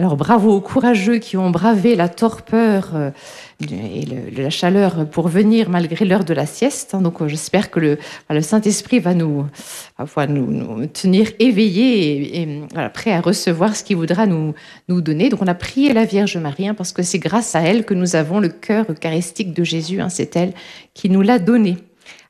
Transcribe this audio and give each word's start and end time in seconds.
Alors 0.00 0.16
bravo 0.16 0.50
aux 0.50 0.62
courageux 0.62 1.18
qui 1.18 1.36
ont 1.36 1.50
bravé 1.50 1.94
la 1.94 2.08
torpeur 2.08 2.92
euh, 2.94 3.10
et 3.70 4.06
la 4.34 4.48
chaleur 4.48 5.06
pour 5.06 5.28
venir 5.28 5.68
malgré 5.68 6.06
l'heure 6.06 6.24
de 6.24 6.32
la 6.32 6.46
sieste. 6.46 6.94
Hein. 6.94 7.02
Donc 7.02 7.26
j'espère 7.26 7.70
que 7.70 7.80
le, 7.80 7.98
Saint-Esprit 8.40 8.98
va 8.98 9.12
nous, 9.12 9.44
tenir 10.94 11.30
éveillés 11.38 12.40
et, 12.40 12.62
prêts 12.94 13.12
à 13.12 13.20
recevoir 13.20 13.76
ce 13.76 13.84
qu'il 13.84 13.98
voudra 13.98 14.26
nous, 14.26 14.54
donner. 14.88 15.28
Donc 15.28 15.42
on 15.42 15.46
a 15.46 15.54
prié 15.54 15.92
la 15.92 16.06
Vierge 16.06 16.38
Marie 16.38 16.66
hein, 16.66 16.74
parce 16.74 16.92
que 16.92 17.02
c'est 17.02 17.18
grâce 17.18 17.54
à 17.54 17.60
elle 17.60 17.84
que 17.84 17.92
nous 17.92 18.16
avons 18.16 18.40
le 18.40 18.48
cœur 18.48 18.86
eucharistique 18.90 19.52
de 19.52 19.64
Jésus. 19.64 20.00
Hein. 20.00 20.08
C'est 20.08 20.34
elle 20.34 20.54
qui 20.94 21.10
nous 21.10 21.20
l'a 21.20 21.38
donné. 21.38 21.76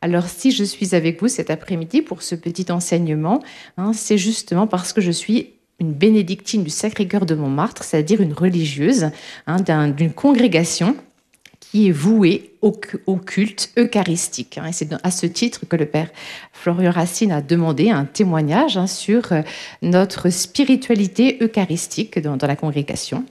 Alors 0.00 0.26
si 0.26 0.50
je 0.50 0.64
suis 0.64 0.96
avec 0.96 1.20
vous 1.20 1.28
cet 1.28 1.50
après-midi 1.50 2.02
pour 2.02 2.22
ce 2.22 2.34
petit 2.34 2.72
enseignement, 2.72 3.40
c'est 3.92 4.18
justement 4.18 4.66
parce 4.66 4.92
que 4.92 5.00
je 5.00 5.12
suis 5.12 5.59
une 5.80 5.92
bénédictine 5.92 6.62
du 6.62 6.70
Sacré-Cœur 6.70 7.26
de 7.26 7.34
Montmartre, 7.34 7.82
c'est-à-dire 7.82 8.20
une 8.20 8.34
religieuse 8.34 9.10
hein, 9.46 9.60
d'une 9.90 10.12
congrégation 10.12 10.94
qui 11.58 11.88
est 11.88 11.92
vouée 11.92 12.54
au, 12.62 12.72
culte 13.16 13.70
eucharistique. 13.78 14.58
Hein. 14.58 14.70
c'est 14.72 14.92
à 15.04 15.10
ce 15.10 15.26
titre 15.26 15.66
que 15.68 15.76
le 15.76 15.86
Père 15.86 16.08
Florian 16.52 16.90
Racine 16.90 17.32
a 17.32 17.40
demandé 17.40 17.90
un 17.90 18.04
témoignage 18.04 18.76
hein, 18.76 18.86
sur 18.86 19.32
euh, 19.32 19.42
notre 19.80 20.30
spiritualité 20.30 21.38
eucharistique 21.40 22.18
dans 22.18 22.36
la 22.40 22.56
congrégation. 22.56 23.24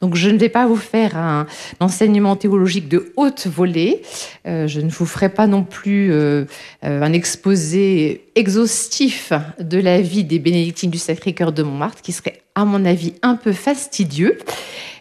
Donc 0.00 0.14
je 0.14 0.28
ne 0.30 0.38
vais 0.38 0.48
pas 0.48 0.66
vous 0.66 0.76
faire 0.76 1.16
un, 1.16 1.46
enseignement 1.80 2.36
théologique 2.36 2.88
de 2.88 3.12
haute 3.16 3.46
volée, 3.46 4.02
euh, 4.46 4.66
je 4.66 4.80
ne 4.80 4.90
vous 4.90 5.06
ferai 5.06 5.28
pas 5.28 5.46
non 5.46 5.64
plus 5.64 6.12
euh, 6.12 6.44
euh, 6.84 7.02
un 7.02 7.12
exposé 7.12 8.24
exhaustif 8.34 9.32
de 9.58 9.78
la 9.78 10.00
vie 10.00 10.24
des 10.24 10.38
bénédictines 10.38 10.90
du 10.90 10.98
Sacré-Cœur 10.98 11.52
de 11.52 11.62
Montmartre, 11.62 12.02
qui 12.02 12.12
serait 12.12 12.42
à 12.54 12.64
mon 12.64 12.84
avis 12.84 13.14
un 13.22 13.36
peu 13.36 13.52
fastidieux 13.52 14.38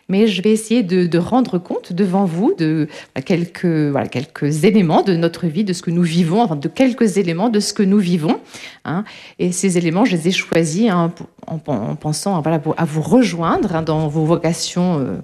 mais 0.10 0.28
je 0.28 0.42
vais 0.42 0.52
essayer 0.52 0.84
de, 0.84 1.18
rendre 1.18 1.60
compte 1.60 1.94
devant 1.94 2.26
vous 2.26 2.54
de 2.58 2.88
quelques, 3.26 3.66
voilà, 3.66 4.08
quelques 4.08 4.64
éléments 4.64 5.04
de 5.04 5.16
notre 5.16 5.48
vie, 5.48 5.64
de 5.64 5.74
ce 5.74 5.82
que 5.82 5.92
nous 5.92 6.02
vivons, 6.02 6.42
enfin, 6.42 6.56
de 6.56 6.68
quelques 6.68 7.18
éléments 7.18 7.50
de 7.50 7.60
ce 7.60 7.74
que 7.74 7.84
nous 7.84 8.00
vivons. 8.00 8.40
Hein. 8.86 9.04
Et 9.38 9.52
ces 9.52 9.78
éléments, 9.78 10.06
je 10.06 10.16
les 10.16 10.30
ai 10.30 10.32
choisis 10.32 10.90
hein, 10.90 11.14
en, 11.48 11.60
pensant 11.96 12.42
voilà, 12.42 12.62
à 12.78 12.86
vous 12.86 13.02
rejoindre 13.02 13.76
hein, 13.76 13.82
dans 13.82 14.08
vos 14.08 14.26
vocations 14.26 15.00
euh, 15.00 15.18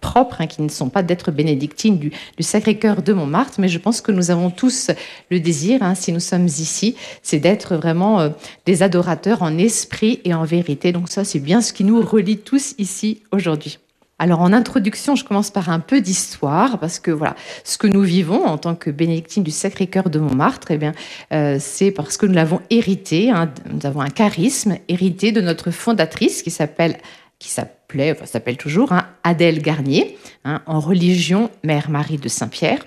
propres, 0.00 0.44
qui 0.44 0.62
ne 0.62 0.68
sont 0.68 0.88
pas 0.88 1.02
d'être 1.02 1.30
bénédictines 1.30 1.98
du, 1.98 2.12
Sacré-Cœur 2.38 3.02
de 3.02 3.12
Montmartre, 3.12 3.60
mais 3.60 3.68
je 3.68 3.78
pense 3.78 4.00
que 4.00 4.12
nous 4.12 4.30
avons 4.30 4.50
tous 4.50 4.90
le 5.30 5.40
désir, 5.40 5.80
si 5.94 6.12
nous 6.12 6.20
sommes 6.20 6.46
ici, 6.46 6.96
c'est 7.22 7.38
d'être 7.38 7.76
vraiment 7.76 8.20
euh, 8.20 8.28
des 8.66 8.82
adorateurs 8.82 9.42
en 9.42 9.58
esprit 9.58 10.20
et 10.24 10.34
en 10.34 10.44
vérité. 10.44 10.92
Donc 10.92 11.08
ça, 11.08 11.24
c'est 11.24 11.40
bien 11.40 11.60
ce 11.60 11.72
qui 11.72 11.84
nous 11.84 12.00
relie 12.00 12.38
tous 12.38 12.74
ici 12.78 13.22
aujourd'hui. 13.32 13.78
Alors 14.20 14.42
en 14.42 14.52
introduction, 14.52 15.16
je 15.16 15.24
commence 15.24 15.50
par 15.50 15.70
un 15.70 15.80
peu 15.80 16.02
d'histoire 16.02 16.78
parce 16.78 16.98
que 16.98 17.10
voilà, 17.10 17.34
ce 17.64 17.78
que 17.78 17.86
nous 17.86 18.02
vivons 18.02 18.44
en 18.44 18.58
tant 18.58 18.74
que 18.74 18.90
bénédictine 18.90 19.42
du 19.42 19.50
Sacré-Cœur 19.50 20.10
de 20.10 20.18
Montmartre, 20.18 20.72
eh 20.72 20.76
bien, 20.76 20.92
euh, 21.32 21.56
c'est 21.58 21.90
parce 21.90 22.18
que 22.18 22.26
nous 22.26 22.34
l'avons 22.34 22.60
hérité. 22.68 23.30
Hein, 23.30 23.50
nous 23.72 23.86
avons 23.86 24.02
un 24.02 24.10
charisme 24.10 24.76
hérité 24.88 25.32
de 25.32 25.40
notre 25.40 25.70
fondatrice 25.70 26.42
qui 26.42 26.50
s'appelle 26.50 26.98
qui 27.38 27.48
s'appelait, 27.48 28.14
s'appelle 28.26 28.58
toujours, 28.58 28.92
hein, 28.92 29.06
Adèle 29.24 29.62
Garnier, 29.62 30.18
hein, 30.44 30.60
en 30.66 30.78
religion 30.78 31.50
Mère 31.64 31.88
Marie 31.88 32.18
de 32.18 32.28
Saint-Pierre, 32.28 32.84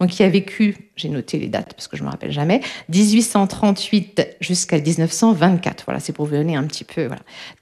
donc 0.00 0.10
qui 0.10 0.24
a 0.24 0.28
vécu, 0.28 0.90
j'ai 0.96 1.08
noté 1.08 1.38
les 1.38 1.46
dates 1.46 1.74
parce 1.74 1.86
que 1.86 1.96
je 1.96 2.02
me 2.02 2.08
rappelle 2.08 2.32
jamais, 2.32 2.60
1838 2.88 4.38
jusqu'à 4.40 4.80
1924. 4.80 5.84
Voilà, 5.84 6.00
c'est 6.00 6.12
pour 6.12 6.26
vous 6.26 6.34
donner 6.34 6.56
un 6.56 6.64
petit 6.64 6.82
peu. 6.82 7.08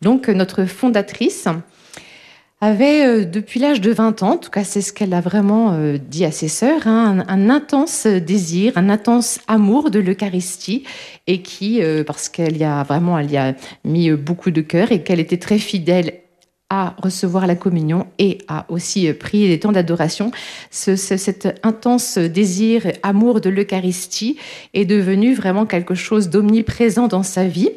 Donc 0.01 0.29
notre 0.29 0.65
fondatrice 0.65 1.47
avait, 2.61 3.07
euh, 3.07 3.25
depuis 3.25 3.59
l'âge 3.59 3.81
de 3.81 3.91
20 3.91 4.23
ans, 4.23 4.33
en 4.33 4.37
tout 4.37 4.51
cas 4.51 4.65
c'est 4.65 4.83
ce 4.83 4.93
qu'elle 4.93 5.15
a 5.15 5.21
vraiment 5.21 5.73
euh, 5.73 5.97
dit 5.99 6.25
à 6.25 6.31
ses 6.31 6.49
sœurs, 6.49 6.87
hein, 6.87 7.25
un, 7.27 7.49
intense 7.49 8.07
désir, 8.07 8.75
un 8.77 8.91
intense 8.91 9.41
amour 9.49 9.91
de 9.91 9.99
l'Eucharistie, 9.99 10.85
et 11.27 11.41
qui, 11.43 11.83
euh, 11.83 12.05
parce 12.05 12.29
qu'elle 12.29 12.57
y 12.57 12.65
a 12.65 12.83
vraiment, 12.83 13.19
elle 13.19 13.31
y 13.31 13.39
a 13.39 13.55
mis 13.85 14.11
beaucoup 14.13 14.51
de 14.51 14.61
cœur, 14.61 14.93
et 14.93 15.03
qu'elle 15.03 15.21
était 15.21 15.39
très 15.39 15.59
fidèle 15.59 16.21
à 16.71 16.95
recevoir 17.03 17.47
la 17.47 17.57
communion 17.57 18.07
et 18.19 18.39
à 18.49 18.65
aussi 18.69 19.13
prier 19.13 19.49
des 19.49 19.59
temps 19.59 19.73
d'adoration, 19.73 20.31
ce, 20.71 20.97
cet 20.97 21.61
intense 21.65 22.17
désir, 22.17 22.93
amour 23.03 23.41
de 23.41 23.51
l'Eucharistie 23.51 24.39
est 24.73 24.85
devenu 24.85 25.35
vraiment 25.35 25.67
quelque 25.67 25.95
chose 25.95 26.31
d'omniprésent 26.31 27.09
dans 27.09 27.25
sa 27.25 27.47
vie. 27.47 27.71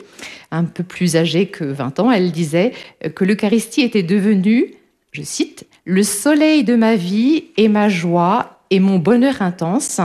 Un 0.51 0.63
peu 0.63 0.83
plus 0.83 1.15
âgée 1.15 1.47
que 1.47 1.65
20 1.65 1.99
ans, 1.99 2.11
elle 2.11 2.31
disait 2.31 2.73
que 3.15 3.25
l'Eucharistie 3.25 3.81
était 3.81 4.03
devenue, 4.03 4.75
je 5.11 5.23
cite, 5.23 5.65
le 5.85 6.03
soleil 6.03 6.63
de 6.63 6.75
ma 6.75 6.95
vie 6.95 7.45
et 7.57 7.67
ma 7.67 7.89
joie 7.89 8.59
et 8.69 8.79
mon 8.79 8.97
bonheur 8.97 9.41
intense. 9.41 9.99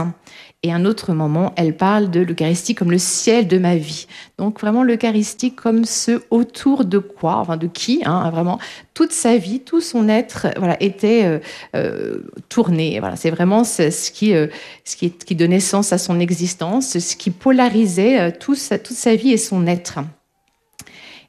Et 0.61 0.73
un 0.73 0.83
autre 0.83 1.13
moment, 1.13 1.53
elle 1.55 1.77
parle 1.77 2.11
de 2.11 2.19
l'Eucharistie 2.19 2.75
comme 2.75 2.91
le 2.91 2.97
ciel 2.97 3.47
de 3.47 3.57
ma 3.57 3.77
vie. 3.77 4.07
Donc 4.37 4.59
vraiment 4.59 4.83
l'Eucharistie 4.83 5.53
comme 5.53 5.85
ce 5.85 6.21
autour 6.31 6.83
de 6.83 6.97
quoi, 6.97 7.37
enfin 7.37 7.55
de 7.55 7.67
qui, 7.67 8.01
hein, 8.03 8.29
vraiment 8.29 8.59
toute 8.93 9.13
sa 9.13 9.37
vie, 9.37 9.61
tout 9.61 9.79
son 9.79 10.09
être, 10.09 10.47
voilà, 10.57 10.75
était 10.83 11.23
euh, 11.23 11.39
euh, 11.77 12.17
tourné. 12.49 12.99
Voilà, 12.99 13.15
c'est 13.15 13.29
vraiment 13.29 13.63
ce, 13.63 14.11
qui, 14.11 14.33
euh, 14.33 14.47
ce 14.83 14.97
qui, 14.97 15.11
qui, 15.11 15.33
donnait 15.33 15.61
sens 15.61 15.93
à 15.93 15.97
son 15.97 16.19
existence, 16.19 16.99
ce 16.99 17.15
qui 17.15 17.31
polarisait 17.31 18.33
tout 18.33 18.55
toute 18.55 18.97
sa 18.97 19.15
vie 19.15 19.31
et 19.31 19.37
son 19.37 19.65
être. 19.65 19.99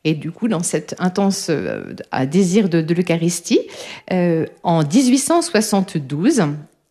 Et 0.02 0.14
du 0.14 0.32
coup, 0.32 0.48
dans 0.48 0.64
cet 0.64 0.96
intense 0.98 1.52
désir 2.28 2.68
de 2.68 2.94
l'Eucharistie, 2.94 3.60
en 4.10 4.82
1872, 4.82 6.42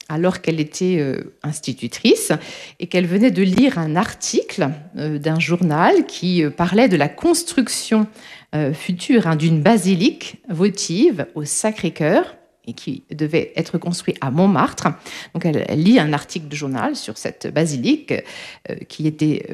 alors 0.09 0.41
qu'elle 0.41 0.59
était 0.59 0.97
euh, 0.99 1.35
institutrice 1.43 2.33
et 2.79 2.87
qu'elle 2.87 3.05
venait 3.05 3.31
de 3.31 3.43
lire 3.43 3.77
un 3.77 3.95
article 3.95 4.69
euh, 4.97 5.19
d'un 5.19 5.39
journal 5.39 6.05
qui 6.07 6.43
euh, 6.43 6.49
parlait 6.49 6.89
de 6.89 6.97
la 6.97 7.07
construction 7.07 8.07
future 8.73 9.27
hein, 9.27 9.35
d'une 9.35 9.61
basilique 9.61 10.41
votive 10.49 11.27
au 11.35 11.45
Sacré-Cœur 11.45 12.35
et 12.65 12.73
qui 12.73 13.03
devait 13.11 13.53
être 13.55 13.77
construite 13.77 14.17
à 14.21 14.31
Montmartre. 14.31 14.87
Donc 15.35 15.45
elle, 15.45 15.67
lit 15.79 15.99
un 15.99 16.13
article 16.13 16.47
de 16.47 16.55
journal 16.55 16.95
sur 16.95 17.15
cette 17.19 17.53
basilique 17.53 18.11
qui, 18.87 19.05
était 19.05 19.45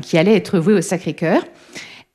qui 0.00 0.16
allait 0.16 0.36
être 0.36 0.58
vouée 0.58 0.72
au 0.72 0.80
Sacré-Cœur. 0.80 1.44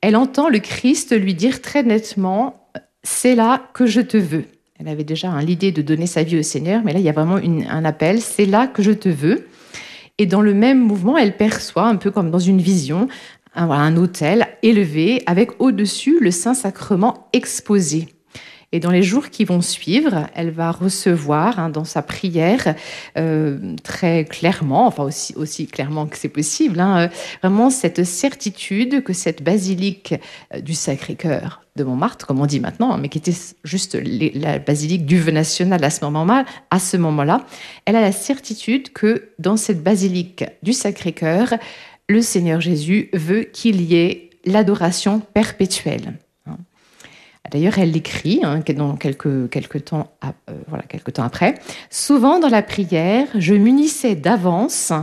Elle 0.02 0.16
entend 0.16 0.50
le 0.50 0.58
Christ 0.58 1.16
lui 1.16 1.36
dire 1.36 1.62
très 1.62 1.84
nettement, 1.84 2.72
c'est 3.04 3.36
là 3.36 3.70
que 3.76 3.86
je 3.86 4.02
te 4.02 4.18
veux. 4.18 4.46
Elle 4.78 4.90
avait 4.90 5.06
déjà 5.06 5.40
l'idée 5.42 5.72
de 5.72 5.82
donner 5.82 6.06
sa 6.06 6.24
vie 6.24 6.38
au 6.38 6.44
Seigneur, 6.44 6.82
mais 6.84 6.92
là, 6.92 7.00
il 7.00 7.06
y 7.06 7.10
a 7.10 7.14
vraiment 7.14 7.36
un 7.38 7.86
appel, 7.86 8.22
c'est 8.22 8.46
là 8.46 8.68
que 8.68 8.84
je 8.84 8.92
te 8.92 9.08
veux. 9.08 9.48
Et 10.18 10.26
dans 10.26 10.42
le 10.42 10.54
même 10.54 10.80
mouvement, 10.80 11.18
elle 11.18 11.38
perçoit, 11.38 11.88
un 11.88 11.96
peu 11.96 12.12
comme 12.12 12.30
dans 12.30 12.40
une 12.40 12.60
vision, 12.60 13.08
un, 13.54 13.70
un 13.70 13.96
hôtel 13.96 14.48
élevé 14.64 15.24
avec 15.28 15.62
au-dessus 15.62 16.18
le 16.20 16.32
Saint-Sacrement 16.32 17.30
exposé. 17.32 18.15
Et 18.72 18.80
dans 18.80 18.92
les 18.92 19.04
jours 19.04 19.30
qui 19.30 19.46
vont 19.46 19.62
suivre, 19.62 20.28
elle 20.36 20.52
va 20.52 20.72
recevoir 20.72 21.60
hein, 21.60 21.70
dans 21.70 21.86
sa 21.86 22.02
prière 22.02 22.76
euh, 23.18 23.76
très 23.84 24.26
clairement, 24.26 24.88
enfin 24.88 25.04
aussi, 25.04 25.34
aussi 25.36 25.68
clairement 25.68 26.08
que 26.08 26.18
c'est 26.18 26.30
possible, 26.30 26.80
hein, 26.80 26.98
euh, 26.98 27.08
vraiment 27.42 27.70
cette 27.70 28.04
certitude 28.04 29.04
que 29.04 29.14
cette 29.14 29.44
basilique 29.44 30.16
euh, 30.54 30.62
du 30.62 30.74
Sacré-Cœur 30.74 31.62
de 31.76 31.84
Montmartre, 31.84 32.26
comme 32.26 32.40
on 32.40 32.46
dit 32.46 32.60
maintenant, 32.60 32.94
hein, 32.94 32.98
mais 33.02 33.10
qui 33.10 33.18
était 33.18 33.36
juste 33.64 33.98
la 34.02 34.60
basilique 34.60 35.06
du 35.06 35.20
national 35.32 35.84
ce 35.92 36.06
moment-là, 36.06 36.46
à 36.72 36.80
ce 36.80 36.98
moment-là, 36.98 37.46
elle 37.86 37.96
a 37.96 38.02
la 38.02 38.12
certitude 38.12 38.94
que 38.94 39.30
dans 39.40 39.58
cette 39.58 39.84
basilique 39.84 40.46
du 40.64 40.74
Sacré-Cœur, 40.74 41.56
le 42.08 42.22
Seigneur 42.22 42.62
Jésus 42.62 43.10
veut 43.14 43.44
qu'il 43.44 43.82
y 43.82 43.96
ait 43.96 44.30
l'adoration 44.46 45.20
perpétuelle. 45.20 46.14
D'ailleurs, 47.52 47.78
elle 47.78 47.92
l'écrit 47.92 48.40
hein, 48.44 48.62
dans 48.76 48.96
quelques, 48.96 49.50
quelques, 49.50 49.86
temps, 49.86 50.12
euh, 50.24 50.54
voilà, 50.68 50.84
quelques 50.84 51.14
temps 51.14 51.24
après. 51.24 51.56
Souvent 51.90 52.40
dans 52.40 52.50
la 52.50 52.64
prière, 52.64 53.28
je 53.36 53.54
m'unissais 53.54 54.16
d'avance 54.16 54.94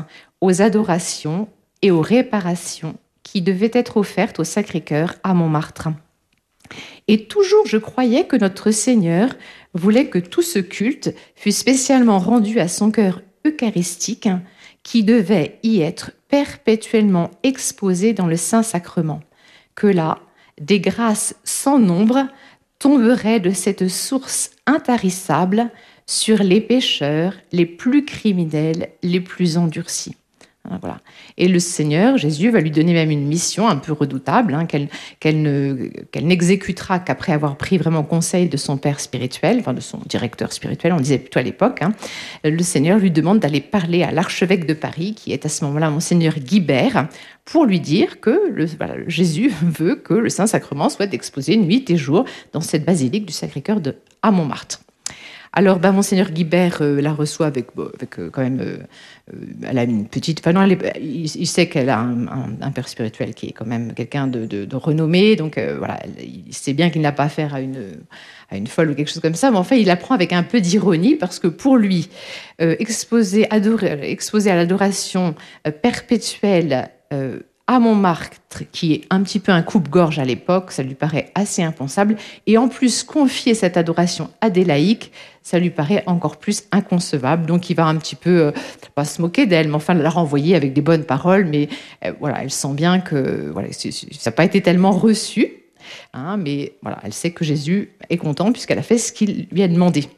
aux 0.40 0.60
adorations 0.60 1.48
et 1.82 1.90
aux 1.90 2.00
réparations 2.00 2.96
qui 3.22 3.42
devaient 3.42 3.70
être 3.72 3.96
offertes 3.96 4.40
au 4.40 4.44
Sacré-Cœur 4.44 5.14
à 5.22 5.34
Montmartre. 5.34 5.88
Et 7.08 7.26
toujours 7.26 7.66
je 7.66 7.76
croyais 7.76 8.24
que 8.24 8.36
notre 8.36 8.70
Seigneur 8.70 9.30
voulait 9.74 10.06
que 10.06 10.18
tout 10.18 10.42
ce 10.42 10.58
culte 10.58 11.14
fût 11.34 11.52
spécialement 11.52 12.18
rendu 12.18 12.60
à 12.60 12.68
son 12.68 12.90
cœur 12.90 13.22
eucharistique, 13.46 14.28
qui 14.82 15.04
devait 15.04 15.58
y 15.62 15.80
être 15.80 16.10
perpétuellement 16.28 17.30
exposé 17.42 18.12
dans 18.14 18.26
le 18.26 18.36
Saint-Sacrement. 18.36 19.20
Que 19.74 19.86
là, 19.86 20.18
des 20.60 20.80
grâces 20.80 21.34
sans 21.44 21.78
nombre 21.78 22.26
tomberaient 22.78 23.40
de 23.40 23.50
cette 23.50 23.88
source 23.88 24.50
intarissable 24.66 25.70
sur 26.06 26.42
les 26.42 26.60
pécheurs 26.60 27.34
les 27.52 27.66
plus 27.66 28.04
criminels, 28.04 28.90
les 29.02 29.20
plus 29.20 29.56
endurcis. 29.56 30.16
Hein. 30.70 30.78
Et 31.38 31.48
le 31.48 31.58
Seigneur, 31.58 32.16
Jésus, 32.18 32.50
va 32.50 32.60
lui 32.60 32.70
donner 32.70 32.92
même 32.92 33.10
une 33.10 33.26
mission 33.26 33.68
un 33.68 33.76
peu 33.76 33.92
redoutable, 33.92 34.54
hein, 34.54 34.66
qu'elle 34.66 34.88
n'exécutera 36.22 36.98
qu'après 36.98 37.32
avoir 37.32 37.56
pris 37.56 37.78
vraiment 37.78 38.04
conseil 38.04 38.48
de 38.48 38.56
son 38.56 38.76
père 38.76 39.00
spirituel, 39.00 39.58
enfin 39.60 39.74
de 39.74 39.80
son 39.80 39.98
directeur 40.06 40.52
spirituel, 40.52 40.92
on 40.92 41.00
disait 41.00 41.18
plutôt 41.18 41.40
à 41.40 41.42
l'époque. 41.42 41.82
Hein. 41.82 41.92
Le 42.44 42.62
Seigneur 42.62 42.98
lui 42.98 43.10
demande 43.10 43.40
d'aller 43.40 43.60
parler 43.60 44.02
à 44.02 44.12
l'archevêque 44.12 44.66
de 44.66 44.74
Paris, 44.74 45.14
qui 45.14 45.32
est 45.32 45.44
à 45.44 45.48
ce 45.48 45.64
moment-là 45.64 45.90
Monseigneur 45.90 46.38
Guibert, 46.38 47.08
pour 47.44 47.64
lui 47.64 47.80
dire 47.80 48.20
que 48.20 48.50
le, 48.52 48.66
Jésus 49.08 49.52
veut 49.62 49.96
que 49.96 50.14
le 50.14 50.28
Saint-Sacrement 50.28 50.88
soit 50.88 51.12
exposé 51.12 51.56
nuit 51.56 51.84
et 51.88 51.96
jour 51.96 52.24
dans 52.52 52.60
cette 52.60 52.84
basilique 52.84 53.26
du 53.26 53.32
Sacré-Cœur 53.32 53.80
à 54.22 54.30
Montmartre. 54.30 54.80
Alors, 55.54 55.78
ben, 55.78 55.92
Monseigneur 55.92 56.30
Guibert 56.30 56.78
euh, 56.80 57.02
la 57.02 57.12
reçoit 57.12 57.46
avec, 57.46 57.66
avec 57.76 58.18
euh, 58.18 58.30
quand 58.30 58.40
même. 58.40 58.60
Euh, 58.60 58.78
elle 59.68 59.76
a 59.76 59.82
une 59.82 60.08
petite. 60.08 60.40
Enfin, 60.40 60.54
non, 60.54 60.66
il, 60.98 61.46
sait 61.46 61.66
qu'elle 61.68 61.90
a 61.90 61.98
un, 61.98 62.70
père 62.70 62.88
spirituel 62.88 63.34
qui 63.34 63.48
est 63.48 63.52
quand 63.52 63.66
même 63.66 63.92
quelqu'un 63.92 64.26
de, 64.26 64.46
de, 64.46 64.76
renommé. 64.76 65.36
Donc, 65.36 65.58
voilà, 65.78 66.00
il 66.18 66.54
sait 66.54 66.72
bien 66.72 66.88
qu'il 66.88 67.02
n'a 67.02 67.12
pas 67.12 67.24
affaire 67.24 67.54
à 67.54 67.60
une, 67.60 67.98
à 68.50 68.56
une 68.56 68.66
folle 68.66 68.90
ou 68.90 68.94
quelque 68.94 69.10
chose 69.10 69.20
comme 69.20 69.34
ça. 69.34 69.50
Mais 69.50 69.58
en 69.58 69.64
fait, 69.64 69.80
il 69.80 69.90
apprend 69.90 70.14
avec 70.14 70.32
un 70.32 70.42
peu 70.42 70.60
d'ironie 70.60 71.16
parce 71.16 71.38
que 71.38 71.48
pour 71.48 71.76
lui, 71.76 72.08
exposer, 72.58 73.46
adorer, 73.50 74.10
exposer 74.10 74.50
à 74.50 74.56
l'adoration 74.56 75.34
perpétuelle 75.82 76.90
à 77.72 77.78
Montmartre, 77.78 78.64
qui 78.70 78.92
est 78.92 79.00
un 79.08 79.22
petit 79.22 79.40
peu 79.40 79.50
un 79.50 79.62
coupe-gorge 79.62 80.18
à 80.18 80.24
l'époque, 80.24 80.72
ça 80.72 80.82
lui 80.82 80.94
paraît 80.94 81.30
assez 81.34 81.62
impensable. 81.62 82.16
Et 82.46 82.58
en 82.58 82.68
plus, 82.68 83.02
confier 83.02 83.54
cette 83.54 83.78
adoration 83.78 84.28
à 84.42 84.50
des 84.50 84.64
laïcs, 84.64 85.10
ça 85.42 85.58
lui 85.58 85.70
paraît 85.70 86.02
encore 86.06 86.36
plus 86.36 86.64
inconcevable. 86.70 87.46
Donc 87.46 87.70
il 87.70 87.74
va 87.74 87.86
un 87.86 87.96
petit 87.96 88.14
peu, 88.14 88.42
euh, 88.42 88.52
pas 88.94 89.06
se 89.06 89.22
moquer 89.22 89.46
d'elle, 89.46 89.68
mais 89.68 89.74
enfin 89.74 89.94
la 89.94 90.10
renvoyer 90.10 90.54
avec 90.54 90.74
des 90.74 90.82
bonnes 90.82 91.04
paroles. 91.04 91.46
Mais 91.46 91.68
euh, 92.04 92.12
voilà, 92.20 92.42
elle 92.42 92.50
sent 92.50 92.74
bien 92.74 93.00
que 93.00 93.54
ça 93.72 94.30
n'a 94.30 94.34
pas 94.34 94.44
été 94.44 94.60
tellement 94.60 94.92
reçu. 94.92 95.54
Hein, 96.12 96.36
mais 96.36 96.74
voilà, 96.82 96.98
elle 97.02 97.14
sait 97.14 97.30
que 97.30 97.44
Jésus 97.44 97.92
est 98.10 98.18
content 98.18 98.52
puisqu'elle 98.52 98.78
a 98.78 98.82
fait 98.82 98.98
ce 98.98 99.12
qu'il 99.12 99.48
lui 99.50 99.62
a 99.62 99.68
demandé. 99.68 100.08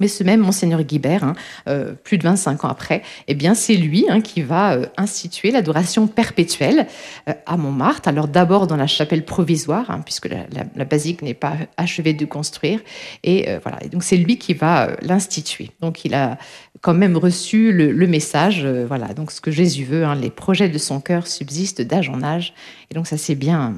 Mais 0.00 0.08
ce 0.08 0.24
même 0.24 0.40
monseigneur 0.40 0.82
Guibert, 0.82 1.24
hein, 1.24 1.34
euh, 1.68 1.92
plus 1.92 2.18
de 2.18 2.24
25 2.24 2.64
ans 2.64 2.68
après, 2.68 3.02
eh 3.28 3.34
bien 3.34 3.54
c'est 3.54 3.76
lui 3.76 4.06
hein, 4.08 4.20
qui 4.20 4.42
va 4.42 4.74
euh, 4.74 4.86
instituer 4.96 5.50
l'adoration 5.50 6.06
perpétuelle 6.06 6.86
euh, 7.28 7.32
à 7.46 7.56
Montmartre. 7.56 8.08
Alors 8.08 8.28
d'abord 8.28 8.66
dans 8.66 8.76
la 8.76 8.86
chapelle 8.86 9.24
provisoire, 9.24 9.90
hein, 9.90 10.00
puisque 10.04 10.28
la, 10.28 10.84
basilique 10.84 11.22
n'est 11.22 11.34
pas 11.34 11.56
achevée 11.76 12.12
de 12.12 12.24
construire, 12.24 12.80
et 13.22 13.48
voilà. 13.62 13.78
Donc 13.90 14.02
c'est 14.02 14.16
lui 14.16 14.38
qui 14.38 14.54
va 14.54 14.90
l'instituer. 15.02 15.70
Donc 15.80 16.04
il 16.04 16.14
a 16.14 16.38
quand 16.80 16.94
même 16.94 17.16
reçu 17.16 17.72
le, 17.72 17.90
le 17.90 18.06
message, 18.06 18.64
voilà. 18.64 19.14
Donc 19.14 19.32
ce 19.32 19.40
que 19.40 19.50
Jésus 19.50 19.84
veut, 19.84 20.04
les 20.20 20.30
projets 20.30 20.68
de 20.68 20.78
son 20.78 21.00
cœur 21.00 21.26
subsistent 21.26 21.82
d'âge 21.82 22.08
en 22.08 22.22
âge, 22.22 22.54
et 22.90 22.94
donc 22.94 23.06
ça 23.06 23.16
c'est 23.16 23.34
bien 23.34 23.74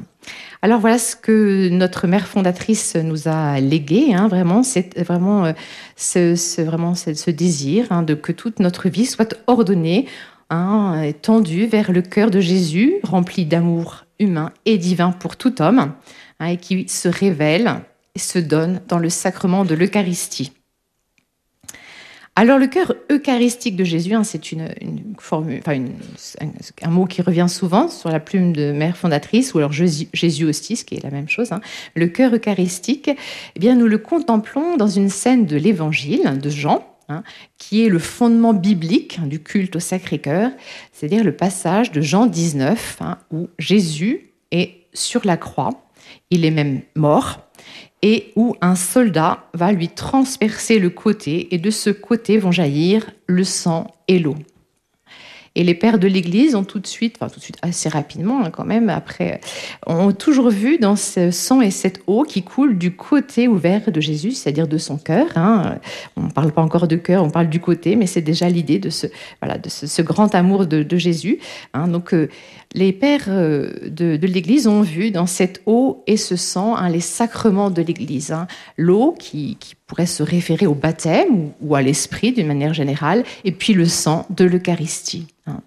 alors 0.63 0.81
voilà 0.81 0.99
ce 0.99 1.15
que 1.17 1.69
notre 1.69 2.07
mère 2.07 2.27
fondatrice 2.27 2.97
nous 2.97 3.29
a 3.29 3.61
légué, 3.61 4.15
hein, 4.15 4.29
vraiment, 4.29 4.63
c'est 4.63 4.99
vraiment, 4.99 5.45
euh, 5.45 5.53
ce, 5.97 6.63
vraiment 6.63 6.95
ce, 6.95 7.31
désir 7.31 7.87
hein, 7.91 8.03
de 8.03 8.15
que 8.15 8.33
toute 8.33 8.59
notre 8.59 8.89
vie 8.89 9.07
soit 9.07 9.37
ordonnée, 9.47 10.07
hein, 10.51 11.11
tendue 11.23 11.67
vers 11.67 11.93
le 11.93 12.03
cœur 12.03 12.31
de 12.31 12.41
Jésus, 12.41 12.95
rempli 13.03 13.45
d'amour 13.45 14.07
humain 14.19 14.53
et 14.65 14.79
divin 14.79 15.13
pour 15.13 15.37
tout 15.37 15.61
homme, 15.61 15.93
et 16.45 16.57
qui 16.57 16.89
se 16.89 17.09
révèle 17.09 17.83
et 18.15 18.19
se 18.19 18.39
donne 18.39 18.81
dans 18.89 18.99
le 18.99 19.11
sacrement 19.11 19.65
de 19.65 19.75
l'Eucharistie. 19.75 20.56
Alors 22.39 22.59
le 22.59 22.67
cœur 22.67 22.95
eucharistique 23.11 23.77
de 23.77 23.85
Jésus, 23.85 24.13
hein, 24.13 24.23
c'est 24.23 24.53
une, 24.53 24.69
formule, 25.19 25.59
enfin 25.59 25.83
un, 26.83 26.91
mot 26.91 27.07
qui 27.07 27.23
revient 27.23 27.47
souvent 27.49 27.89
sur 27.89 28.11
la 28.11 28.21
plume 28.21 28.53
de 28.53 28.73
mère 28.73 28.99
fondatrice, 28.99 29.55
ou 29.55 29.59
alors 29.59 29.73
Jésus, 29.73 30.07
ce 30.13 30.85
qui 30.85 30.97
est 30.97 31.03
la 31.03 31.11
même 31.11 31.31
chose. 31.31 31.53
Hein. 31.53 31.63
Le 31.95 32.09
cœur 32.09 32.35
eucharistique, 32.35 33.09
eh 33.09 33.59
bien 33.59 33.75
nous 33.75 33.87
le 33.87 33.97
contemplons 33.97 34.77
dans 34.77 34.87
une 34.87 35.09
scène 35.09 35.47
de 35.47 35.57
l'Évangile 35.57 36.39
de 36.39 36.51
Jean, 36.51 36.87
hein, 37.09 37.23
qui 37.57 37.87
est 37.87 37.89
le 37.89 37.99
fondement 37.99 38.53
biblique 38.53 39.19
du 39.27 39.43
culte 39.43 39.77
au 39.77 39.81
Sacré-Cœur, 39.81 40.51
c'est-à-dire 40.93 41.25
le 41.25 41.35
passage 41.35 41.91
de 41.91 42.03
Jean 42.03 42.27
19, 42.27 42.99
où 43.33 43.49
Jésus 43.59 44.33
est 44.51 44.75
sur 44.93 45.25
la 45.25 45.39
croix, 45.39 45.87
il 46.29 46.45
est 46.45 46.51
même 46.51 46.83
mort, 46.97 47.46
et 48.03 48.33
où 48.37 48.57
un 48.61 48.75
soldat 48.75 49.45
va 49.55 49.73
lui 49.73 49.89
transpercer 49.89 50.79
le 50.79 50.91
côté, 50.91 51.55
et 51.55 51.59
de 51.59 51.71
ce 51.71 51.91
côté 51.91 52.39
vont 52.39 52.53
jaillir 52.53 53.11
le 53.27 53.45
sang 53.45 53.87
et 54.09 54.19
l'eau. 54.19 54.37
Et 55.57 55.65
les 55.65 55.75
pères 55.75 55.99
de 55.99 56.07
l'Église 56.07 56.55
ont 56.55 56.65
tout 56.65 56.79
de 56.79 56.87
suite, 56.87 57.17
enfin 57.19 57.31
tout 57.31 57.41
de 57.41 57.45
suite 57.45 57.57
assez 57.63 57.89
rapidement 57.89 58.45
hein, 58.45 58.51
quand 58.51 58.67
même, 58.67 58.91
après, 58.91 59.41
ont 59.87 60.13
toujours 60.13 60.51
vu 60.51 60.79
dans 60.79 60.97
ce 60.97 61.31
sang 61.31 61.63
et 61.63 61.71
cette 61.71 62.03
eau 62.07 62.25
qui 62.25 62.43
coule 62.43 62.77
du 62.77 62.95
côté 62.95 63.49
ouvert 63.49 63.91
de 63.91 64.01
Jésus, 64.01 64.33
c'est-à-dire 64.33 64.69
de 64.69 64.77
son 64.77 64.99
cœur. 64.99 65.27
Hein. 65.35 65.79
On 66.17 66.25
ne 66.25 66.31
parle 66.31 66.53
pas 66.53 66.61
encore 66.61 66.87
de 66.87 66.97
cœur, 66.97 67.25
on 67.25 67.31
parle 67.31 67.49
du 67.49 67.59
côté, 67.59 67.97
mais 67.97 68.07
c'est 68.07 68.21
déjà 68.21 68.51
l'idée 68.51 68.79
de 68.79 68.91
ce, 68.91 69.07
voilà, 69.41 69.57
de 69.57 69.71
ce, 69.71 70.03
grand 70.03 70.35
amour 70.35 70.67
de, 70.67 70.97
Jésus. 70.99 71.39
Hein. 71.73 71.89
Donc 71.89 72.13
euh, 72.13 72.29
les 72.75 72.93
pères 72.93 73.27
euh, 73.29 73.71
de, 73.89 74.19
l'Église 74.27 74.67
ont 74.67 74.83
vu 74.83 75.11
dans 75.11 75.27
cette 75.27 75.63
eau 75.67 76.03
et 76.07 76.17
ce 76.17 76.37
sang 76.37 76.77
les 76.89 77.01
sacrements 77.01 77.71
de 77.71 77.83
l'Église. 77.83 78.35
L'eau 78.77 79.15
qui, 79.19 79.57
pourrait 79.87 80.07
se 80.07 80.23
référer 80.23 80.67
au 80.67 80.75
baptême 80.75 81.53
ou 81.61 81.77
à 81.77 81.83
l'esprit 81.83 82.33
d'une 82.33 82.49
manière 82.49 82.75
générale, 82.75 83.23
et 83.45 83.53
puis 83.53 83.73
le 83.73 83.87
sang 83.87 84.27
de 84.31 84.45
l'Eucharistie. 84.45 85.29
Hein. 85.47 85.61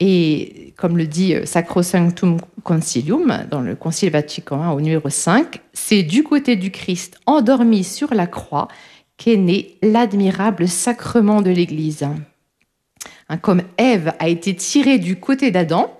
Et 0.00 0.72
comme 0.76 0.96
le 0.96 1.06
dit 1.06 1.34
euh, 1.34 1.44
Sacrosanctum 1.44 2.38
Concilium 2.62 3.44
dans 3.50 3.60
le 3.60 3.74
Concile 3.74 4.10
Vatican 4.10 4.72
au 4.72 4.80
numéro 4.80 5.10
5, 5.10 5.60
c'est 5.72 6.02
du 6.02 6.22
côté 6.22 6.56
du 6.56 6.70
Christ 6.70 7.18
endormi 7.26 7.84
sur 7.84 8.14
la 8.14 8.26
croix 8.26 8.68
qu'est 9.18 9.36
né 9.36 9.76
l'admirable 9.82 10.68
sacrement 10.68 11.42
de 11.42 11.50
l'Église. 11.50 12.06
Hein, 13.28 13.36
comme 13.36 13.62
Ève 13.76 14.14
a 14.18 14.28
été 14.28 14.54
tirée 14.54 14.98
du 14.98 15.16
côté 15.16 15.50
d'Adam, 15.50 15.97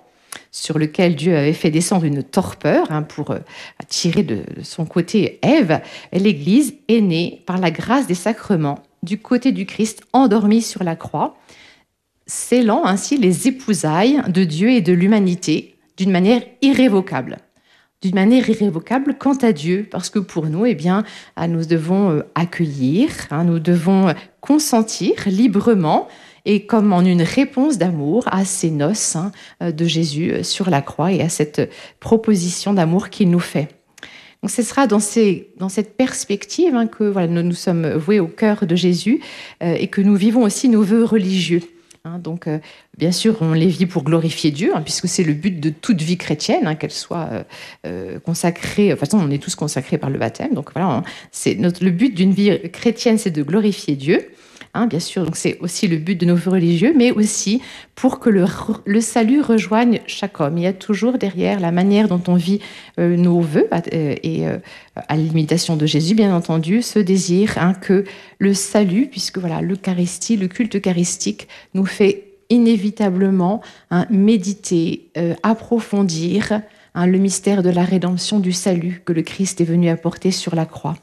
sur 0.51 0.79
lequel 0.79 1.15
Dieu 1.15 1.35
avait 1.35 1.53
fait 1.53 1.71
descendre 1.71 2.05
une 2.05 2.23
torpeur 2.23 2.91
hein, 2.91 3.03
pour 3.03 3.31
euh, 3.31 3.39
tirer 3.87 4.23
de 4.23 4.43
son 4.63 4.85
côté 4.85 5.39
Ève, 5.41 5.81
l'Église 6.11 6.75
est 6.87 7.01
née 7.01 7.41
par 7.45 7.57
la 7.57 7.71
grâce 7.71 8.07
des 8.07 8.15
sacrements 8.15 8.79
du 9.03 9.19
côté 9.19 9.51
du 9.51 9.65
Christ 9.65 10.01
endormi 10.13 10.61
sur 10.61 10.83
la 10.83 10.95
croix, 10.95 11.37
scellant 12.25 12.85
ainsi 12.85 13.17
les 13.17 13.47
épousailles 13.47 14.21
de 14.27 14.43
Dieu 14.43 14.71
et 14.71 14.81
de 14.81 14.93
l'humanité 14.93 15.75
d'une 15.97 16.11
manière 16.11 16.41
irrévocable. 16.61 17.37
D'une 18.01 18.15
manière 18.15 18.49
irrévocable 18.49 19.17
quant 19.19 19.35
à 19.35 19.51
Dieu, 19.51 19.85
parce 19.89 20.09
que 20.09 20.19
pour 20.19 20.45
nous, 20.45 20.65
eh 20.65 20.75
bien, 20.75 21.03
ah, 21.35 21.47
nous 21.47 21.65
devons 21.65 22.11
euh, 22.11 22.21
accueillir, 22.33 23.09
hein, 23.29 23.43
nous 23.43 23.59
devons 23.59 24.13
consentir 24.39 25.27
librement 25.27 26.07
et 26.49 26.61
comme 26.61 26.93
en 26.93 27.01
une 27.05 27.21
réponse 27.21 27.77
d'amour 27.77 28.23
à 28.31 28.43
ces 28.43 28.71
noces 28.71 29.15
hein, 29.15 29.31
de 29.61 29.85
Jésus 29.85 30.31
euh, 30.31 30.43
sur 30.43 30.71
la 30.71 30.81
croix 30.81 31.11
et 31.11 31.21
à 31.21 31.29
cette 31.29 31.71
proposition 31.99 32.73
d'amour 32.73 33.09
qu'il 33.09 33.29
nous 33.29 33.39
fait. 33.39 33.67
Donc 34.41 34.49
ce 34.49 34.63
sera 34.63 34.87
dans, 34.87 34.99
cette 34.99 35.95
perspective 35.95 36.73
hein, 36.73 36.87
que 36.87 37.03
voilà, 37.03 37.27
nous 37.27 37.43
nous 37.43 37.53
sommes 37.53 37.87
voués 37.91 38.19
au 38.19 38.25
cœur 38.25 38.65
de 38.65 38.75
Jésus 38.75 39.21
euh, 39.61 39.75
et 39.75 39.87
que 39.87 40.01
nous 40.01 40.15
vivons 40.15 40.41
aussi 40.41 40.69
nos 40.69 40.81
vœux 40.81 41.03
religieux. 41.03 41.61
Hein. 42.03 42.17
donc, 42.17 42.47
euh, 42.47 42.57
bien 42.97 43.11
sûr, 43.11 43.37
on 43.41 43.53
les 43.53 43.67
vit 43.67 43.85
pour 43.85 44.03
glorifier 44.03 44.49
Dieu, 44.49 44.71
puisque 44.83 45.07
c'est 45.07 45.23
le 45.23 45.33
but 45.33 45.59
de 45.59 45.69
toute 45.69 46.01
vie 46.01 46.17
chrétienne, 46.17 46.75
qu'elle 46.79 46.91
soit 46.91 47.29
consacrée. 48.23 48.87
De 48.87 48.91
toute 48.93 49.01
façon, 49.01 49.19
on 49.19 49.29
est 49.29 49.43
tous 49.43 49.55
consacrés 49.55 49.99
par 49.99 50.09
le 50.09 50.17
baptême. 50.17 50.53
Donc 50.55 50.71
voilà, 50.73 51.03
c'est 51.31 51.55
le 51.55 51.91
but 51.91 52.15
d'une 52.15 52.31
vie 52.31 52.57
chrétienne, 52.71 53.19
c'est 53.19 53.29
de 53.29 53.43
glorifier 53.43 53.95
Dieu. 53.95 54.29
Hein, 54.75 54.85
bien 54.85 54.99
sûr, 54.99 55.25
donc 55.25 55.35
c'est 55.35 55.57
aussi 55.61 55.87
le 55.87 55.97
but 55.97 56.15
de 56.15 56.25
nos 56.25 56.35
vœux 56.35 56.51
religieux, 56.51 56.93
mais 56.95 57.11
aussi 57.11 57.61
pour 57.95 58.19
que 58.19 58.29
le, 58.29 59.01
salut 59.01 59.41
rejoigne 59.41 59.99
chaque 60.05 60.39
homme. 60.39 60.57
Il 60.57 60.63
y 60.63 60.67
a 60.67 60.73
toujours 60.73 61.17
derrière 61.17 61.59
la 61.59 61.71
manière 61.71 62.07
dont 62.07 62.21
on 62.27 62.35
vit 62.35 62.59
euh, 62.99 63.17
nos 63.17 63.41
vœux, 63.41 63.67
euh, 63.71 64.15
et 64.21 64.47
euh, 64.47 64.57
à 64.95 65.17
l'imitation 65.17 65.75
de 65.75 65.87
Jésus, 65.87 66.13
bien 66.13 66.35
entendu, 66.35 66.83
ce 66.83 66.99
désir 66.99 67.57
hein, 67.57 67.73
que 67.73 68.03
le 68.37 68.53
salut, 68.53 69.07
puisque 69.07 69.39
voilà, 69.39 69.61
l'Eucharistie, 69.61 70.37
le 70.37 70.47
culte 70.47 70.75
eucharistique 70.75 71.47
nous 71.73 71.85
fait 71.85 72.25
inévitablement 72.51 73.61
hein, 73.89 74.05
méditer, 74.09 75.11
approfondir 75.43 76.61
le 76.95 77.17
mystère 77.17 77.61
de 77.61 77.69
la 77.69 77.83
rédemption 77.83 78.39
du 78.39 78.51
salut 78.51 79.01
que 79.05 79.13
le 79.13 79.21
Christ 79.21 79.61
est 79.61 79.65
venu 79.65 79.89
apporter 79.89 80.31
sur 80.31 80.55
la 80.55 80.65
croix. 80.65 80.95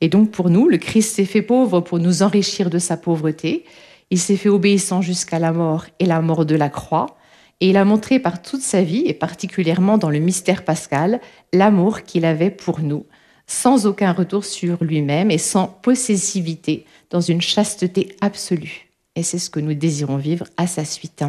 Et 0.00 0.08
donc 0.08 0.30
pour 0.30 0.50
nous, 0.50 0.68
le 0.68 0.78
Christ 0.78 1.16
s'est 1.16 1.24
fait 1.24 1.42
pauvre 1.42 1.80
pour 1.80 1.98
nous 1.98 2.22
enrichir 2.22 2.70
de 2.70 2.78
sa 2.78 2.96
pauvreté. 2.96 3.64
Il 4.10 4.18
s'est 4.18 4.36
fait 4.36 4.48
obéissant 4.48 5.02
jusqu'à 5.02 5.38
la 5.38 5.52
mort 5.52 5.86
et 5.98 6.06
la 6.06 6.20
mort 6.20 6.46
de 6.46 6.54
la 6.54 6.68
croix. 6.68 7.16
Et 7.60 7.70
il 7.70 7.76
a 7.76 7.84
montré 7.84 8.20
par 8.20 8.40
toute 8.40 8.62
sa 8.62 8.82
vie, 8.82 9.02
et 9.06 9.14
particulièrement 9.14 9.98
dans 9.98 10.10
le 10.10 10.20
mystère 10.20 10.64
pascal, 10.64 11.20
l'amour 11.52 12.02
qu'il 12.02 12.24
avait 12.24 12.50
pour 12.50 12.80
nous, 12.80 13.04
sans 13.48 13.86
aucun 13.86 14.12
retour 14.12 14.44
sur 14.44 14.82
lui-même 14.84 15.30
et 15.30 15.38
sans 15.38 15.66
possessivité, 15.66 16.84
dans 17.10 17.20
une 17.20 17.40
chasteté 17.40 18.14
absolue. 18.20 18.88
Et 19.16 19.24
c'est 19.24 19.38
ce 19.38 19.50
que 19.50 19.60
nous 19.60 19.74
désirons 19.74 20.18
vivre 20.18 20.46
à 20.56 20.68
sa 20.68 20.84
suite. 20.84 21.24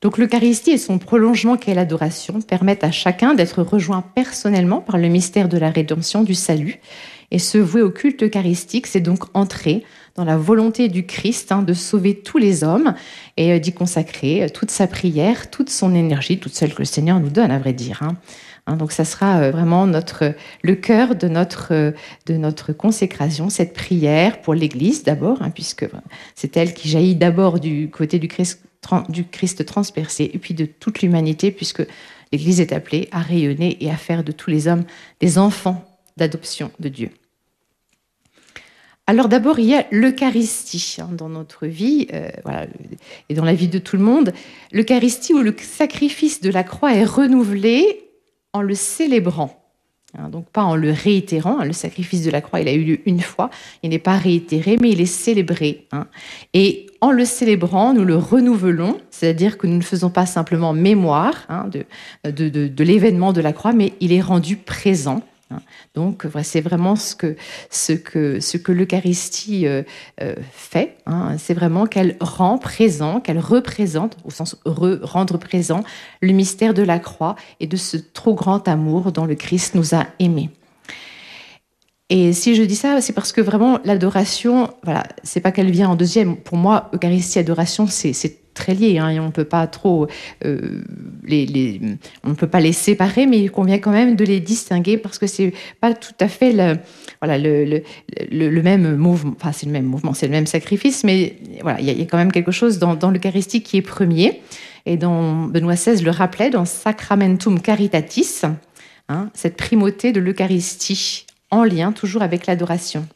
Donc 0.00 0.16
l'Eucharistie 0.16 0.70
et 0.70 0.78
son 0.78 0.98
prolongement 0.98 1.56
qu'est 1.56 1.74
l'adoration 1.74 2.40
permettent 2.40 2.84
à 2.84 2.92
chacun 2.92 3.34
d'être 3.34 3.62
rejoint 3.62 4.04
personnellement 4.14 4.80
par 4.80 4.96
le 4.96 5.08
mystère 5.08 5.48
de 5.48 5.58
la 5.58 5.70
rédemption 5.70 6.22
du 6.22 6.34
salut. 6.34 6.80
Et 7.30 7.38
se 7.38 7.58
vouer 7.58 7.82
au 7.82 7.90
culte 7.90 8.22
eucharistique, 8.22 8.86
c'est 8.86 9.00
donc 9.00 9.24
entrer 9.34 9.84
dans 10.14 10.24
la 10.24 10.36
volonté 10.36 10.88
du 10.88 11.04
Christ 11.04 11.52
hein, 11.52 11.62
de 11.62 11.74
sauver 11.74 12.14
tous 12.14 12.38
les 12.38 12.64
hommes 12.64 12.94
et 13.36 13.52
euh, 13.52 13.58
d'y 13.58 13.72
consacrer 13.72 14.44
euh, 14.44 14.48
toute 14.48 14.70
sa 14.70 14.86
prière, 14.86 15.50
toute 15.50 15.68
son 15.68 15.94
énergie, 15.94 16.38
toute 16.38 16.54
celle 16.54 16.72
que 16.72 16.80
le 16.80 16.86
Seigneur 16.86 17.20
nous 17.20 17.28
donne, 17.28 17.50
à 17.50 17.58
vrai 17.58 17.72
dire. 17.72 18.02
Hein. 18.02 18.16
Hein, 18.66 18.76
donc 18.76 18.92
ça 18.92 19.04
sera 19.04 19.40
euh, 19.40 19.50
vraiment 19.50 19.86
notre, 19.86 20.34
le 20.62 20.74
cœur 20.74 21.16
de 21.16 21.28
notre, 21.28 21.92
de 22.26 22.36
notre 22.36 22.72
consécration, 22.72 23.48
cette 23.48 23.74
prière 23.74 24.40
pour 24.40 24.54
l'Église 24.54 25.02
d'abord, 25.02 25.38
puisque 25.54 25.86
c'est 26.34 26.56
elle 26.56 26.72
qui 26.72 26.88
jaillit 26.88 27.16
d'abord 27.16 27.60
du 27.60 27.90
côté 27.90 28.18
du 28.18 28.28
Christ 28.28 28.62
du 29.08 29.24
Christ 29.24 29.64
transpercé 29.64 30.30
et 30.32 30.38
puis 30.38 30.54
de 30.54 30.64
toute 30.64 31.02
l'humanité, 31.02 31.50
puisque 31.50 31.86
l'Église 32.32 32.60
est 32.60 32.72
appelée 32.72 33.08
à 33.12 33.20
rayonner 33.20 33.76
et 33.80 33.90
à 33.90 33.96
faire 33.96 34.24
de 34.24 34.32
tous 34.32 34.50
les 34.50 34.68
hommes 34.68 34.84
des 35.20 35.38
enfants 35.38 35.84
d'adoption 36.16 36.70
de 36.80 36.88
Dieu. 36.88 37.10
Alors 39.06 39.28
d'abord, 39.28 39.58
il 39.58 39.66
y 39.66 39.74
a 39.74 39.86
l'Eucharistie 39.90 40.98
hein, 41.00 41.08
dans 41.12 41.30
notre 41.30 41.66
vie 41.66 42.08
euh, 42.12 42.28
et 43.30 43.34
dans 43.34 43.44
la 43.44 43.54
vie 43.54 43.68
de 43.68 43.78
tout 43.78 43.96
le 43.96 44.02
monde. 44.02 44.34
L'Eucharistie 44.70 45.32
où 45.32 45.38
le 45.38 45.56
sacrifice 45.58 46.42
de 46.42 46.50
la 46.50 46.62
croix 46.62 46.94
est 46.94 47.06
renouvelé 47.06 48.10
en 48.52 48.60
le 48.60 48.74
célébrant. 48.74 49.57
Hein, 50.16 50.30
donc 50.30 50.48
pas 50.48 50.62
en 50.62 50.74
le 50.74 50.90
réitérant. 50.90 51.60
Hein, 51.60 51.64
le 51.64 51.72
sacrifice 51.72 52.24
de 52.24 52.30
la 52.30 52.40
croix, 52.40 52.60
il 52.60 52.68
a 52.68 52.72
eu 52.72 52.82
lieu 52.82 52.98
une 53.04 53.20
fois. 53.20 53.50
Il 53.82 53.90
n'est 53.90 53.98
pas 53.98 54.16
réitéré, 54.16 54.76
mais 54.80 54.90
il 54.90 55.00
est 55.00 55.06
célébré. 55.06 55.86
Hein. 55.92 56.06
Et 56.54 56.86
en 57.00 57.10
le 57.10 57.24
célébrant, 57.24 57.92
nous 57.92 58.04
le 58.04 58.16
renouvelons, 58.16 58.98
c'est-à-dire 59.10 59.58
que 59.58 59.66
nous 59.66 59.76
ne 59.76 59.82
faisons 59.82 60.10
pas 60.10 60.26
simplement 60.26 60.72
mémoire 60.72 61.46
de, 61.70 61.84
de 62.24 62.84
l'événement 62.84 63.32
de 63.32 63.40
la 63.40 63.52
croix, 63.52 63.72
mais 63.72 63.92
il 64.00 64.12
est 64.12 64.20
rendu 64.20 64.56
présent. 64.56 65.22
Hein. 65.50 65.60
Donc, 65.94 66.26
c'est 66.42 66.60
vraiment 66.60 66.96
ce 66.96 67.14
que, 67.14 67.36
ce 67.70 67.92
que, 67.92 68.40
ce 68.40 68.56
que 68.56 68.72
l'Eucharistie 68.72 69.66
euh, 69.66 69.82
euh, 70.20 70.34
fait. 70.52 70.96
Hein. 71.06 71.36
C'est 71.38 71.54
vraiment 71.54 71.86
qu'elle 71.86 72.16
rend 72.20 72.58
présent, 72.58 73.20
qu'elle 73.20 73.38
représente, 73.38 74.16
au 74.24 74.30
sens 74.30 74.56
rendre 74.64 75.38
présent, 75.38 75.82
le 76.20 76.32
mystère 76.32 76.74
de 76.74 76.82
la 76.82 76.98
croix 76.98 77.36
et 77.60 77.66
de 77.66 77.76
ce 77.76 77.96
trop 77.96 78.34
grand 78.34 78.66
amour 78.68 79.12
dont 79.12 79.24
le 79.24 79.34
Christ 79.34 79.74
nous 79.74 79.94
a 79.94 80.06
aimés. 80.18 80.50
Et 82.10 82.32
si 82.32 82.54
je 82.54 82.62
dis 82.62 82.76
ça, 82.76 83.00
c'est 83.02 83.12
parce 83.12 83.32
que 83.32 83.42
vraiment 83.42 83.80
l'adoration, 83.84 84.70
voilà, 84.82 85.04
c'est 85.24 85.40
pas 85.40 85.52
qu'elle 85.52 85.70
vient 85.70 85.90
en 85.90 85.96
deuxième. 85.96 86.36
Pour 86.36 86.56
moi, 86.56 86.90
Eucharistie, 86.94 87.38
adoration, 87.38 87.86
c'est 87.86 88.38
très 88.58 88.74
lié 88.74 88.98
hein, 88.98 89.16
on 89.22 89.30
peut 89.30 89.44
pas 89.44 89.66
trop 89.68 90.08
euh, 90.44 90.82
les, 91.24 91.80
ne 92.24 92.34
peut 92.34 92.48
pas 92.48 92.60
les 92.60 92.72
séparer, 92.72 93.26
mais 93.26 93.38
il 93.38 93.50
convient 93.50 93.78
quand 93.78 93.92
même 93.92 94.16
de 94.16 94.24
les 94.24 94.40
distinguer 94.40 94.98
parce 94.98 95.18
que 95.18 95.26
c'est 95.26 95.52
pas 95.80 95.94
tout 95.94 96.14
à 96.20 96.28
fait 96.28 96.52
le, 96.52 96.78
voilà 97.20 97.38
le, 97.38 97.64
le, 97.64 97.82
le, 98.30 98.62
même 98.62 98.96
mouvement. 98.96 99.34
Enfin, 99.36 99.52
c'est 99.52 99.66
le 99.66 99.72
même 99.72 99.84
mouvement, 99.84 100.12
c'est 100.12 100.26
le 100.26 100.32
même 100.32 100.46
sacrifice, 100.46 101.04
mais 101.04 101.36
voilà, 101.62 101.80
il 101.80 101.86
y, 101.86 102.02
a 102.02 102.04
quand 102.06 102.18
même 102.18 102.32
quelque 102.32 102.50
chose 102.50 102.78
dans, 102.78 103.10
l'Eucharistie 103.10 103.62
qui 103.62 103.76
est 103.76 103.82
premier. 103.82 104.42
Et 104.86 104.96
dans 104.96 105.44
Benoît 105.44 105.74
XVI 105.74 106.02
le 106.02 106.10
rappelait 106.10 106.50
dans 106.50 106.64
Sacramentum 106.64 107.60
Caritatis, 107.60 108.42
hein, 109.08 109.30
cette 109.34 109.56
primauté 109.56 110.12
de 110.12 110.20
l'Eucharistie 110.20 111.26
en 111.50 111.62
lien 111.64 111.92
toujours 111.92 112.22
avec 112.22 112.46
l'adoration 112.46 113.06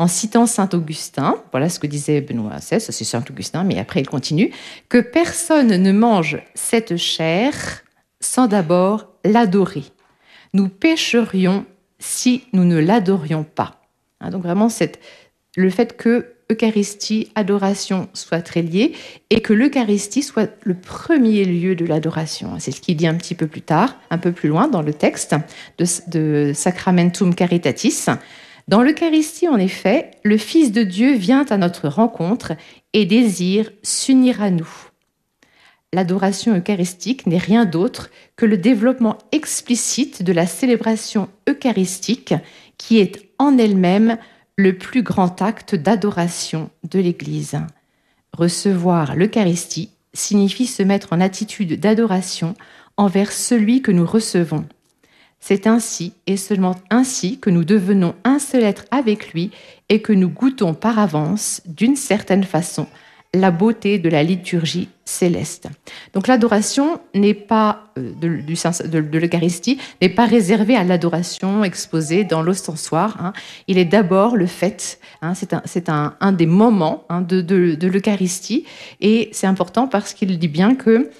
en 0.00 0.08
citant 0.08 0.46
Saint 0.46 0.70
Augustin, 0.72 1.36
voilà 1.50 1.68
ce 1.68 1.78
que 1.78 1.86
disait 1.86 2.22
Benoît 2.22 2.56
XVI, 2.56 2.80
c'est 2.80 3.04
Saint 3.04 3.22
Augustin, 3.28 3.64
mais 3.64 3.78
après 3.78 4.00
il 4.00 4.08
continue, 4.08 4.50
que 4.88 4.96
personne 4.96 5.76
ne 5.76 5.92
mange 5.92 6.38
cette 6.54 6.96
chair 6.96 7.52
sans 8.18 8.46
d'abord 8.46 9.08
l'adorer. 9.26 9.84
Nous 10.54 10.70
pécherions 10.70 11.66
si 11.98 12.44
nous 12.54 12.64
ne 12.64 12.78
l'adorions 12.78 13.44
pas. 13.44 13.82
Hein, 14.22 14.30
donc 14.30 14.42
vraiment, 14.42 14.68
le 15.56 15.68
fait 15.68 15.98
que 15.98 16.32
Eucharistie, 16.50 17.30
adoration 17.34 18.08
soient 18.14 18.40
très 18.40 18.62
liés 18.62 18.94
et 19.28 19.42
que 19.42 19.52
l'Eucharistie 19.52 20.22
soit 20.22 20.50
le 20.62 20.74
premier 20.74 21.44
lieu 21.44 21.76
de 21.76 21.84
l'adoration. 21.84 22.54
C'est 22.58 22.72
ce 22.72 22.80
qu'il 22.80 22.96
dit 22.96 23.06
un 23.06 23.16
petit 23.16 23.34
peu 23.34 23.46
plus 23.46 23.60
tard, 23.60 23.94
un 24.08 24.16
peu 24.16 24.32
plus 24.32 24.48
loin 24.48 24.66
dans 24.66 24.80
le 24.80 24.94
texte 24.94 25.36
de 25.78 26.52
Sacramentum 26.54 27.34
Caritatis. 27.34 28.06
Dans 28.68 28.82
l'Eucharistie, 28.82 29.48
en 29.48 29.56
effet, 29.56 30.10
le 30.22 30.36
Fils 30.36 30.72
de 30.72 30.82
Dieu 30.82 31.14
vient 31.14 31.44
à 31.50 31.56
notre 31.56 31.88
rencontre 31.88 32.52
et 32.92 33.06
désire 33.06 33.70
s'unir 33.82 34.42
à 34.42 34.50
nous. 34.50 34.68
L'adoration 35.92 36.56
eucharistique 36.56 37.26
n'est 37.26 37.38
rien 37.38 37.64
d'autre 37.64 38.10
que 38.36 38.46
le 38.46 38.56
développement 38.56 39.18
explicite 39.32 40.22
de 40.22 40.32
la 40.32 40.46
célébration 40.46 41.28
eucharistique 41.48 42.34
qui 42.78 42.98
est 42.98 43.30
en 43.38 43.58
elle-même 43.58 44.16
le 44.56 44.76
plus 44.78 45.02
grand 45.02 45.42
acte 45.42 45.74
d'adoration 45.74 46.70
de 46.88 47.00
l'Église. 47.00 47.58
Recevoir 48.32 49.16
l'Eucharistie 49.16 49.90
signifie 50.12 50.66
se 50.66 50.82
mettre 50.82 51.12
en 51.12 51.20
attitude 51.20 51.80
d'adoration 51.80 52.54
envers 52.96 53.32
celui 53.32 53.82
que 53.82 53.90
nous 53.90 54.06
recevons. 54.06 54.66
C'est 55.40 55.66
ainsi 55.66 56.12
et 56.26 56.36
seulement 56.36 56.76
ainsi 56.90 57.38
que 57.38 57.50
nous 57.50 57.64
devenons 57.64 58.14
un 58.24 58.38
seul 58.38 58.62
être 58.62 58.84
avec 58.90 59.32
lui 59.32 59.50
et 59.88 60.02
que 60.02 60.12
nous 60.12 60.28
goûtons 60.28 60.74
par 60.74 60.98
avance, 60.98 61.62
d'une 61.66 61.96
certaine 61.96 62.44
façon, 62.44 62.86
la 63.32 63.50
beauté 63.50 63.98
de 63.98 64.08
la 64.08 64.22
liturgie 64.22 64.88
céleste. 65.04 65.68
Donc 66.14 66.26
l'adoration 66.26 67.00
n'est 67.14 67.34
pas 67.34 67.84
euh, 67.96 68.12
de, 68.20 69.18
l'Eucharistie 69.18 69.78
n'est 70.02 70.08
pas 70.08 70.26
réservée 70.26 70.74
à 70.74 70.82
l'adoration 70.82 71.62
exposée 71.62 72.24
dans 72.24 72.42
l'ostensoir. 72.42 73.16
Hein. 73.20 73.32
Il 73.68 73.78
est 73.78 73.84
d'abord 73.84 74.36
le 74.36 74.46
fait. 74.46 74.98
Hein, 75.22 75.34
c'est 75.34 75.88
un, 75.88 76.32
des 76.32 76.46
moments 76.46 77.04
hein, 77.08 77.20
de, 77.20 77.40
de 77.40 77.86
l'Eucharistie 77.86 78.64
et 79.00 79.28
c'est 79.32 79.46
important 79.46 79.86
parce 79.86 80.12
qu'il 80.12 80.36
dit 80.38 80.48
bien 80.48 80.74
que 80.74 81.10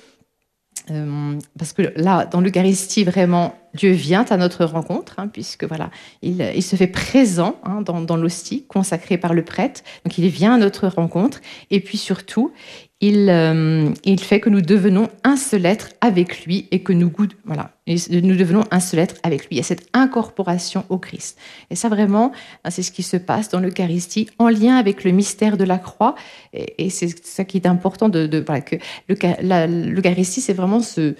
euh, 0.91 1.39
parce 1.59 1.73
que 1.73 1.93
là, 1.97 2.27
dans 2.27 2.41
l'Eucharistie, 2.41 3.05
vraiment, 3.05 3.55
Dieu 3.75 3.91
vient 3.93 4.25
à 4.29 4.37
notre 4.37 4.65
rencontre, 4.65 5.15
hein, 5.19 5.29
puisque 5.29 5.65
voilà, 5.65 5.91
il, 6.23 6.63
se 6.63 6.77
fait 6.77 6.87
présent 6.87 7.57
hein, 7.65 7.83
dans, 7.83 8.17
l'hostie 8.17 8.65
consacrée 8.67 9.19
par 9.19 9.35
le 9.35 9.45
prêtre. 9.45 9.83
Donc, 10.05 10.19
il 10.19 10.29
vient 10.29 10.55
à 10.55 10.59
notre 10.59 10.89
rencontre. 10.89 11.41
Et 11.71 11.81
puis 11.81 11.99
surtout, 11.99 12.53
il, 13.01 13.31
euh, 13.31 13.93
fait 14.19 14.41
que 14.41 14.51
nous 14.51 14.61
devenons 14.61 15.09
un 15.25 15.37
seul 15.37 15.65
être 15.67 15.91
avec 16.01 16.45
lui 16.45 16.69
et 16.71 16.83
que 16.83 16.93
nous 16.93 17.13
voilà, 17.45 17.73
nous 17.87 18.37
devenons 18.37 18.65
un 18.71 18.81
seul 18.81 19.01
être 19.01 19.17
avec 19.23 19.43
lui. 19.43 19.49
Il 19.53 19.57
y 19.57 19.61
a 19.61 19.65
cette 19.65 19.89
incorporation 19.95 20.85
au 20.91 20.99
Christ. 20.99 21.39
Et 21.71 21.75
ça 21.75 21.89
vraiment, 21.89 22.33
hein, 22.65 22.71
c'est 22.71 22.83
ce 22.83 22.93
qui 22.93 23.03
se 23.03 23.17
passe 23.17 23.49
dans 23.49 23.61
l'Eucharistie 23.61 24.29
en 24.39 24.49
lien 24.49 24.77
avec 24.77 25.03
le 25.05 25.11
mystère 25.13 25.57
de 25.57 25.65
la 25.65 25.79
croix. 25.79 26.15
Et, 26.53 26.91
c'est 26.91 27.25
ça 27.25 27.45
qui 27.45 27.57
est 27.57 27.67
important 27.67 28.09
de, 28.09 28.45
voilà, 28.47 28.61
que 28.61 28.77
l'Eucharistie, 29.09 30.41
c'est 30.41 30.53
vraiment 30.53 30.81
ce, 30.81 31.15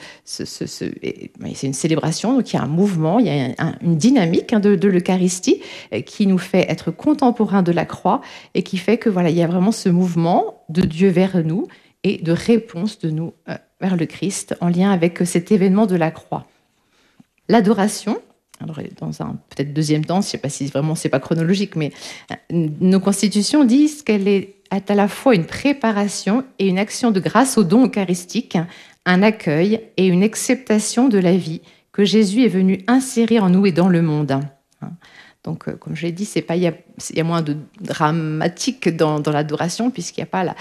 une 1.63 1.73
célébration, 1.73 2.37
donc 2.37 2.53
il 2.53 2.57
y 2.57 2.59
a 2.59 2.63
un 2.63 2.69
mouvement, 2.69 3.19
il 3.19 3.27
y 3.27 3.31
a 3.31 3.55
une 3.81 3.97
dynamique 3.97 4.53
hein, 4.53 4.61
de, 4.61 4.77
de 4.77 4.89
l'Eucharistie 4.89 5.63
euh, 5.93 6.01
qui 6.01 6.27
nous 6.27 6.39
fait 6.39 6.67
être 6.69 6.91
contemporains 6.91 7.63
de 7.63 7.73
la 7.73 7.85
croix 7.85 8.21
et 8.55 8.63
qui 8.63 8.77
fait 8.77 8.99
que 8.99 9.09
voilà, 9.09 9.31
il 9.31 9.37
y 9.37 9.43
a 9.43 9.47
vraiment 9.47 9.73
ce 9.73 9.89
mouvement 9.89 10.65
de 10.69 10.83
Dieu 10.83 11.09
vers 11.09 11.43
nous 11.45 11.67
et 12.05 12.19
de 12.19 12.33
réponse 12.33 12.99
de 12.99 13.11
nous 13.11 13.33
euh, 13.49 13.55
vers 13.81 13.97
le 13.97 14.07
Christ 14.07 14.57
en 14.61 14.69
lien 14.69 14.91
avec 14.91 15.19
cet 15.25 15.53
événement 15.53 15.87
de 15.87 15.97
la 15.97 16.11
croix. 16.11 16.47
L'adoration, 17.49 18.21
alors 18.63 18.79
dans 19.01 19.23
un 19.23 19.39
peut-être 19.49 19.73
deuxième 19.73 20.05
temps, 20.05 20.21
je 20.21 20.27
ne 20.27 20.31
sais 20.31 20.39
pas 20.39 20.49
si 20.49 20.67
vraiment 20.67 20.95
c'est 20.95 21.09
pas 21.09 21.21
chronologique, 21.21 21.77
mais 21.77 21.93
euh, 22.31 22.69
nos 22.81 23.01
constitutions 23.01 23.65
disent 23.65 24.03
qu'elle 24.03 24.29
est 24.29 24.57
à 24.71 24.95
la 24.95 25.09
fois 25.09 25.35
une 25.35 25.47
préparation 25.47 26.45
et 26.59 26.69
une 26.69 26.79
action 26.79 27.11
de 27.11 27.19
grâce 27.19 27.59
au 27.59 27.65
don 27.65 27.87
eucharistique, 27.87 28.57
un 29.05 29.23
accueil 29.23 29.81
et 29.97 30.07
une 30.07 30.23
acceptation 30.23 31.09
de 31.09 31.19
la 31.19 31.37
vie 31.37 31.61
que 31.93 32.05
Jésus 32.05 32.45
est 32.45 32.49
venu 32.49 32.85
insérer 32.87 33.41
en 33.41 33.51
nous 33.51 33.67
et 33.67 33.73
dans 33.73 33.89
le 33.89 34.03
monde. 34.03 34.41
Donc, 35.45 35.69
euh, 35.69 35.73
comme 35.73 35.97
je 35.97 36.03
l'ai 36.03 36.13
dit, 36.13 36.27
c'est 36.27 36.43
pas 36.43 36.57
il 36.57 36.63
y, 36.63 37.21
a 37.21 37.25
moins 37.25 37.41
de 37.41 37.57
dramatique 37.81 38.95
dans, 38.95 39.23
l'adoration 39.25 39.91
puisqu'il 39.91 40.21
n'y 40.21 40.25
a 40.25 40.27
pas 40.27 40.45
la, 40.45 40.55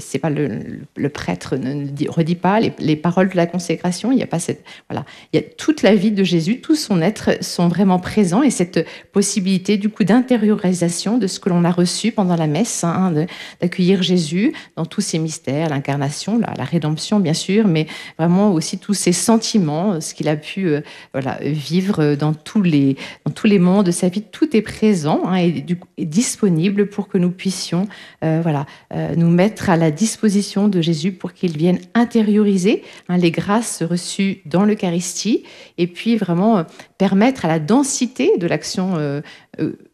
c'est 0.00 0.20
pas 0.20 0.30
le, 0.30 1.08
prêtre 1.08 1.56
ne 1.56 2.08
redit 2.08 2.36
pas 2.36 2.60
les, 2.60 2.96
paroles 2.96 3.30
de 3.30 3.36
la 3.36 3.46
consécration. 3.46 4.12
Il 4.12 4.16
n'y 4.16 4.22
a 4.22 4.28
pas 4.28 4.38
cette 4.38 4.64
voilà, 4.88 5.04
il 5.32 5.40
y 5.40 5.42
a 5.42 5.46
toute 5.58 5.82
la 5.82 5.96
vie 5.96 6.12
de 6.12 6.22
Jésus, 6.22 6.60
tout 6.60 6.76
son 6.76 7.02
être 7.02 7.42
sont 7.42 7.66
vraiment 7.66 7.98
présents 7.98 8.44
et 8.44 8.50
cette 8.50 8.86
possibilité 9.10 9.76
du 9.76 9.88
coup 9.88 10.04
d'intériorisation 10.04 11.18
de 11.18 11.26
ce 11.26 11.40
que 11.40 11.48
l'on 11.48 11.64
a 11.64 11.72
reçu 11.72 12.12
pendant 12.12 12.36
la 12.36 12.46
messe, 12.46 12.84
hein, 12.84 13.12
d'accueillir 13.60 14.02
Jésus 14.02 14.52
dans 14.76 14.86
tous 14.86 15.00
ses 15.00 15.18
mystères, 15.18 15.68
l'incarnation, 15.68 16.38
la, 16.38 16.64
rédemption 16.64 17.18
bien 17.18 17.34
sûr, 17.34 17.66
mais 17.66 17.88
vraiment 18.18 18.52
aussi 18.52 18.78
tous 18.78 18.94
ses 18.94 19.12
sentiments, 19.12 20.00
ce 20.00 20.14
qu'il 20.14 20.28
a 20.28 20.36
pu 20.36 20.68
euh, 20.68 20.80
voilà 21.12 21.38
vivre 21.42 22.14
dans 22.14 22.34
tous 22.34 22.62
les 22.62 22.96
dans 23.26 23.32
tous 23.32 23.48
les 23.48 23.58
mondes 23.58 23.86
de 23.86 23.90
sa 23.90 24.11
tout 24.20 24.56
est 24.56 24.62
présent 24.62 25.22
hein, 25.26 25.36
et, 25.36 25.64
disponible 26.04 26.88
pour 26.88 27.08
que 27.08 27.18
nous 27.18 27.30
puissions 27.30 27.88
euh, 28.24 28.40
voilà, 28.42 28.66
euh, 28.92 29.14
nous 29.16 29.30
mettre 29.30 29.70
à 29.70 29.76
la 29.76 29.90
disposition 29.90 30.68
de 30.68 30.80
Jésus 30.80 31.12
pour 31.12 31.32
qu'il 31.32 31.56
vienne 31.56 31.78
intérioriser 31.94 32.82
hein, 33.08 33.16
les 33.16 33.30
grâces 33.30 33.82
reçues 33.82 34.42
dans 34.46 34.64
l'Eucharistie 34.64 35.44
et 35.78 35.86
puis 35.86 36.16
vraiment 36.16 36.64
permettre 36.98 37.44
à 37.44 37.48
la 37.48 37.58
densité 37.58 38.36
de 38.38 38.46
l'action 38.46 39.22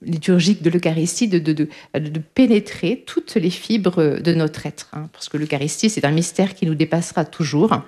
liturgique 0.03 0.63
de 0.63 0.71
l'Eucharistie 0.71 1.29
de, 1.29 1.69
pénétrer 2.35 3.05
toutes 3.07 3.35
les 3.35 3.51
fibres 3.51 4.21
de 4.21 4.35
notre 4.35 4.67
être. 4.67 4.91
Hein, 4.93 5.09
parce 5.13 5.29
que 5.29 5.37
l'Eucharistie, 5.37 5.91
c'est 5.91 6.05
un 6.05 6.11
mystère 6.11 6.55
qui 6.55 6.67
nous 6.67 6.75
dépassera 6.75 7.25
toujours 7.25 7.81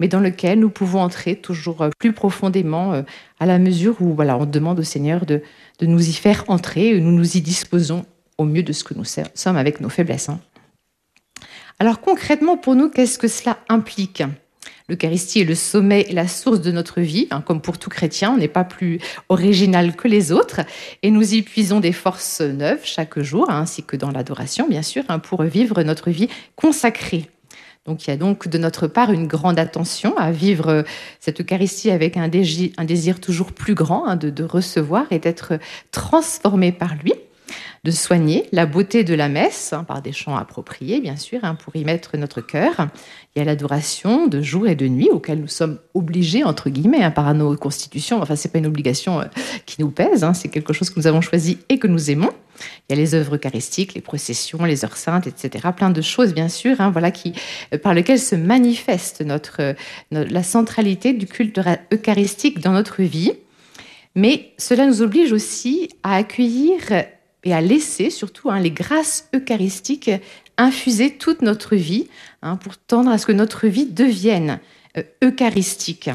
mais 0.00 0.08
dans 0.08 0.18
lequel 0.18 0.58
nous 0.58 0.70
pouvons 0.70 1.00
entrer 1.00 1.36
toujours 1.36 1.82
euh, 1.82 1.90
plus 1.98 2.12
profondément 2.12 2.94
euh, 2.94 3.02
à 3.38 3.46
la 3.46 3.58
mesure 3.60 3.96
où 4.00 4.14
voilà, 4.14 4.36
on 4.36 4.46
demande 4.46 4.80
au 4.80 4.82
Seigneur 4.82 5.26
de, 5.26 5.42
de 5.80 5.86
nous 5.86 6.08
y 6.08 6.12
faire 6.12 6.44
entrer, 6.48 7.00
nous 7.00 7.10
nous 7.10 7.36
y 7.36 7.40
disposons 7.40 8.04
au 8.38 8.44
mieux 8.44 8.62
de 8.62 8.72
ce 8.72 8.84
que 8.84 8.94
nous 8.94 9.04
sommes 9.04 9.56
avec 9.56 9.80
nos 9.80 9.88
faiblesses. 9.88 10.28
Hein. 10.28 10.40
Alors 11.78 12.00
concrètement 12.00 12.56
pour 12.56 12.74
nous, 12.74 12.90
qu'est-ce 12.90 13.18
que 13.18 13.28
cela 13.28 13.58
implique? 13.68 14.22
L'Eucharistie 14.88 15.40
est 15.40 15.44
le 15.44 15.54
sommet 15.54 16.06
et 16.08 16.12
la 16.12 16.26
source 16.26 16.60
de 16.60 16.72
notre 16.72 17.00
vie, 17.00 17.28
hein, 17.30 17.42
comme 17.42 17.62
pour 17.62 17.78
tout 17.78 17.90
chrétien, 17.90 18.32
on 18.32 18.36
n'est 18.36 18.48
pas 18.48 18.64
plus 18.64 18.98
original 19.28 19.94
que 19.94 20.08
les 20.08 20.32
autres, 20.32 20.60
et 21.02 21.10
nous 21.10 21.34
y 21.34 21.42
puisons 21.42 21.80
des 21.80 21.92
forces 21.92 22.40
neuves 22.40 22.80
chaque 22.82 23.20
jour, 23.20 23.48
hein, 23.48 23.60
ainsi 23.60 23.84
que 23.84 23.96
dans 23.96 24.10
l'adoration, 24.10 24.68
bien 24.68 24.82
sûr, 24.82 25.04
pour 25.22 25.44
vivre 25.44 25.82
notre 25.82 26.10
vie 26.10 26.28
consacrée 26.56 27.30
donc 27.86 28.06
il 28.06 28.10
y 28.10 28.12
a 28.12 28.16
donc 28.16 28.48
de 28.48 28.58
notre 28.58 28.86
part 28.86 29.10
une 29.10 29.26
grande 29.26 29.58
attention 29.58 30.16
à 30.18 30.30
vivre 30.30 30.68
euh, 30.68 30.82
cette 31.18 31.40
Eucharistie 31.40 31.90
avec 31.90 32.16
un 32.16 32.28
désir, 32.28 33.20
toujours 33.20 33.52
plus 33.52 33.74
grand 33.74 34.06
hein, 34.06 34.16
de, 34.16 34.44
recevoir 34.44 35.06
et 35.10 35.18
d'être 35.18 35.54
transformé 35.90 36.72
par 36.72 36.94
lui 36.96 37.14
de 37.84 37.90
soigner 37.90 38.46
la 38.52 38.66
beauté 38.66 39.04
de 39.04 39.14
la 39.14 39.28
messe 39.28 39.72
hein, 39.72 39.84
par 39.84 40.02
des 40.02 40.12
chants 40.12 40.36
appropriés, 40.36 41.00
bien 41.00 41.16
sûr, 41.16 41.40
hein, 41.42 41.54
pour 41.54 41.76
y 41.76 41.84
mettre 41.84 42.16
notre 42.16 42.40
cœur. 42.40 42.88
Il 43.34 43.38
y 43.38 43.42
a 43.42 43.44
l'adoration 43.44 44.26
de 44.26 44.42
jour 44.42 44.66
et 44.68 44.74
de 44.74 44.88
nuit 44.88 45.08
auquel 45.10 45.40
nous 45.40 45.48
sommes 45.48 45.78
obligés, 45.94 46.44
entre 46.44 46.68
guillemets, 46.70 47.02
hein, 47.02 47.10
par 47.10 47.32
nos 47.34 47.56
constitutions. 47.56 48.20
Enfin, 48.20 48.36
c'est 48.36 48.50
pas 48.50 48.58
une 48.58 48.66
obligation 48.66 49.20
euh, 49.20 49.24
qui 49.66 49.80
nous 49.80 49.90
pèse, 49.90 50.26
c'est 50.34 50.48
quelque 50.48 50.72
chose 50.72 50.90
que 50.90 50.98
nous 50.98 51.06
avons 51.06 51.20
choisi 51.20 51.58
et 51.68 51.78
que 51.78 51.86
nous 51.86 52.10
aimons. 52.10 52.30
Il 52.88 52.96
y 52.96 52.98
a 52.98 53.02
les 53.02 53.14
œuvres 53.14 53.36
eucharistiques, 53.36 53.94
les 53.94 54.00
processions, 54.00 54.64
les 54.64 54.84
heures 54.84 54.96
saintes, 54.96 55.26
etc. 55.26 55.68
Plein 55.74 55.90
de 55.90 56.02
choses, 56.02 56.34
bien 56.34 56.48
sûr, 56.48 56.76
voilà, 56.90 57.10
qui, 57.10 57.32
euh, 57.72 57.78
par 57.78 57.94
lesquelles 57.94 58.18
se 58.18 58.34
manifeste 58.34 59.22
notre, 59.22 59.60
euh, 59.60 59.74
la 60.10 60.42
centralité 60.42 61.12
du 61.12 61.26
culte 61.26 61.60
eucharistique 61.92 62.60
dans 62.60 62.72
notre 62.72 63.02
vie. 63.02 63.32
Mais 64.14 64.52
cela 64.58 64.86
nous 64.86 65.02
oblige 65.02 65.32
aussi 65.32 65.88
à 66.02 66.16
accueillir 66.16 66.80
et 67.44 67.54
à 67.54 67.60
laisser 67.60 68.10
surtout 68.10 68.50
hein, 68.50 68.60
les 68.60 68.70
grâces 68.70 69.28
eucharistiques 69.34 70.10
infuser 70.56 71.16
toute 71.16 71.42
notre 71.42 71.74
vie 71.74 72.08
hein, 72.42 72.56
pour 72.56 72.76
tendre 72.76 73.10
à 73.10 73.18
ce 73.18 73.26
que 73.26 73.32
notre 73.32 73.66
vie 73.66 73.86
devienne 73.86 74.60
euh, 74.96 75.02
eucharistique. 75.22 76.10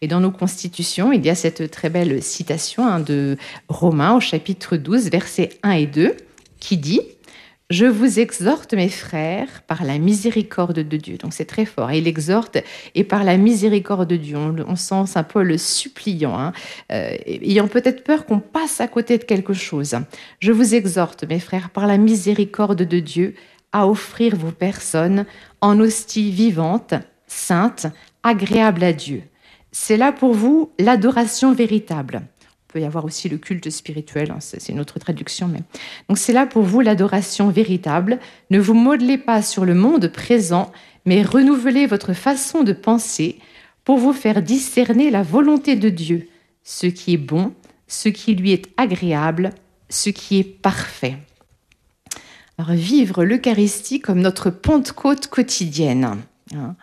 Et 0.00 0.08
dans 0.08 0.20
nos 0.20 0.30
constitutions, 0.30 1.12
il 1.12 1.24
y 1.24 1.30
a 1.30 1.34
cette 1.34 1.70
très 1.70 1.90
belle 1.90 2.22
citation 2.22 2.86
hein, 2.86 3.00
de 3.00 3.36
Romains 3.68 4.16
au 4.16 4.20
chapitre 4.20 4.76
12, 4.76 5.10
versets 5.10 5.50
1 5.62 5.70
et 5.72 5.86
2, 5.86 6.16
qui 6.60 6.76
dit 6.76 7.00
je 7.70 7.84
vous 7.84 8.18
exhorte, 8.18 8.72
mes 8.72 8.88
frères, 8.88 9.62
par 9.66 9.84
la 9.84 9.98
miséricorde 9.98 10.80
de 10.80 10.96
Dieu. 10.96 11.18
Donc 11.18 11.34
c'est 11.34 11.44
très 11.44 11.66
fort. 11.66 11.92
il 11.92 12.08
exhorte 12.08 12.56
et 12.94 13.04
par 13.04 13.24
la 13.24 13.36
miséricorde 13.36 14.08
de 14.08 14.16
Dieu. 14.16 14.38
On, 14.66 14.74
sent 14.74 15.06
Saint 15.06 15.22
Paul 15.22 15.58
suppliant, 15.58 16.38
hein, 16.38 16.52
euh, 16.92 17.14
ayant 17.26 17.68
peut-être 17.68 18.04
peur 18.04 18.24
qu'on 18.24 18.40
passe 18.40 18.80
à 18.80 18.88
côté 18.88 19.18
de 19.18 19.24
quelque 19.24 19.52
chose. 19.52 19.96
Je 20.40 20.50
vous 20.50 20.74
exhorte, 20.74 21.24
mes 21.24 21.40
frères, 21.40 21.68
par 21.68 21.86
la 21.86 21.98
miséricorde 21.98 22.82
de 22.82 23.00
Dieu, 23.00 23.34
à 23.72 23.86
offrir 23.86 24.34
vos 24.34 24.50
personnes 24.50 25.26
en 25.60 25.78
hostie 25.78 26.30
vivante, 26.30 26.94
sainte, 27.26 27.86
agréable 28.22 28.82
à 28.82 28.94
Dieu. 28.94 29.24
C'est 29.72 29.98
là 29.98 30.12
pour 30.12 30.32
vous 30.32 30.72
l'adoration 30.78 31.52
véritable 31.52 32.22
peut 32.68 32.80
y 32.80 32.84
avoir 32.84 33.04
aussi 33.06 33.28
le 33.28 33.38
culte 33.38 33.70
spirituel, 33.70 34.30
hein, 34.30 34.38
c'est 34.40 34.68
une 34.68 34.80
autre 34.80 34.98
traduction. 34.98 35.48
Mais... 35.48 35.60
Donc 36.08 36.18
c'est 36.18 36.34
là 36.34 36.46
pour 36.46 36.62
vous 36.62 36.80
l'adoration 36.80 37.48
véritable. 37.48 38.18
Ne 38.50 38.60
vous 38.60 38.74
modelez 38.74 39.18
pas 39.18 39.40
sur 39.42 39.64
le 39.64 39.74
monde 39.74 40.08
présent, 40.08 40.70
mais 41.06 41.22
renouvelez 41.22 41.86
votre 41.86 42.12
façon 42.12 42.62
de 42.62 42.74
penser 42.74 43.38
pour 43.84 43.96
vous 43.96 44.12
faire 44.12 44.42
discerner 44.42 45.10
la 45.10 45.22
volonté 45.22 45.74
de 45.74 45.88
Dieu, 45.88 46.28
ce 46.62 46.86
qui 46.86 47.14
est 47.14 47.18
bon, 47.18 47.54
ce 47.86 48.10
qui 48.10 48.34
lui 48.34 48.52
est 48.52 48.66
agréable, 48.76 49.50
ce 49.88 50.10
qui 50.10 50.38
est 50.38 50.44
parfait. 50.44 51.16
Alors 52.58 52.72
vivre 52.72 53.24
l'Eucharistie 53.24 54.00
comme 54.00 54.20
notre 54.20 54.50
Pentecôte 54.50 55.28
quotidienne. 55.28 56.18
Hein. 56.54 56.76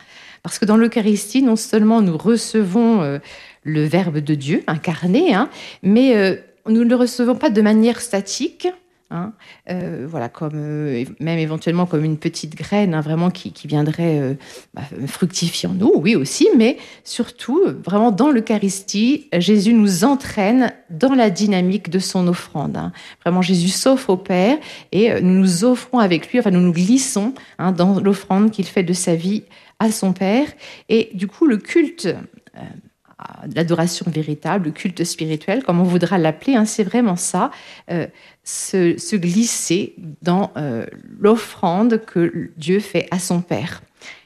parce 0.43 0.59
que 0.59 0.65
dans 0.65 0.77
l'Eucharistie, 0.77 1.41
non 1.41 1.55
seulement 1.55 2.01
nous 2.01 2.17
recevons 2.17 3.01
euh, 3.01 3.19
le 3.65 3.83
Verbe 3.83 4.19
de 4.19 4.35
Dieu 4.35 4.63
incarné, 4.67 5.33
hein, 5.33 5.49
mais 5.83 6.15
euh, 6.15 6.35
nous 6.67 6.85
ne 6.85 6.89
le 6.89 6.95
recevons 6.95 7.35
pas 7.35 7.49
de 7.49 7.61
manière 7.61 7.99
statique. 7.99 8.67
Hein, 9.11 9.33
euh, 9.69 10.07
voilà, 10.09 10.29
comme 10.29 10.53
euh, 10.55 11.05
même 11.19 11.37
éventuellement 11.37 11.85
comme 11.85 12.03
une 12.03 12.17
petite 12.17 12.55
graine, 12.55 12.93
hein, 12.95 13.01
vraiment 13.01 13.29
qui, 13.29 13.53
viendrait 13.67 14.37
bah, 14.73 14.81
fructifier 15.07 15.69
en 15.69 15.73
nous, 15.73 15.93
oui 15.95 16.15
aussi, 16.15 16.47
mais 16.57 16.77
surtout 17.03 17.61
vraiment 17.83 18.11
dans 18.11 18.31
l'Eucharistie, 18.31 19.27
Jésus 19.33 19.73
nous 19.73 20.03
entraîne 20.03 20.71
dans 20.89 21.13
la 21.13 21.29
dynamique 21.29 21.89
de 21.89 21.99
son 21.99 22.27
offrande. 22.27 22.91
Vraiment, 23.23 23.41
Jésus 23.41 23.69
s'offre 23.69 24.11
au 24.11 24.17
Père 24.17 24.57
et 24.91 25.21
nous 25.21 25.39
nous 25.39 25.65
offrons 25.65 25.99
avec 25.99 26.31
lui, 26.31 26.39
enfin 26.39 26.51
nous 26.51 26.61
nous 26.61 26.73
glissons 26.73 27.33
dans 27.59 27.99
l'offrande 27.99 28.51
qu'il 28.51 28.65
fait 28.65 28.83
de 28.83 28.93
sa 28.93 29.15
vie 29.15 29.43
à 29.79 29.91
son 29.91 30.13
Père. 30.13 30.47
Et 30.89 31.09
du 31.13 31.27
coup, 31.27 31.45
le 31.45 31.57
culte 31.57 32.07
l'adoration 33.55 34.05
véritable, 34.09 34.65
le 34.65 34.71
culte 34.71 35.03
spirituel, 35.03 35.63
comme 35.63 35.79
on 35.79 35.83
voudra 35.83 36.17
l'appeler, 36.17 36.55
hein, 36.55 36.65
c'est 36.65 36.83
vraiment 36.83 37.15
ça, 37.15 37.51
euh, 37.89 38.07
se, 38.43 39.15
glisser 39.15 39.95
dans 40.21 40.51
euh, 40.57 40.85
l'offrande 41.19 42.01
que 42.05 42.49
Dieu 42.57 42.79
fait 42.79 43.07
à 43.11 43.19
son 43.19 43.41
Père. 43.41 43.81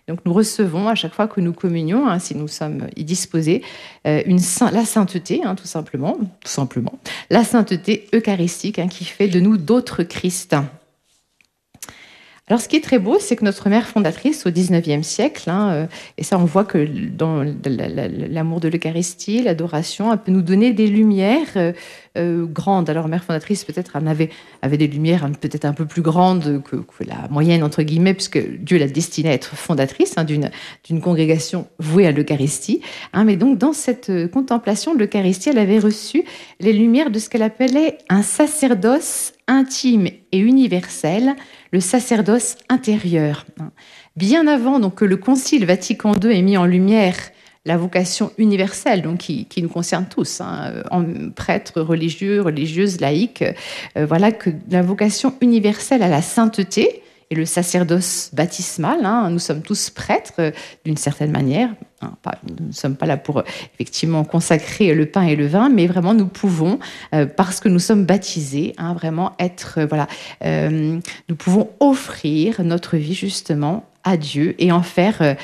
Donc 0.08 0.22
nous 0.26 0.34
recevons 0.34 0.88
à 0.88 0.96
chaque 0.96 1.14
fois 1.14 1.28
que 1.28 1.40
nous 1.40 1.54
communions, 1.54 2.08
hein, 2.08 2.18
si 2.18 2.36
nous 2.36 2.48
sommes 2.48 2.88
y 2.96 3.04
disposés, 3.04 3.62
euh, 4.08 4.24
la 4.72 4.86
sainteté, 4.86 5.42
hein, 5.44 5.54
tout 5.54 5.68
simplement, 5.68 6.18
tout 6.18 6.50
simplement, 6.50 6.98
la 7.30 7.44
sainteté 7.44 8.08
eucharistique 8.14 8.82
qui 8.90 9.06
fait 9.06 9.28
de 9.28 9.40
nous 9.40 9.58
d'autres 9.58 10.02
Christ. 10.02 10.56
Alors, 12.50 12.62
ce 12.62 12.68
qui 12.68 12.78
est 12.78 12.84
très 12.84 12.98
beau, 12.98 13.20
c'est 13.20 13.36
que 13.36 13.46
notre 13.46 13.70
mère 13.70 13.88
fondatrice 13.88 14.48
au 14.48 14.50
XIXe 14.50 15.06
siècle, 15.06 15.52
hein, 15.52 15.70
euh, 15.72 15.86
et 16.18 16.24
ça, 16.24 16.40
on 16.40 16.46
voit 16.46 16.66
que 16.66 16.84
dans 16.84 17.46
l'amour 17.64 18.60
de 18.60 18.68
l'Eucharistie, 18.68 19.44
l'adoration, 19.44 20.12
elle 20.12 20.18
peut 20.18 20.32
nous 20.32 20.42
donner 20.42 20.74
des 20.74 20.88
lumières 20.88 21.46
euh, 21.58 21.74
euh, 22.18 22.48
grandes. 22.48 22.90
Alors, 22.90 23.08
mère 23.08 23.24
fondatrice, 23.24 23.66
peut-être, 23.66 23.96
en 23.98 24.08
avait, 24.08 24.32
avait 24.64 24.78
des 24.78 24.88
lumières 24.88 25.30
peut-être 25.40 25.66
un 25.66 25.74
peu 25.74 25.86
plus 25.86 26.02
grandes 26.02 26.64
que, 26.64 26.78
la 27.06 27.28
moyenne, 27.30 27.62
entre 27.62 27.84
guillemets, 27.84 28.16
puisque 28.16 28.40
Dieu 28.40 28.80
l'a 28.80 28.88
destinée 28.88 29.30
à 29.30 29.34
être 29.34 29.56
fondatrice 29.56 30.16
hein, 30.18 30.24
d'une 30.24 31.02
congrégation 31.02 31.68
vouée 31.78 32.08
à 32.08 32.12
l'Eucharistie. 32.12 32.82
Hein, 33.14 33.26
mais 33.26 33.36
donc, 33.36 33.60
dans 33.60 33.74
cette 33.74 34.12
contemplation 34.32 34.96
de 34.96 35.00
l'Eucharistie, 35.00 35.50
elle 35.50 35.60
avait 35.60 35.78
reçu 35.78 36.24
les 36.60 36.74
lumières 36.74 37.12
de 37.12 37.20
ce 37.20 37.30
qu'elle 37.30 37.44
appelait 37.44 38.00
un 38.10 38.24
sacerdoce 38.24 39.34
intime 39.48 40.08
et 40.32 40.38
universel, 40.38 41.36
le 41.72 41.80
sacerdoce 41.80 42.58
intérieur. 42.70 43.46
Bien 44.16 44.48
avant 44.48 44.80
donc, 44.80 44.96
que 44.96 45.06
le 45.06 45.18
Concile 45.18 45.66
Vatican 45.66 46.14
II 46.14 46.32
ait 46.32 46.42
mis 46.42 46.58
en 46.58 46.66
lumière 46.66 47.16
la 47.66 47.78
vocation 47.78 48.32
universelle, 48.38 49.02
donc 49.02 49.20
qui, 49.20 49.62
nous 49.62 49.70
concerne 49.70 50.06
tous, 50.10 50.42
hein, 50.42 50.74
prêtres, 51.36 51.82
religieux, 51.82 52.42
religieuses, 52.42 53.00
laïcs, 53.00 53.44
euh, 53.98 54.06
voilà 54.06 54.32
que 54.32 54.50
la 54.70 54.82
vocation 54.82 55.36
universelle 55.42 56.02
à 56.02 56.08
la 56.08 56.22
sainteté, 56.22 57.04
et 57.30 57.36
le 57.36 57.46
sacerdoce 57.46 58.32
baptismal. 58.34 59.06
Hein, 59.06 59.30
nous 59.30 59.40
sommes 59.40 59.62
tous 59.62 59.90
prêtres 59.90 60.34
euh, 60.40 60.52
d'une 60.86 60.98
certaine 60.98 61.32
manière. 61.32 61.70
Hein, 62.02 62.14
nous 62.48 62.68
ne 62.68 62.72
sommes 62.72 62.96
pas 62.96 63.06
là 63.06 63.18
pour 63.18 63.44
effectivement 63.76 64.24
consacrer 64.24 64.94
le 64.94 65.06
pain 65.06 65.24
et 65.24 65.36
le 65.36 65.48
vin, 65.48 65.70
mais 65.70 65.88
vraiment 65.88 66.14
nous 66.14 66.28
pouvons, 66.28 66.80
euh, 67.14 67.26
parce 67.26 67.60
que 67.60 67.70
nous 67.70 67.80
sommes 67.80 68.06
baptisés, 68.06 68.74
hein, 68.78 68.94
vraiment 68.94 69.34
être, 69.40 69.80
euh, 69.80 69.86
voilà, 69.86 70.08
nous 70.42 71.36
pouvons 71.36 71.70
offrir 71.80 72.64
notre 72.64 72.98
vie 72.98 73.14
justement 73.14 73.86
à 74.04 74.18
Dieu 74.18 74.56
et 74.60 74.72
en 74.72 74.82
faire 74.82 75.36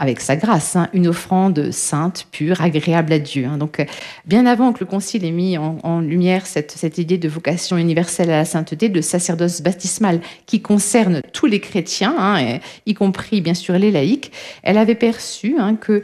avec 0.00 0.20
sa 0.20 0.34
grâce, 0.34 0.76
hein, 0.76 0.88
une 0.94 1.06
offrande 1.06 1.70
sainte, 1.70 2.26
pure, 2.32 2.62
agréable 2.62 3.12
à 3.12 3.18
Dieu. 3.18 3.44
Hein. 3.44 3.58
Donc, 3.58 3.84
bien 4.24 4.46
avant 4.46 4.72
que 4.72 4.80
le 4.80 4.86
Concile 4.86 5.26
ait 5.26 5.30
mis 5.30 5.58
en, 5.58 6.00
lumière 6.00 6.46
cette, 6.46 6.98
idée 6.98 7.18
de 7.18 7.28
vocation 7.28 7.76
universelle 7.76 8.30
à 8.30 8.38
la 8.38 8.44
sainteté, 8.46 8.88
de 8.88 9.02
sacerdoce 9.02 9.60
baptismal 9.60 10.20
qui 10.46 10.62
concerne 10.62 11.20
tous 11.34 11.44
les 11.44 11.60
chrétiens, 11.60 12.16
hein, 12.18 12.58
y 12.86 12.94
compris 12.94 13.42
bien 13.42 13.52
sûr 13.52 13.78
les 13.78 13.90
laïcs, 13.90 14.32
elle 14.62 14.78
avait 14.78 14.94
perçu 14.94 15.56
que 15.80 16.02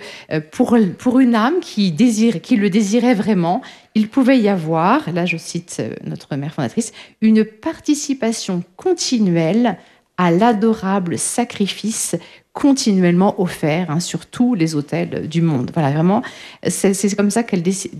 pour, 0.52 0.76
pour 0.98 1.18
une 1.18 1.34
âme 1.34 1.60
qui, 1.62 1.94
qui 1.94 2.56
le 2.56 2.68
désirait 2.68 3.14
vraiment, 3.14 3.62
il 3.94 4.08
pouvait 4.08 4.38
y 4.38 4.50
avoir, 4.50 5.10
là 5.10 5.24
je 5.24 5.38
cite 5.38 5.82
notre 6.04 6.36
mère 6.36 6.52
fondatrice, 6.52 6.92
une 7.22 7.46
participation 7.46 8.62
continuelle 8.76 9.78
à 10.18 10.30
l'adorable 10.30 11.18
sacrifice 11.18 12.16
continuellement 12.56 13.38
offert 13.38 13.90
hein, 13.90 14.00
sur 14.00 14.24
tous 14.24 14.54
les 14.54 14.74
hôtels 14.74 15.28
du 15.28 15.42
monde. 15.42 15.70
Voilà, 15.74 15.90
vraiment, 15.90 16.22
c'est 16.66 17.14
comme 17.14 17.30
ça 17.30 17.42
qu'elle 17.42 17.62
décide. 17.62 17.92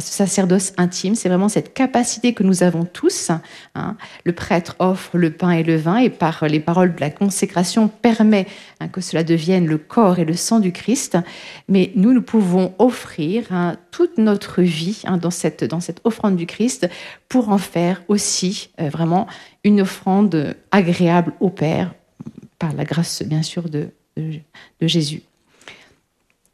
Ce 0.00 0.12
sacerdoce 0.12 0.72
intime, 0.78 1.14
c'est 1.14 1.28
vraiment 1.28 1.48
cette 1.48 1.74
capacité 1.74 2.34
que 2.34 2.42
nous 2.42 2.64
avons 2.64 2.86
tous. 2.86 3.30
Hein. 3.76 3.96
Le 4.24 4.32
prêtre 4.32 4.74
offre 4.80 5.16
le 5.16 5.30
pain 5.30 5.52
et 5.52 5.62
le 5.62 5.76
vin 5.76 5.98
et 5.98 6.10
par 6.10 6.44
les 6.48 6.58
paroles 6.58 6.96
de 6.96 7.00
la 7.00 7.10
consécration 7.10 7.86
permet 7.86 8.48
hein, 8.80 8.88
que 8.88 9.00
cela 9.00 9.22
devienne 9.22 9.68
le 9.68 9.78
corps 9.78 10.18
et 10.18 10.24
le 10.24 10.34
sang 10.34 10.58
du 10.58 10.72
Christ. 10.72 11.16
Mais 11.68 11.92
nous, 11.94 12.12
nous 12.12 12.22
pouvons 12.22 12.74
offrir 12.80 13.44
toute 13.92 14.18
notre 14.18 14.60
vie 14.60 15.04
dans, 15.22 15.30
cette, 15.30 15.62
dans 15.62 15.78
cette 15.78 16.00
offrande 16.02 16.34
du 16.34 16.46
Christ 16.46 16.88
pour 17.28 17.50
en 17.50 17.58
faire 17.58 18.02
aussi 18.08 18.70
euh, 18.80 18.88
vraiment 18.88 19.28
une 19.62 19.82
offrande 19.82 20.56
agréable 20.72 21.32
au 21.38 21.48
Père 21.48 21.94
la 22.72 22.84
grâce 22.84 23.22
bien 23.22 23.42
sûr 23.42 23.68
de, 23.68 23.88
de, 24.16 24.40
Jésus. 24.86 25.22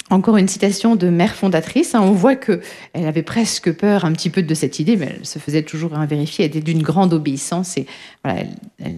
Encore 0.08 0.36
une 0.36 0.48
citation 0.48 0.96
de 0.96 1.08
mère 1.08 1.34
fondatrice. 1.34 1.94
Hein. 1.94 2.00
on 2.02 2.10
voit 2.10 2.34
que 2.34 2.60
elle 2.94 3.06
avait 3.06 3.22
presque 3.22 3.72
peur 3.72 4.04
un 4.04 4.12
petit 4.12 4.30
peu 4.30 4.42
de 4.42 4.54
cette 4.54 4.80
idée, 4.80 4.96
mais 4.96 5.14
elle 5.18 5.26
se 5.26 5.38
faisait 5.38 5.62
toujours 5.62 5.96
vérifier. 5.98 6.44
Elle 6.44 6.50
était 6.50 6.60
d'une 6.60 6.82
grande 6.82 7.12
obéissance 7.12 7.76
et 7.76 7.86
voilà, 8.24 8.42
elle, 8.80 8.96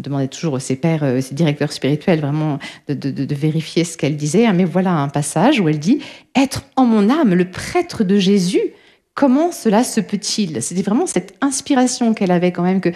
demandait 0.00 0.26
toujours 0.26 0.56
à 0.56 0.60
ses 0.60 0.74
pères, 0.74 1.04
euh, 1.04 1.20
ses 1.20 1.36
directeurs 1.36 1.72
spirituels, 1.72 2.20
vraiment 2.20 2.58
de, 2.88 2.94
de 2.94 3.34
vérifier 3.34 3.84
ce 3.84 3.96
qu'elle 3.96 4.16
disait. 4.16 4.46
Hein. 4.46 4.54
Mais 4.54 4.64
voilà 4.64 4.92
un 4.92 5.08
passage 5.08 5.60
où 5.60 5.68
elle 5.68 5.78
dit 5.78 6.00
Être 6.34 6.64
en 6.74 6.84
mon 6.84 7.08
âme 7.08 7.34
le 7.34 7.48
prêtre 7.48 8.02
de 8.02 8.18
Jésus 8.18 8.72
comment 9.14 9.52
cela 9.52 9.84
se 9.84 10.00
peut-il? 10.00 10.62
C'était 10.62 10.82
vraiment 10.82 11.06
cette 11.06 11.34
inspiration 11.40 12.14
qu'elle 12.14 12.30
avait 12.30 12.52
quand 12.52 12.62
même 12.62 12.80
que, 12.80 12.90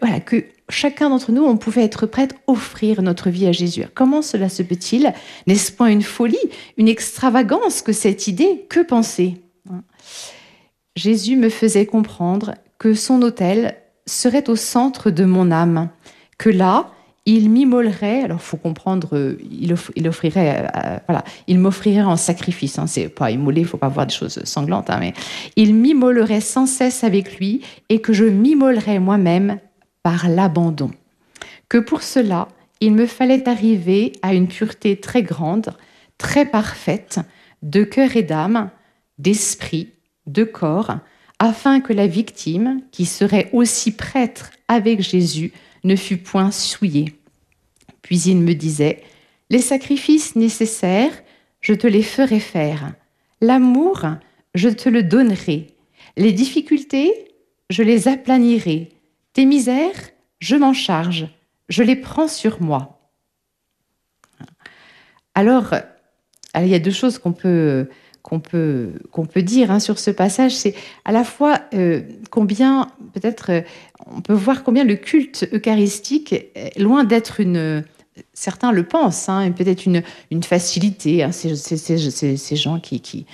voilà, 0.00 0.20
que 0.20 0.44
chacun 0.68 1.10
d'entre 1.10 1.32
nous, 1.32 1.44
on 1.44 1.56
pouvait 1.56 1.84
être 1.84 2.06
prêt 2.06 2.28
à 2.30 2.50
offrir 2.50 3.02
notre 3.02 3.30
vie 3.30 3.46
à 3.46 3.52
Jésus. 3.52 3.84
Comment 3.94 4.22
cela 4.22 4.48
se 4.48 4.62
peut-il? 4.62 5.12
N'est-ce 5.46 5.72
pas 5.72 5.90
une 5.90 6.02
folie, 6.02 6.38
une 6.78 6.88
extravagance 6.88 7.82
que 7.82 7.92
cette 7.92 8.26
idée? 8.26 8.66
Que 8.68 8.80
penser? 8.80 9.36
Jésus 10.96 11.36
me 11.36 11.50
faisait 11.50 11.86
comprendre 11.86 12.54
que 12.78 12.94
son 12.94 13.22
autel 13.22 13.76
serait 14.06 14.48
au 14.48 14.56
centre 14.56 15.10
de 15.10 15.24
mon 15.24 15.50
âme, 15.50 15.90
que 16.38 16.50
là, 16.50 16.90
il 17.26 17.50
m'immolerait, 17.50 18.22
alors 18.22 18.40
faut 18.40 18.56
comprendre, 18.56 19.10
euh, 19.12 19.38
il, 19.50 19.72
offrirait, 20.08 20.64
euh, 20.64 20.68
euh, 20.74 20.98
voilà, 21.06 21.22
il 21.46 21.58
m'offrirait 21.58 22.02
en 22.02 22.16
sacrifice. 22.16 22.78
Hein, 22.78 22.86
c'est 22.86 23.08
pas 23.08 23.30
immoler, 23.30 23.64
faut 23.64 23.76
pas 23.76 23.88
voir 23.88 24.06
des 24.06 24.14
choses 24.14 24.42
sanglantes, 24.44 24.90
hein, 24.90 24.98
mais 25.00 25.12
il 25.56 25.74
m'immolerait 25.74 26.40
sans 26.40 26.66
cesse 26.66 27.04
avec 27.04 27.38
lui 27.38 27.62
et 27.88 28.00
que 28.00 28.12
je 28.12 28.24
m'immolerais 28.24 28.98
moi-même 29.00 29.58
par 30.02 30.28
l'abandon. 30.28 30.90
Que 31.68 31.78
pour 31.78 32.02
cela, 32.02 32.48
il 32.80 32.94
me 32.94 33.06
fallait 33.06 33.48
arriver 33.48 34.12
à 34.22 34.32
une 34.32 34.48
pureté 34.48 34.96
très 34.96 35.22
grande, 35.22 35.74
très 36.16 36.46
parfaite, 36.46 37.20
de 37.62 37.84
cœur 37.84 38.16
et 38.16 38.22
d'âme, 38.22 38.70
d'esprit, 39.18 39.90
de 40.26 40.44
corps, 40.44 40.96
afin 41.38 41.80
que 41.80 41.92
la 41.92 42.06
victime, 42.06 42.80
qui 42.90 43.04
serait 43.04 43.50
aussi 43.52 43.92
prêtre 43.92 44.50
avec 44.68 45.00
Jésus, 45.02 45.52
ne 45.84 45.96
fut 45.96 46.18
point 46.18 46.50
souillé. 46.50 47.14
Puis 48.02 48.20
il 48.22 48.38
me 48.38 48.54
disait, 48.54 49.02
Les 49.50 49.60
sacrifices 49.60 50.36
nécessaires, 50.36 51.22
je 51.60 51.74
te 51.74 51.86
les 51.86 52.02
ferai 52.02 52.40
faire. 52.40 52.92
L'amour, 53.40 54.04
je 54.54 54.68
te 54.68 54.88
le 54.88 55.02
donnerai. 55.02 55.68
Les 56.16 56.32
difficultés, 56.32 57.34
je 57.70 57.82
les 57.82 58.08
aplanirai. 58.08 58.90
Tes 59.32 59.44
misères, 59.44 60.10
je 60.40 60.56
m'en 60.56 60.72
charge. 60.72 61.28
Je 61.68 61.82
les 61.82 61.96
prends 61.96 62.28
sur 62.28 62.60
moi. 62.60 63.00
Alors, 65.34 65.74
il 66.56 66.66
y 66.66 66.74
a 66.74 66.80
deux 66.80 66.90
choses 66.90 67.18
qu'on 67.18 67.32
peut 67.32 67.88
qu'on 68.22 68.40
peut, 68.40 68.92
qu'on 69.10 69.26
peut 69.26 69.42
dire 69.42 69.70
hein, 69.70 69.80
sur 69.80 69.98
ce 69.98 70.10
passage, 70.10 70.54
c'est 70.54 70.74
à 71.04 71.12
la 71.12 71.24
fois 71.24 71.60
euh, 71.74 72.02
combien, 72.30 72.88
peut-être, 73.14 73.50
euh, 73.50 73.60
on 74.06 74.20
peut 74.20 74.34
voir 74.34 74.62
combien 74.62 74.84
le 74.84 74.94
culte 74.94 75.48
eucharistique, 75.52 76.34
loin 76.76 77.04
d'être 77.04 77.40
une, 77.40 77.84
certains 78.40 78.72
le 78.72 78.84
pensent, 78.84 79.28
hein, 79.28 79.50
peut-être 79.52 79.84
une, 79.84 80.02
facilité. 80.42 81.22
Hein, 81.22 81.30
ces, 81.30 82.56
gens 82.56 82.80
qui, 82.80 83.26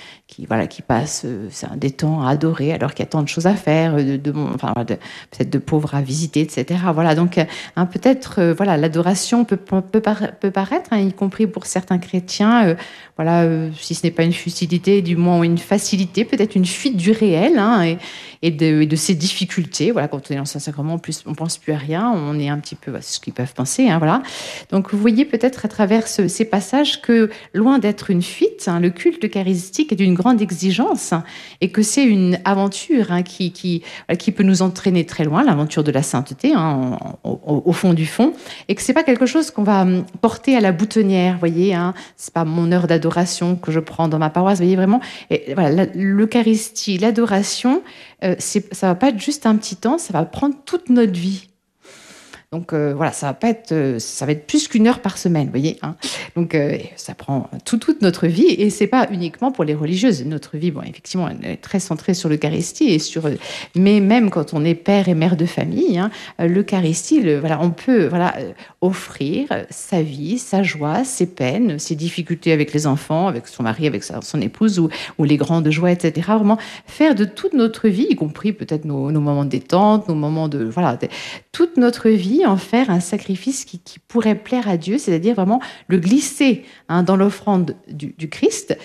voilà, 0.49 0.67
qui 0.67 0.83
passent 0.83 1.23
euh, 1.25 1.49
des 1.77 1.93
temps 1.93 2.23
à 2.23 2.31
adorer 2.31 2.73
alors 2.73 2.93
qu'il 2.93 3.05
y 3.05 3.07
a 3.07 3.11
tant 3.11 3.23
de 3.23 3.29
choses 3.29 3.47
à 3.47 3.55
faire, 3.55 3.95
de 3.97 4.33
enfin, 4.53 4.75
peut-être 4.75 5.49
de 5.49 5.59
pauvres 5.59 5.95
à 5.95 6.03
visiter, 6.03 6.41
etc. 6.41 6.81
Voilà, 6.93 7.15
donc 7.15 7.39
hein, 7.39 7.87
peut-être 7.87 8.41
euh, 8.41 8.55
voilà, 8.55 8.77
l'adoration 8.77 9.45
peut, 9.45 9.57
paraître, 9.57 10.91
hein, 10.91 10.99
y 10.99 11.13
compris 11.13 11.47
pour 11.47 11.67
certains 11.67 11.99
chrétiens, 11.99 12.67
euh, 12.67 12.75
voilà, 13.17 13.49
si 13.81 13.95
ce 13.95 14.05
n'est 14.05 14.11
pas 14.11 14.25
une 14.25 14.33
futilité, 14.33 15.03
du 15.03 15.17
moins 15.17 15.43
une 15.43 15.59
facilité, 15.59 16.25
peut-être 16.25 16.57
une 16.57 16.67
fuite 16.67 16.97
du 16.97 17.13
réel 17.13 17.63
et, 18.43 18.51
de, 18.51 18.97
ses 18.97 19.15
difficultés. 19.15 19.91
Voilà, 19.93 20.09
quand 20.09 20.31
on 20.31 20.35
est 20.35 20.37
dans 20.37 20.43
un 20.43 20.59
sacrement, 20.59 20.99
plus, 20.99 21.23
on 21.27 21.35
pense 21.35 21.57
plus 21.57 21.73
à 21.73 21.79
rien, 21.79 22.13
on 22.15 22.39
est 22.39 22.49
un 22.49 22.59
petit 22.59 22.75
peu, 22.75 22.93
c'est 23.01 23.15
ce 23.15 23.21
qu'ils 23.21 23.33
peuvent 23.33 23.55
penser. 23.55 23.89
Voilà. 23.97 24.23
Donc 24.71 24.93
vous 24.97 25.03
voyez 25.03 25.25
peut-être 25.25 25.65
à 25.65 25.69
travers 25.69 26.09
ces 26.09 26.45
passages 26.45 27.03
que 27.03 27.31
loin 27.53 27.79
d'être 27.79 28.11
une 28.11 28.23
fuite, 28.23 28.69
le 28.81 28.89
culte 28.91 29.25
eucharistique 29.25 29.93
est 29.93 29.97
d'une 29.97 30.15
grande 30.15 30.41
exigence 30.41 31.13
et 31.61 31.71
que 31.71 31.83
c'est 31.83 32.05
une 32.05 32.39
aventure 32.45 33.13
hein, 33.13 33.23
qui, 33.23 33.83
peut 34.35 34.43
nous 34.43 34.63
entraîner 34.63 35.05
très 35.05 35.25
loin, 35.25 35.45
l'aventure 35.45 35.85
de 35.85 35.93
la 35.93 36.03
sainteté, 36.03 36.53
hein, 36.55 36.99
au, 37.25 37.73
fond 37.73 37.93
du 37.93 38.07
fond, 38.07 38.33
et 38.69 38.75
que 38.75 38.83
c'est 38.83 38.95
pas 38.95 39.05
quelque 39.05 39.27
chose 39.27 39.51
qu'on 39.51 39.63
va 39.63 39.83
hum, 39.83 40.05
porter 40.21 40.57
à 40.57 40.61
la 40.61 40.73
boutonnière, 40.73 41.35
vous 41.35 41.41
voyez, 41.41 41.75
hein, 41.75 41.95
c'est 42.17 42.33
pas 42.33 42.45
mon 42.45 42.73
heure 42.73 42.87
d'adoration 42.87 43.57
que 43.57 43.71
je 43.71 43.81
prends 43.81 44.09
dans 44.09 44.19
ma 44.19 44.31
paroisse, 44.31 44.59
vous 44.59 44.65
voyez 44.65 44.77
vraiment, 44.77 45.01
l'Eucharistie, 45.95 46.99
l'adoration, 46.99 47.83
euh, 48.25 48.35
ça 48.39 48.89
va 48.89 48.95
pas 48.95 49.11
être 49.11 49.21
juste 49.21 49.47
un 49.47 49.57
petit 49.57 49.77
temps, 49.77 49.99
ça 49.99 50.13
va 50.15 50.25
prendre 50.25 50.55
toute 50.65 50.89
notre 50.89 51.19
vie. 51.19 51.49
Donc 52.57 52.73
euh, 52.73 52.95
voilà, 52.97 53.13
ça 53.13 53.27
va 53.27 53.35
pas 53.35 53.51
être, 53.51 53.73
euh, 53.73 53.99
ça 53.99 54.25
va 54.25 54.33
être 54.33 54.47
plus 54.47 54.67
qu'une 54.67 54.87
heure 54.87 55.01
par 55.01 55.19
semaine, 55.19 55.45
vous 55.45 55.51
voyez. 55.51 55.77
Hein. 55.83 55.95
Donc 56.37 56.55
euh, 56.55 56.79
ça 56.97 57.15
prend 57.15 57.51
toute 57.67 58.01
notre 58.01 58.27
vie 58.27 58.47
et 58.47 58.71
c'est 58.71 58.87
pas 58.87 59.09
uniquement 59.11 59.53
pour 59.53 59.65
les 59.65 59.75
religieuses. 59.75 60.25
Notre 60.25 60.57
vie, 60.57 60.71
bon, 60.71 60.81
effectivement, 60.81 61.29
elle 61.29 61.51
est 61.51 61.57
très 61.59 61.81
centrée 61.81 62.15
sur 62.15 62.31
l'Eucharistie 62.31 62.89
et 62.89 62.99
sur, 62.99 63.29
mais 63.75 64.01
même 64.01 64.31
quand 64.31 64.55
on 64.55 64.65
est 64.65 64.75
père 64.75 65.11
et 65.11 65.15
mère 65.15 65.37
de 65.37 65.45
famille, 65.45 65.99
hein, 65.99 66.11
l'Eucharistie, 66.39 67.21
voilà, 67.37 67.61
on 67.61 67.71
peut 67.71 68.07
voilà 68.07 68.35
offrir 68.81 69.49
sa 69.69 70.01
vie, 70.01 70.39
sa 70.39 70.63
joie, 70.63 71.05
ses 71.05 71.27
peines, 71.27 71.79
ses 71.79 71.95
difficultés 71.95 72.53
avec 72.53 72.73
les 72.73 72.87
enfants, 72.87 73.29
avec 73.29 73.49
son 73.49 73.65
mari, 73.65 73.87
avec 73.87 74.03
son 74.03 74.41
épouse 74.41 74.79
ou, 74.79 74.89
les 75.25 75.37
grandes 75.37 75.69
joies, 75.69 75.91
etc. 75.91 76.29
Vraiment 76.29 76.59
faire 76.87 77.15
de 77.15 77.27
toute 77.27 77.53
notre 77.53 77.89
vie, 77.89 78.07
y 78.09 78.15
compris 78.15 78.55
peut-être 78.55 78.87
nos, 78.87 79.11
nos 79.11 79.21
moments 79.21 79.45
de 79.45 79.51
détente, 79.51 80.09
nos 80.09 80.15
moments 80.15 80.49
de 80.49 80.65
voilà, 80.65 80.99
toute 81.53 81.77
notre 81.77 82.09
vie 82.09 82.46
en 82.47 82.57
faire 82.57 82.91
un 82.91 83.01
sacrifice 83.01 83.65
qui, 83.65 83.81
pourrait 84.09 84.37
plaire 84.37 84.69
à 84.69 84.77
Dieu, 84.77 84.99
c'est-à-dire 84.99 85.35
vraiment 85.35 85.61
le 85.89 85.99
glisser 85.99 86.65
hein, 86.89 87.03
dans 87.03 87.17
l'offrande 87.17 87.77
du, 87.89 88.29
Christ. 88.29 88.79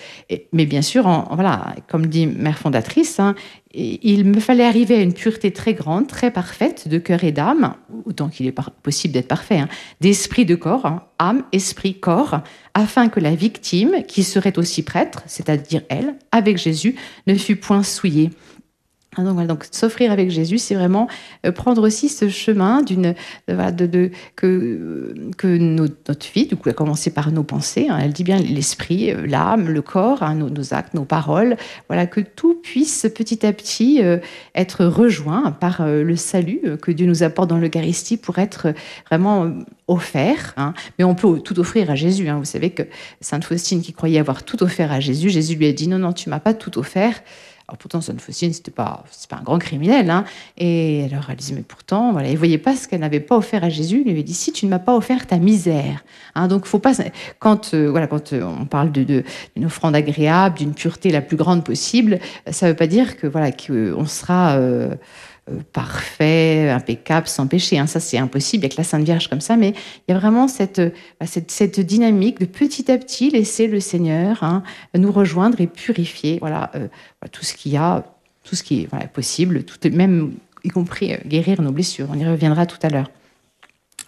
Mais 0.52 0.66
bien 0.66 0.82
sûr, 0.82 1.06
en, 1.06 1.28
voilà, 1.34 1.74
comme 1.88 2.06
dit 2.06 2.26
Mère 2.26 2.58
fondatrice, 2.58 3.20
hein, 3.20 3.34
il 3.74 4.24
me 4.24 4.40
fallait 4.40 4.64
arriver 4.64 4.96
à 4.96 5.00
une 5.00 5.14
pureté 5.14 5.50
très 5.52 5.74
grande, 5.74 6.06
très 6.06 6.30
parfaite 6.30 6.88
de 6.88 6.98
cœur 6.98 7.24
et 7.24 7.32
d'âme, 7.32 7.74
autant 8.04 8.28
qu'il 8.28 8.46
est 8.46 8.54
possible 8.82 9.14
d'être 9.14 9.28
parfait, 9.28 9.58
hein, 9.58 9.68
d'esprit 10.00 10.44
de 10.44 10.54
corps, 10.54 11.00
âme, 11.18 11.44
esprit, 11.52 11.94
corps, 11.94 12.40
afin 12.74 13.08
que 13.08 13.20
la 13.20 13.34
victime, 13.34 14.02
qui 14.06 14.24
serait 14.24 14.58
aussi 14.58 14.82
prêtre, 14.82 15.22
c'est-à-dire 15.26 15.82
elle, 15.88 16.16
avec 16.32 16.58
Jésus, 16.58 16.96
ne 17.26 17.34
fût 17.34 17.56
point 17.56 17.82
souillée. 17.82 18.30
Hein, 19.18 19.44
donc, 19.44 19.66
s'offrir 19.70 20.10
avec 20.10 20.30
Jésus, 20.30 20.56
c'est 20.56 20.74
vraiment 20.74 21.06
euh, 21.44 21.52
prendre 21.52 21.82
aussi 21.82 22.08
ce 22.08 22.30
chemin 22.30 22.80
d'une 22.80 23.14
de, 23.46 23.86
de, 23.86 24.10
que 24.36 25.14
que 25.36 25.58
notre 25.58 26.32
vie, 26.32 26.46
du 26.46 26.56
coup, 26.56 26.70
a 26.70 26.72
commencé 26.72 27.10
par 27.10 27.30
nos 27.30 27.42
pensées. 27.42 27.88
Hein, 27.90 27.98
elle 28.00 28.14
dit 28.14 28.24
bien 28.24 28.38
l'esprit, 28.38 29.10
euh, 29.10 29.26
l'âme, 29.26 29.68
le 29.68 29.82
corps, 29.82 30.22
hein, 30.22 30.34
nos, 30.34 30.72
actes, 30.72 30.94
nos 30.94 31.04
paroles. 31.04 31.58
Voilà 31.88 32.06
que 32.06 32.20
tout 32.20 32.54
puisse 32.54 33.06
petit 33.14 33.44
à 33.44 33.52
petit 33.52 34.02
euh, 34.02 34.16
être 34.54 34.86
rejoint 34.86 35.52
par 35.52 35.86
le 35.86 36.16
salut 36.16 36.62
que 36.80 36.90
Dieu 36.90 37.06
nous 37.06 37.22
apporte 37.22 37.50
dans 37.50 37.58
l'Eucharistie 37.58 38.16
pour 38.16 38.38
être 38.38 38.72
vraiment 39.08 39.52
offert. 39.88 40.54
Mais 40.98 41.04
on 41.04 41.14
peut 41.14 41.40
tout 41.40 41.60
offrir 41.60 41.90
à 41.90 41.96
Jésus. 41.96 42.30
Vous 42.30 42.44
savez 42.46 42.70
que 42.70 42.84
Sainte 43.20 43.44
Faustine, 43.44 43.82
qui 43.82 43.92
croyait 43.92 44.18
avoir 44.18 44.42
tout 44.42 44.62
offert 44.62 44.90
à 44.90 45.00
Jésus, 45.00 45.28
Jésus 45.28 45.56
lui 45.56 45.66
a 45.66 45.72
dit 45.72 45.88
non 45.88 45.98
non, 45.98 46.14
tu 46.14 46.30
m'as 46.30 46.40
pas 46.40 46.54
tout 46.54 46.78
offert. 46.78 47.20
Alors 47.72 47.78
pourtant, 47.78 48.02
Faustine, 48.02 48.52
c'était 48.52 48.70
pas, 48.70 49.02
pas 49.30 49.36
un 49.36 49.42
grand 49.42 49.58
criminel. 49.58 50.10
Hein. 50.10 50.24
Et 50.58 51.06
alors 51.10 51.30
elle 51.30 51.36
disait, 51.36 51.54
mais 51.54 51.62
pourtant, 51.62 52.12
voilà, 52.12 52.28
il 52.28 52.36
voyait 52.36 52.58
pas 52.58 52.76
ce 52.76 52.86
qu'elle 52.86 53.00
n'avait 53.00 53.18
pas 53.18 53.34
offert 53.34 53.64
à 53.64 53.70
Jésus. 53.70 54.00
Il 54.00 54.04
lui 54.04 54.10
avait 54.10 54.22
dit, 54.22 54.34
si 54.34 54.52
tu 54.52 54.66
ne 54.66 54.70
m'as 54.70 54.78
pas 54.78 54.94
offert 54.94 55.26
ta 55.26 55.38
misère. 55.38 56.04
Hein, 56.34 56.48
donc 56.48 56.66
faut 56.66 56.78
pas, 56.78 56.92
quand 57.38 57.72
euh, 57.72 57.90
voilà, 57.90 58.08
quand 58.08 58.34
euh, 58.34 58.42
on 58.42 58.66
parle 58.66 58.92
d'une 58.92 59.24
offrande 59.64 59.96
agréable, 59.96 60.58
d'une 60.58 60.74
pureté 60.74 61.10
la 61.10 61.22
plus 61.22 61.38
grande 61.38 61.64
possible, 61.64 62.18
ça 62.50 62.68
veut 62.68 62.76
pas 62.76 62.86
dire 62.86 63.16
que 63.16 63.26
voilà, 63.26 63.52
qu'on 63.52 64.04
sera 64.04 64.56
euh, 64.56 64.72
euh, 64.82 64.94
parfait, 65.72 66.70
impeccable, 66.70 67.26
sans 67.26 67.46
péché. 67.46 67.78
Hein. 67.78 67.86
Ça, 67.86 68.00
c'est 68.00 68.18
impossible 68.18 68.64
avec 68.64 68.76
la 68.76 68.84
Sainte 68.84 69.04
Vierge 69.04 69.28
comme 69.28 69.40
ça. 69.40 69.56
Mais 69.56 69.74
il 70.06 70.12
y 70.12 70.14
a 70.14 70.18
vraiment 70.18 70.48
cette, 70.48 70.78
euh, 70.78 70.90
cette, 71.24 71.50
cette 71.50 71.80
dynamique 71.80 72.40
de 72.40 72.46
petit 72.46 72.90
à 72.90 72.98
petit 72.98 73.30
laisser 73.30 73.66
le 73.66 73.80
Seigneur 73.80 74.42
hein, 74.42 74.62
nous 74.96 75.10
rejoindre 75.10 75.60
et 75.60 75.66
purifier 75.66 76.38
voilà, 76.40 76.70
euh, 76.74 76.86
tout 77.32 77.44
ce 77.44 77.54
qu'il 77.54 77.72
y 77.72 77.76
a, 77.76 78.04
tout 78.44 78.54
ce 78.54 78.62
qui 78.62 78.82
est 78.82 79.08
possible, 79.08 79.64
tout, 79.64 79.78
même 79.90 80.32
y 80.64 80.68
compris 80.68 81.16
guérir 81.26 81.60
nos 81.60 81.72
blessures. 81.72 82.08
On 82.10 82.18
y 82.18 82.24
reviendra 82.24 82.66
tout 82.66 82.78
à 82.82 82.88
l'heure. 82.88 83.10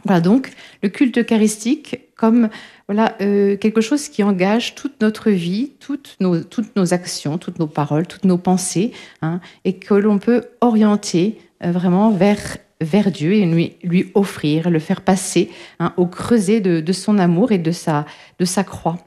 Voilà 0.04 0.20
donc 0.20 0.50
le 0.82 0.88
culte 0.88 1.18
eucharistique 1.18 2.00
comme 2.16 2.48
voilà 2.88 3.16
euh, 3.20 3.56
quelque 3.56 3.80
chose 3.80 4.08
qui 4.08 4.22
engage 4.22 4.74
toute 4.74 5.00
notre 5.00 5.30
vie, 5.30 5.72
toutes 5.80 6.16
nos, 6.20 6.42
toutes 6.42 6.76
nos 6.76 6.92
actions, 6.92 7.38
toutes 7.38 7.58
nos 7.58 7.66
paroles, 7.66 8.06
toutes 8.06 8.24
nos 8.24 8.38
pensées, 8.38 8.92
hein, 9.22 9.40
et 9.64 9.78
que 9.78 9.94
l'on 9.94 10.18
peut 10.18 10.44
orienter 10.60 11.38
euh, 11.64 11.72
vraiment 11.72 12.10
vers 12.10 12.58
vers 12.80 13.10
Dieu 13.10 13.32
et 13.32 13.46
lui, 13.46 13.76
lui 13.82 14.10
offrir, 14.14 14.68
le 14.68 14.78
faire 14.78 15.00
passer 15.00 15.50
hein, 15.78 15.94
au 15.96 16.06
creuset 16.06 16.60
de, 16.60 16.80
de, 16.80 16.92
son 16.92 17.18
amour 17.18 17.52
et 17.52 17.58
de 17.58 17.70
sa, 17.70 18.04
de 18.38 18.44
sa 18.44 18.64
croix. 18.64 18.98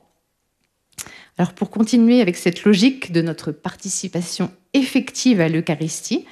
Alors 1.38 1.54
pour 1.54 1.70
continuer 1.70 2.22
avec 2.22 2.38
cette 2.38 2.64
logique 2.64 3.12
de 3.12 3.22
notre 3.22 3.52
participation 3.52 4.50
effective 4.74 5.42
à 5.42 5.50
l'Eucharistie, 5.50 6.26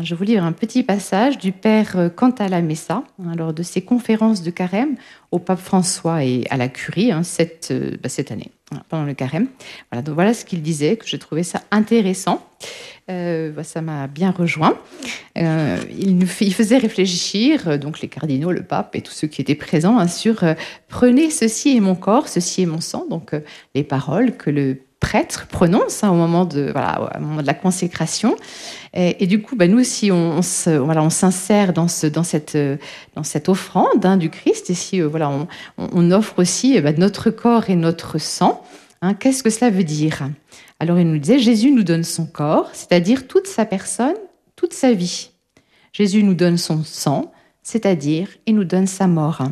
je 0.00 0.14
vous 0.14 0.24
livre 0.24 0.42
un 0.42 0.52
petit 0.52 0.82
passage 0.82 1.36
du 1.36 1.52
père 1.52 1.98
euh, 1.98 2.08
Cantala 2.08 2.62
Messa, 2.62 3.04
hein, 3.22 3.34
lors 3.36 3.52
de 3.52 3.62
ses 3.62 3.82
conférences 3.82 4.42
de 4.42 4.50
carême 4.50 4.96
au 5.30 5.38
pape 5.38 5.58
François 5.58 6.24
et 6.24 6.46
à 6.48 6.56
la 6.56 6.68
curie 6.68 7.12
hein, 7.12 7.22
cette, 7.22 7.68
euh, 7.72 7.98
bah, 8.02 8.08
cette 8.08 8.32
année, 8.32 8.50
pendant 8.88 9.04
le 9.04 9.12
carême. 9.12 9.48
Voilà 10.08 10.32
ce 10.32 10.46
qu'il 10.46 10.62
disait, 10.62 10.96
que 10.96 11.06
j'ai 11.06 11.18
trouvé 11.18 11.42
ça 11.42 11.60
intéressant. 11.70 12.48
Euh, 13.10 13.50
bah, 13.50 13.64
ça 13.64 13.82
m'a 13.82 14.06
bien 14.06 14.30
rejoint. 14.30 14.78
il, 15.36 16.16
nous 16.16 16.28
il, 16.40 16.54
faisait 16.54 16.78
réfléchir, 16.78 17.78
donc 17.78 18.00
les 18.00 18.08
cardinaux, 18.08 18.50
le 18.50 18.62
pape 18.62 18.96
et 18.96 19.02
tous 19.02 19.12
ceux 19.12 19.28
qui 19.28 19.42
étaient 19.42 19.54
présents, 19.54 20.06
sur 20.08 20.42
prenez 20.88 21.30
ceci 21.30 21.76
est 21.76 21.80
mon 21.80 21.96
corps, 21.96 22.28
ceci 22.28 22.62
est 22.62 22.66
mon 22.66 22.80
sang, 22.80 23.06
donc 23.10 23.32
les 23.74 23.84
paroles 23.84 24.36
que 24.38 24.48
le 24.48 24.78
prêtre 25.02 25.48
prononce 25.48 26.04
au 26.04 26.14
moment 26.14 26.44
de 26.44 26.70
voilà 26.70 27.10
au 27.16 27.20
moment 27.20 27.42
de 27.42 27.46
la 27.46 27.54
consécration. 27.54 28.36
Et, 28.94 29.26
du 29.26 29.42
coup 29.42 29.56
bah, 29.56 29.66
nous 29.66 29.82
si 29.82 30.12
on, 30.12 30.40
voilà 30.66 31.02
on 31.02 31.10
s'insère 31.10 31.72
dans 31.72 31.88
ce 31.88 32.06
dans 32.06 32.22
cette 32.22 32.56
dans 33.16 33.24
cette 33.24 33.48
offrande 33.48 34.06
hein, 34.06 34.16
du 34.16 34.30
Christ. 34.30 34.70
Et 34.70 34.74
si 34.74 35.02
euh, 35.02 35.08
voilà 35.08 35.28
on, 35.28 35.48
on, 35.76 36.10
offre 36.12 36.38
aussi 36.38 36.80
bah, 36.80 36.92
notre 36.92 37.30
corps 37.30 37.68
et 37.68 37.74
notre 37.74 38.18
sang 38.18 38.62
hein, 39.02 39.14
qu'est-ce 39.14 39.42
que 39.42 39.50
cela 39.50 39.70
veut 39.70 39.84
dire? 39.84 40.28
Alors 40.78 40.98
il 41.00 41.10
nous 41.10 41.18
disait 41.18 41.40
Jésus 41.40 41.72
nous 41.72 41.82
donne 41.82 42.04
son 42.04 42.24
corps 42.24 42.70
c'est-à-dire 42.72 43.26
toute 43.26 43.48
sa 43.48 43.64
personne 43.64 44.16
toute 44.54 44.72
sa 44.72 44.92
vie. 44.92 45.30
Jésus 45.92 46.22
nous 46.22 46.34
donne 46.34 46.58
son 46.58 46.84
sang 46.84 47.32
c'est-à-dire 47.64 48.28
il 48.46 48.54
nous 48.54 48.64
donne 48.64 48.86
sa 48.86 49.08
mort. 49.08 49.42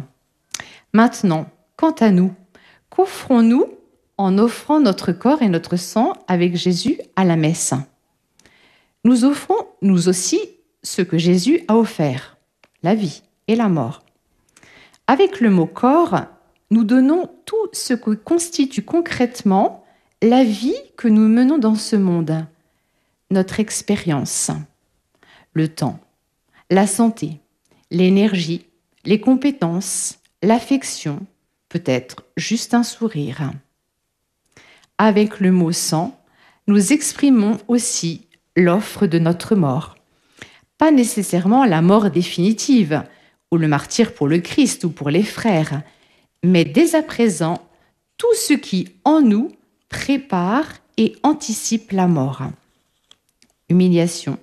Maintenant 0.92 1.46
quant 1.76 1.94
à 1.98 2.10
nous 2.12 2.32
qu'offrons-nous 2.88 3.79
en 4.20 4.36
offrant 4.36 4.80
notre 4.80 5.12
corps 5.12 5.40
et 5.40 5.48
notre 5.48 5.76
sang 5.76 6.12
avec 6.28 6.54
Jésus 6.54 6.98
à 7.16 7.24
la 7.24 7.36
messe. 7.36 7.72
Nous 9.02 9.24
offrons, 9.24 9.56
nous 9.80 10.08
aussi, 10.08 10.38
ce 10.82 11.00
que 11.00 11.16
Jésus 11.16 11.62
a 11.68 11.76
offert, 11.78 12.36
la 12.82 12.94
vie 12.94 13.22
et 13.48 13.56
la 13.56 13.70
mort. 13.70 14.02
Avec 15.06 15.40
le 15.40 15.48
mot 15.48 15.64
corps, 15.64 16.26
nous 16.70 16.84
donnons 16.84 17.30
tout 17.46 17.68
ce 17.72 17.94
que 17.94 18.10
constitue 18.10 18.82
concrètement 18.82 19.84
la 20.20 20.44
vie 20.44 20.76
que 20.98 21.08
nous 21.08 21.26
menons 21.26 21.56
dans 21.56 21.74
ce 21.74 21.96
monde, 21.96 22.44
notre 23.30 23.58
expérience, 23.58 24.50
le 25.54 25.68
temps, 25.68 25.98
la 26.68 26.86
santé, 26.86 27.40
l'énergie, 27.90 28.66
les 29.06 29.18
compétences, 29.18 30.18
l'affection, 30.42 31.20
peut-être 31.70 32.26
juste 32.36 32.74
un 32.74 32.82
sourire 32.82 33.50
avec 35.00 35.40
le 35.40 35.50
mot 35.50 35.72
sang, 35.72 36.14
nous 36.66 36.92
exprimons 36.92 37.56
aussi 37.68 38.26
l'offre 38.54 39.06
de 39.06 39.18
notre 39.18 39.54
mort. 39.54 39.94
Pas 40.76 40.90
nécessairement 40.90 41.64
la 41.64 41.80
mort 41.80 42.10
définitive, 42.10 43.02
ou 43.50 43.56
le 43.56 43.66
martyr 43.66 44.12
pour 44.12 44.28
le 44.28 44.40
Christ 44.40 44.84
ou 44.84 44.90
pour 44.90 45.08
les 45.08 45.22
frères, 45.22 45.80
mais 46.44 46.66
dès 46.66 46.94
à 46.94 47.02
présent, 47.02 47.66
tout 48.18 48.34
ce 48.34 48.52
qui 48.52 48.88
en 49.04 49.22
nous 49.22 49.50
prépare 49.88 50.66
et 50.98 51.16
anticipe 51.22 51.92
la 51.92 52.06
mort. 52.06 52.42
Humiliation, 53.70 54.38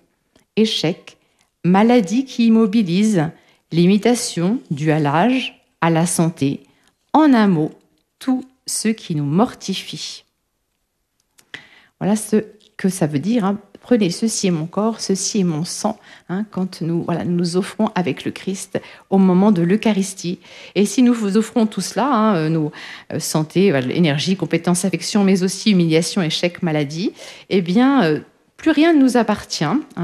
échec, 0.55 1.17
maladie 1.65 2.25
qui 2.25 2.47
immobilise, 2.47 3.29
limitation 3.71 4.59
due 4.71 4.89
à 4.89 4.99
l'âge, 4.99 5.63
à 5.81 5.91
la 5.91 6.07
santé, 6.07 6.63
en 7.13 7.31
un 7.35 7.47
mot, 7.47 7.71
tout 8.17 8.43
ce 8.65 8.87
qui 8.87 9.13
nous 9.13 9.23
mortifie. 9.23 10.23
Voilà 11.99 12.15
ce 12.15 12.45
que 12.77 12.89
ça 12.89 13.07
veut 13.07 13.19
dire. 13.19 13.43
Hein. 13.43 13.57
Prenez, 13.81 14.09
ceci 14.09 14.47
est 14.47 14.51
mon 14.51 14.65
corps, 14.65 14.99
ceci 14.99 15.39
est 15.39 15.45
mon 15.45 15.63
sang, 15.63 15.97
hein, 16.29 16.45
quand 16.51 16.81
nous, 16.81 17.03
voilà, 17.03 17.23
nous 17.23 17.55
offrons 17.55 17.89
avec 17.95 18.25
le 18.25 18.31
Christ 18.31 18.81
au 19.09 19.17
moment 19.17 19.51
de 19.51 19.61
l'Eucharistie. 19.61 20.39
Et 20.75 20.85
si 20.85 21.03
nous 21.03 21.13
vous 21.13 21.37
offrons 21.37 21.65
tout 21.65 21.81
cela, 21.81 22.05
hein, 22.05 22.35
euh, 22.35 22.49
nos 22.49 22.71
euh, 23.13 23.19
santé, 23.19 23.67
énergie, 23.67 24.35
compétences, 24.35 24.83
affection, 24.83 25.23
mais 25.23 25.41
aussi 25.41 25.71
humiliation, 25.71 26.21
échec, 26.21 26.61
maladie, 26.63 27.13
eh 27.49 27.61
bien, 27.61 28.03
euh, 28.03 28.19
plus 28.57 28.71
rien 28.71 28.91
ne 28.91 28.99
nous 28.99 29.15
appartient. 29.17 29.63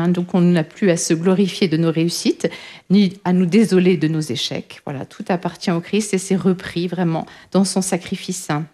donc, 0.09 0.33
on 0.33 0.41
n'a 0.41 0.63
plus 0.63 0.89
à 0.91 0.95
se 0.95 1.13
glorifier 1.13 1.67
de 1.67 1.75
nos 1.75 1.91
réussites, 1.91 2.49
ni 2.89 3.13
à 3.25 3.33
nous 3.33 3.47
désoler 3.47 3.97
de 3.97 4.07
nos 4.07 4.21
échecs. 4.21 4.79
Voilà, 4.85 5.05
tout 5.05 5.25
appartient 5.27 5.71
au 5.71 5.81
Christ 5.81 6.13
et 6.13 6.19
c'est 6.19 6.35
repris 6.35 6.87
vraiment 6.87 7.25
dans 7.51 7.65
son 7.65 7.81
sacrifice 7.81 8.37
saint. 8.37 8.65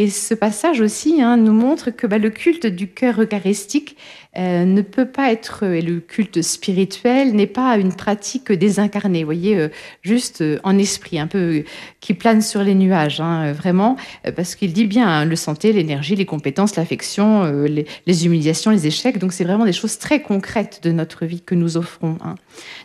Et 0.00 0.10
ce 0.10 0.32
passage 0.32 0.80
aussi 0.80 1.20
hein, 1.20 1.36
nous 1.36 1.52
montre 1.52 1.90
que 1.90 2.06
bah, 2.06 2.18
le 2.18 2.30
culte 2.30 2.66
du 2.66 2.88
cœur 2.88 3.20
eucharistique 3.20 3.96
euh, 4.38 4.64
ne 4.64 4.82
peut 4.82 5.06
pas 5.06 5.32
être, 5.32 5.64
et 5.64 5.82
le 5.82 5.98
culte 5.98 6.42
spirituel 6.42 7.34
n'est 7.34 7.48
pas 7.48 7.76
une 7.76 7.92
pratique 7.92 8.52
désincarnée, 8.52 9.20
vous 9.20 9.26
voyez, 9.26 9.56
euh, 9.56 9.68
juste 10.02 10.42
euh, 10.42 10.60
en 10.62 10.78
esprit, 10.78 11.18
un 11.18 11.26
peu 11.26 11.64
qui 12.00 12.14
plane 12.14 12.40
sur 12.40 12.62
les 12.62 12.76
nuages, 12.76 13.20
hein, 13.20 13.52
vraiment, 13.52 13.96
parce 14.36 14.54
qu'il 14.54 14.72
dit 14.72 14.84
bien 14.84 15.08
hein, 15.08 15.24
le 15.24 15.34
santé, 15.34 15.72
l'énergie, 15.72 16.14
les 16.14 16.24
compétences, 16.24 16.76
l'affection, 16.76 17.44
les, 17.66 18.26
humiliations, 18.26 18.70
les 18.70 18.86
échecs. 18.86 19.18
Donc 19.18 19.32
c'est 19.32 19.44
vraiment 19.44 19.64
des 19.64 19.72
choses 19.72 19.98
très 19.98 20.22
concrètes 20.22 20.80
de 20.84 20.92
notre 20.92 21.26
vie 21.26 21.40
que 21.40 21.56
nous 21.56 21.76
offrons. 21.76 22.16
Hein. 22.22 22.36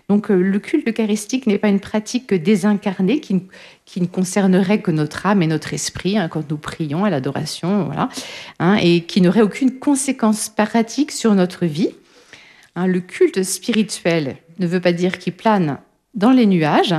Donc 0.10 0.30
le 0.30 0.60
culte 0.60 0.88
eucharistique 0.88 1.46
n'est 1.46 1.60
pas 1.60 1.68
une 1.68 1.80
pratique 1.80 2.34
désincarnée 2.34 3.20
qui, 3.20 3.44
qui 3.86 4.02
ne 4.02 4.08
concernerait 4.08 4.82
que 4.82 4.92
notre 4.92 5.26
âme 5.26 5.44
et 5.44 5.48
notre 5.48 5.74
esprit 5.74 6.18
quand 6.32 6.50
nous 6.50 6.58
prions 6.58 7.06
à 7.06 7.10
l'adoration, 7.10 7.86
voilà, 7.86 8.10
et 8.82 9.02
qui 9.02 9.22
n'aurait 9.22 9.42
aucune 9.42 9.78
conséquence 9.78 10.50
pratique 10.50 11.12
sur 11.12 11.36
notre 11.36 11.43
vie. 11.62 11.90
Hein, 12.76 12.88
le 12.88 13.00
culte 13.00 13.44
spirituel 13.44 14.38
ne 14.60 14.68
veut 14.68 14.82
pas 14.82 14.94
dire 14.94 15.20
qu'il 15.20 15.34
plane 15.34 15.78
dans 16.14 16.32
les 16.32 16.46
nuages. 16.46 16.96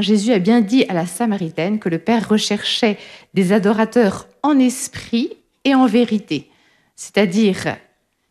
Jésus 0.00 0.32
a 0.32 0.38
bien 0.38 0.60
dit 0.60 0.84
à 0.88 0.94
la 0.94 1.06
Samaritaine 1.06 1.78
que 1.78 1.88
le 1.88 1.98
Père 1.98 2.28
recherchait 2.28 2.98
des 3.34 3.52
adorateurs 3.52 4.28
en 4.42 4.58
esprit 4.58 5.32
et 5.64 5.74
en 5.74 5.86
vérité, 5.86 6.50
c'est-à-dire 6.94 7.76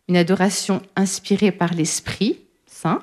une 0.07 0.17
adoration 0.17 0.81
inspirée 0.95 1.51
par 1.51 1.73
l'Esprit 1.73 2.37
Saint 2.67 3.01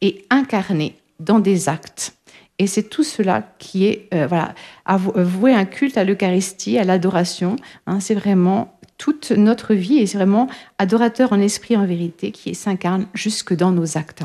et 0.00 0.26
incarnée 0.30 0.96
dans 1.20 1.38
des 1.38 1.68
actes. 1.68 2.16
Et 2.58 2.66
c'est 2.66 2.84
tout 2.84 3.04
cela 3.04 3.54
qui 3.58 3.86
est, 3.86 4.08
euh, 4.14 4.26
voilà, 4.26 4.54
vouer 4.86 5.52
un 5.52 5.66
culte 5.66 5.98
à 5.98 6.04
l'Eucharistie, 6.04 6.78
à 6.78 6.84
l'adoration. 6.84 7.56
Hein, 7.86 8.00
c'est 8.00 8.14
vraiment 8.14 8.75
toute 8.98 9.30
notre 9.30 9.74
vie 9.74 9.98
et 9.98 10.06
c'est 10.06 10.18
vraiment 10.18 10.48
adorateur 10.78 11.32
en 11.32 11.40
esprit 11.40 11.76
en 11.76 11.86
vérité 11.86 12.32
qui 12.32 12.54
s'incarne 12.54 13.06
jusque 13.14 13.54
dans 13.54 13.72
nos 13.72 13.98
actes. 13.98 14.22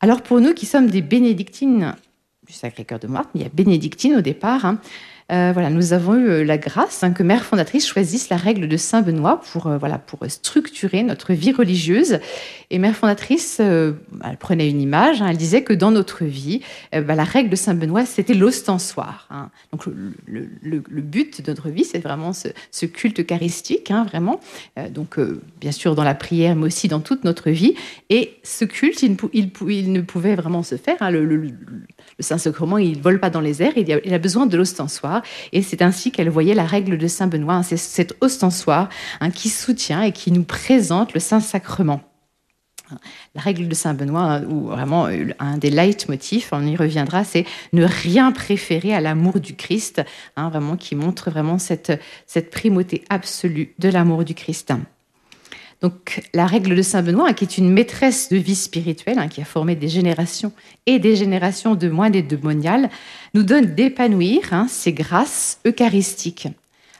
Alors 0.00 0.22
pour 0.22 0.40
nous 0.40 0.54
qui 0.54 0.66
sommes 0.66 0.88
des 0.88 1.02
bénédictines 1.02 1.94
du 2.46 2.52
Sacré-Cœur 2.52 2.98
de 2.98 3.08
Marthe, 3.08 3.30
il 3.34 3.42
y 3.42 3.44
a 3.44 3.50
bénédictines 3.52 4.16
au 4.16 4.20
départ, 4.20 4.64
hein, 4.64 4.80
euh, 5.30 5.50
voilà, 5.52 5.68
nous 5.68 5.92
avons 5.92 6.14
eu 6.14 6.26
euh, 6.26 6.44
la 6.44 6.56
grâce 6.56 7.02
hein, 7.02 7.12
que 7.12 7.22
Mère 7.22 7.44
fondatrice 7.44 7.86
choisisse 7.86 8.30
la 8.30 8.38
règle 8.38 8.66
de 8.66 8.76
Saint 8.78 9.02
Benoît 9.02 9.42
pour, 9.52 9.66
euh, 9.66 9.76
voilà, 9.76 9.98
pour 9.98 10.20
structurer 10.26 11.02
notre 11.02 11.34
vie 11.34 11.52
religieuse. 11.52 12.18
Et 12.70 12.78
Mère 12.78 12.96
fondatrice, 12.96 13.60
elle 13.60 13.94
prenait 14.38 14.68
une 14.68 14.80
image, 14.80 15.22
hein, 15.22 15.28
elle 15.30 15.36
disait 15.36 15.62
que 15.62 15.72
dans 15.72 15.90
notre 15.90 16.24
vie, 16.24 16.60
bah, 16.92 17.14
la 17.14 17.24
règle 17.24 17.48
de 17.48 17.56
Saint 17.56 17.74
Benoît, 17.74 18.04
c'était 18.04 18.34
l'ostensoir. 18.34 19.26
Hein. 19.30 19.48
Donc 19.72 19.86
le, 19.86 21.00
but 21.00 21.42
de 21.42 21.50
notre 21.50 21.70
vie, 21.70 21.84
c'est 21.84 21.98
vraiment 21.98 22.34
ce, 22.34 22.84
culte 22.84 23.20
eucharistique, 23.20 23.90
vraiment. 23.90 24.38
donc 24.90 25.18
bien 25.58 25.72
sûr 25.72 25.94
dans 25.94 26.04
la 26.04 26.14
prière, 26.14 26.56
mais 26.56 26.66
aussi 26.66 26.88
dans 26.88 27.00
toute 27.00 27.24
notre 27.24 27.48
vie. 27.48 27.74
Et 28.10 28.34
ce 28.42 28.66
culte, 28.66 29.02
il 29.02 29.92
ne 29.92 30.00
pouvait 30.02 30.36
vraiment 30.36 30.62
se 30.62 30.76
faire. 30.76 31.10
le, 31.10 31.48
Saint-Sacrement, 32.20 32.76
il 32.76 32.98
ne 32.98 33.02
vole 33.02 33.18
pas 33.18 33.30
dans 33.30 33.40
les 33.40 33.62
airs, 33.62 33.78
il 33.78 33.90
a, 33.90 33.98
il 34.04 34.12
a 34.12 34.18
besoin 34.18 34.44
de 34.44 34.58
l'ostensoir. 34.58 35.17
Et 35.52 35.62
c'est 35.62 35.82
ainsi 35.82 36.10
qu'elle 36.10 36.30
voyait 36.30 36.54
la 36.54 36.64
règle 36.64 36.98
de 36.98 37.06
Saint 37.06 37.26
Benoît, 37.26 37.54
hein, 37.54 37.62
c'est 37.62 37.76
cet 37.76 38.14
ostensoir 38.20 38.88
hein, 39.20 39.30
qui 39.30 39.48
soutient 39.48 40.02
et 40.02 40.12
qui 40.12 40.32
nous 40.32 40.44
présente 40.44 41.14
le 41.14 41.20
Saint-Sacrement. 41.20 42.00
La 43.34 43.42
règle 43.42 43.68
de 43.68 43.74
Saint 43.74 43.92
Benoît, 43.92 44.22
hein, 44.22 44.44
ou 44.44 44.68
vraiment 44.68 45.06
euh, 45.06 45.26
un 45.38 45.58
des 45.58 45.70
leitmotifs, 45.70 46.48
on 46.52 46.66
y 46.66 46.74
reviendra, 46.74 47.22
c'est 47.22 47.44
ne 47.72 47.84
rien 47.84 48.32
préférer 48.32 48.94
à 48.94 49.00
l'amour 49.00 49.40
du 49.40 49.54
Christ, 49.54 50.02
vraiment 50.36 50.76
qui 50.76 50.94
montre 50.94 51.30
vraiment 51.30 51.58
cette, 51.58 52.00
cette 52.26 52.50
primauté 52.50 53.04
absolue 53.10 53.74
de 53.78 53.90
l'amour 53.90 54.24
du 54.24 54.34
Christ. 54.34 54.72
Donc 55.80 56.22
la 56.34 56.46
règle 56.46 56.74
de 56.74 56.82
Saint 56.82 57.02
Benoît, 57.02 57.32
qui 57.32 57.44
est 57.44 57.58
une 57.58 57.70
maîtresse 57.70 58.30
de 58.30 58.36
vie 58.36 58.56
spirituelle, 58.56 59.18
hein, 59.18 59.28
qui 59.28 59.40
a 59.40 59.44
formé 59.44 59.76
des 59.76 59.88
générations 59.88 60.52
et 60.86 60.98
des 60.98 61.14
générations 61.14 61.74
de 61.74 61.88
moines 61.88 62.16
et 62.16 62.22
de 62.22 62.36
moniales, 62.36 62.90
nous 63.34 63.44
donne 63.44 63.74
d'épanouir 63.74 64.52
hein, 64.52 64.66
ces 64.68 64.92
grâces 64.92 65.60
eucharistiques. 65.66 66.48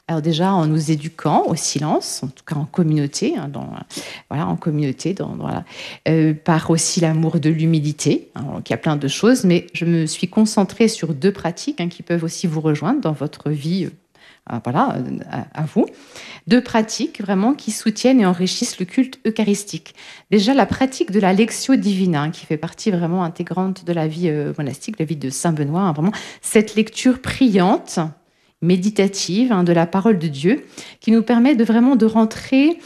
Alors 0.06 0.22
déjà 0.22 0.52
en 0.52 0.66
nous 0.66 0.90
éduquant 0.90 1.44
au 1.48 1.54
silence, 1.54 2.22
en 2.22 2.28
tout 2.28 2.44
cas 2.46 2.54
en 2.54 2.64
communauté, 2.64 3.36
hein, 3.36 3.50
voilà, 4.30 4.46
en 4.46 4.56
communauté, 4.56 5.12
dans, 5.12 5.36
euh, 6.08 6.32
par 6.32 6.70
aussi 6.70 7.00
l'amour 7.00 7.40
de 7.40 7.50
l'humilité, 7.50 8.30
hein, 8.34 8.62
qui 8.64 8.72
a 8.72 8.78
plein 8.78 8.96
de 8.96 9.06
choses, 9.06 9.44
mais 9.44 9.66
je 9.74 9.84
me 9.84 10.06
suis 10.06 10.28
concentrée 10.28 10.88
sur 10.88 11.12
deux 11.12 11.32
pratiques 11.32 11.86
qui 11.90 12.02
peuvent 12.02 12.24
aussi 12.24 12.46
vous 12.46 12.62
rejoindre 12.62 13.02
dans 13.02 13.12
votre 13.12 13.50
vie 13.50 13.84
euh, 13.84 13.90
voilà, 14.64 14.96
à, 15.30 15.64
vous, 15.64 15.86
deux 16.46 16.62
pratiques 16.62 17.20
vraiment 17.20 17.54
qui 17.54 17.70
soutiennent 17.70 18.20
et 18.20 18.26
enrichissent 18.26 18.78
le 18.78 18.86
culte 18.86 19.20
eucharistique. 19.26 19.94
Déjà 20.30 20.54
la 20.54 20.66
pratique 20.66 21.10
de 21.10 21.20
la 21.20 21.32
lectio 21.32 21.76
divina, 21.76 22.22
hein, 22.22 22.30
qui 22.30 22.46
fait 22.46 22.56
partie 22.56 22.90
vraiment 22.90 23.24
intégrante 23.24 23.84
de 23.84 23.92
la 23.92 24.08
vie 24.08 24.28
euh, 24.28 24.52
monastique, 24.58 24.98
la 24.98 25.04
vie 25.04 25.16
de 25.16 25.30
Saint 25.30 25.52
Benoît, 25.52 25.82
hein, 25.82 25.92
vraiment 25.92 26.12
cette 26.40 26.74
lecture 26.74 27.20
priante, 27.20 27.98
méditative 28.62 29.52
hein, 29.52 29.64
de 29.64 29.72
la 29.72 29.86
parole 29.86 30.18
de 30.18 30.28
Dieu, 30.28 30.64
qui 31.00 31.12
nous 31.12 31.22
permet 31.22 31.54
de 31.54 31.64
vraiment 31.64 31.96
de 31.96 32.06
rentrer 32.06 32.78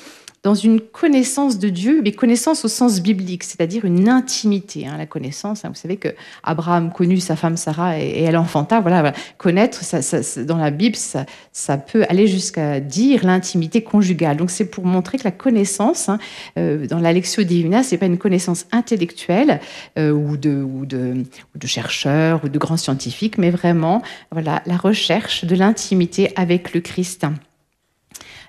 dans 0.42 0.54
une 0.54 0.80
connaissance 0.80 1.58
de 1.58 1.68
Dieu, 1.68 2.00
mais 2.02 2.10
connaissance 2.12 2.64
au 2.64 2.68
sens 2.68 3.00
biblique, 3.00 3.44
c'est-à-dire 3.44 3.84
une 3.84 4.08
intimité. 4.08 4.86
Hein, 4.86 4.96
la 4.98 5.06
connaissance, 5.06 5.64
hein. 5.64 5.68
vous 5.68 5.76
savez 5.76 5.96
que 5.96 6.08
Abraham 6.42 6.92
connut 6.92 7.20
sa 7.20 7.36
femme 7.36 7.56
Sarah 7.56 7.98
et, 7.98 8.22
elle 8.22 8.36
enfanta. 8.36 8.80
Voilà, 8.80 9.12
connaître 9.38 9.84
ça, 9.84 10.02
ça, 10.02 10.44
dans 10.44 10.56
la 10.56 10.70
Bible, 10.70 10.96
ça, 10.96 11.26
ça 11.52 11.76
peut 11.76 12.04
aller 12.08 12.26
jusqu'à 12.26 12.80
dire 12.80 13.24
l'intimité 13.24 13.82
conjugale. 13.82 14.36
Donc 14.36 14.50
c'est 14.50 14.64
pour 14.64 14.84
montrer 14.84 15.18
que 15.18 15.24
la 15.24 15.30
connaissance 15.30 16.08
hein, 16.08 16.18
euh, 16.58 16.86
dans 16.88 16.98
la 16.98 17.12
Lectio 17.12 17.44
Divina, 17.44 17.84
c'est 17.84 17.98
pas 17.98 18.06
une 18.06 18.18
connaissance 18.18 18.66
intellectuelle 18.72 19.60
euh, 19.98 20.10
ou, 20.10 20.36
de, 20.36 20.62
ou, 20.62 20.86
de, 20.86 21.22
ou 21.54 21.58
de 21.58 21.66
chercheurs 21.66 22.44
ou 22.44 22.48
de 22.48 22.58
mais 23.38 23.50
vraiment 23.50 24.02
voilà 24.30 24.62
la 24.66 24.76
recherche 24.76 25.44
de 25.44 25.54
l'intimité 25.54 26.32
avec 26.36 26.72
le 26.72 26.80
Christ. 26.80 27.26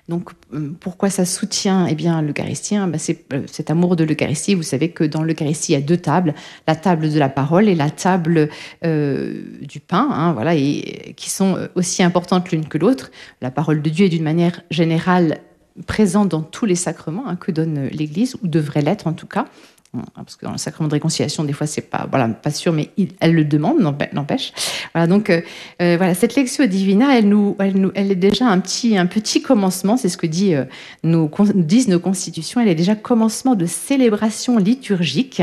Donc, 0.08 0.30
euh, 0.52 0.70
pourquoi 0.80 1.08
ça 1.08 1.24
soutient 1.24 1.86
eh 1.86 1.94
bien 1.94 2.20
l'Eucharistie 2.20 2.76
ben, 2.76 2.98
C'est 2.98 3.24
euh, 3.32 3.42
cet 3.46 3.70
amour 3.70 3.96
de 3.96 4.04
l'Eucharistie. 4.04 4.54
Vous 4.54 4.62
savez 4.62 4.90
que 4.90 5.02
dans 5.02 5.22
l'Eucharistie, 5.22 5.72
il 5.72 5.74
y 5.76 5.78
a 5.78 5.80
deux 5.80 5.96
tables 5.96 6.34
la 6.68 6.76
table 6.76 7.10
de 7.10 7.18
la 7.18 7.30
parole 7.30 7.68
et 7.68 7.74
la 7.74 7.90
table 7.90 8.50
euh, 8.84 9.42
du 9.62 9.80
pain, 9.80 10.08
hein, 10.10 10.32
voilà, 10.34 10.54
qui 10.54 11.30
sont 11.30 11.56
aussi 11.74 12.02
importantes 12.02 12.50
l'une 12.50 12.68
que 12.68 12.76
l'autre. 12.76 13.10
La 13.40 13.50
parole 13.50 13.80
de 13.80 13.88
Dieu 13.88 14.06
est 14.06 14.10
d'une 14.10 14.22
manière 14.22 14.60
générale 14.70 15.38
présente 15.86 16.28
dans 16.28 16.42
tous 16.42 16.66
les 16.66 16.76
sacrements 16.76 17.26
hein, 17.26 17.36
que 17.36 17.50
donne 17.50 17.88
l'Église, 17.88 18.36
ou 18.42 18.46
devrait 18.46 18.82
l'être 18.82 19.06
en 19.06 19.12
tout 19.12 19.26
cas. 19.26 19.46
Hein, 19.96 20.02
parce 20.14 20.36
que 20.36 20.44
dans 20.44 20.52
le 20.52 20.58
sacrement 20.58 20.88
de 20.88 20.94
réconciliation, 20.94 21.44
des 21.44 21.52
fois, 21.52 21.66
c'est 21.66 21.82
pas, 21.82 22.06
voilà, 22.10 22.28
pas 22.28 22.50
sûr, 22.50 22.72
mais 22.72 22.90
elle 23.20 23.34
le 23.34 23.44
demande, 23.44 23.80
n'empêche. 23.80 24.52
Voilà, 24.92 25.06
donc, 25.06 25.30
euh, 25.30 25.40
euh, 25.82 25.96
voilà, 25.96 26.14
cette 26.14 26.34
lectio 26.34 26.66
divina, 26.66 27.16
elle 27.16 27.24
elle 27.58 27.80
nous, 27.80 27.92
elle 27.94 28.10
est 28.10 28.16
déjà 28.16 28.46
un 28.46 28.60
petit, 28.60 28.96
un 28.96 29.06
petit 29.06 29.42
commencement, 29.42 29.96
c'est 29.96 30.08
ce 30.08 30.16
que 30.16 30.26
dit, 30.26 30.54
euh, 30.54 30.64
nos, 31.02 31.30
disent 31.54 31.88
nos 31.88 32.00
constitutions, 32.00 32.60
elle 32.60 32.68
est 32.68 32.74
déjà 32.74 32.94
commencement 32.94 33.54
de 33.54 33.66
célébration 33.66 34.58
liturgique, 34.58 35.42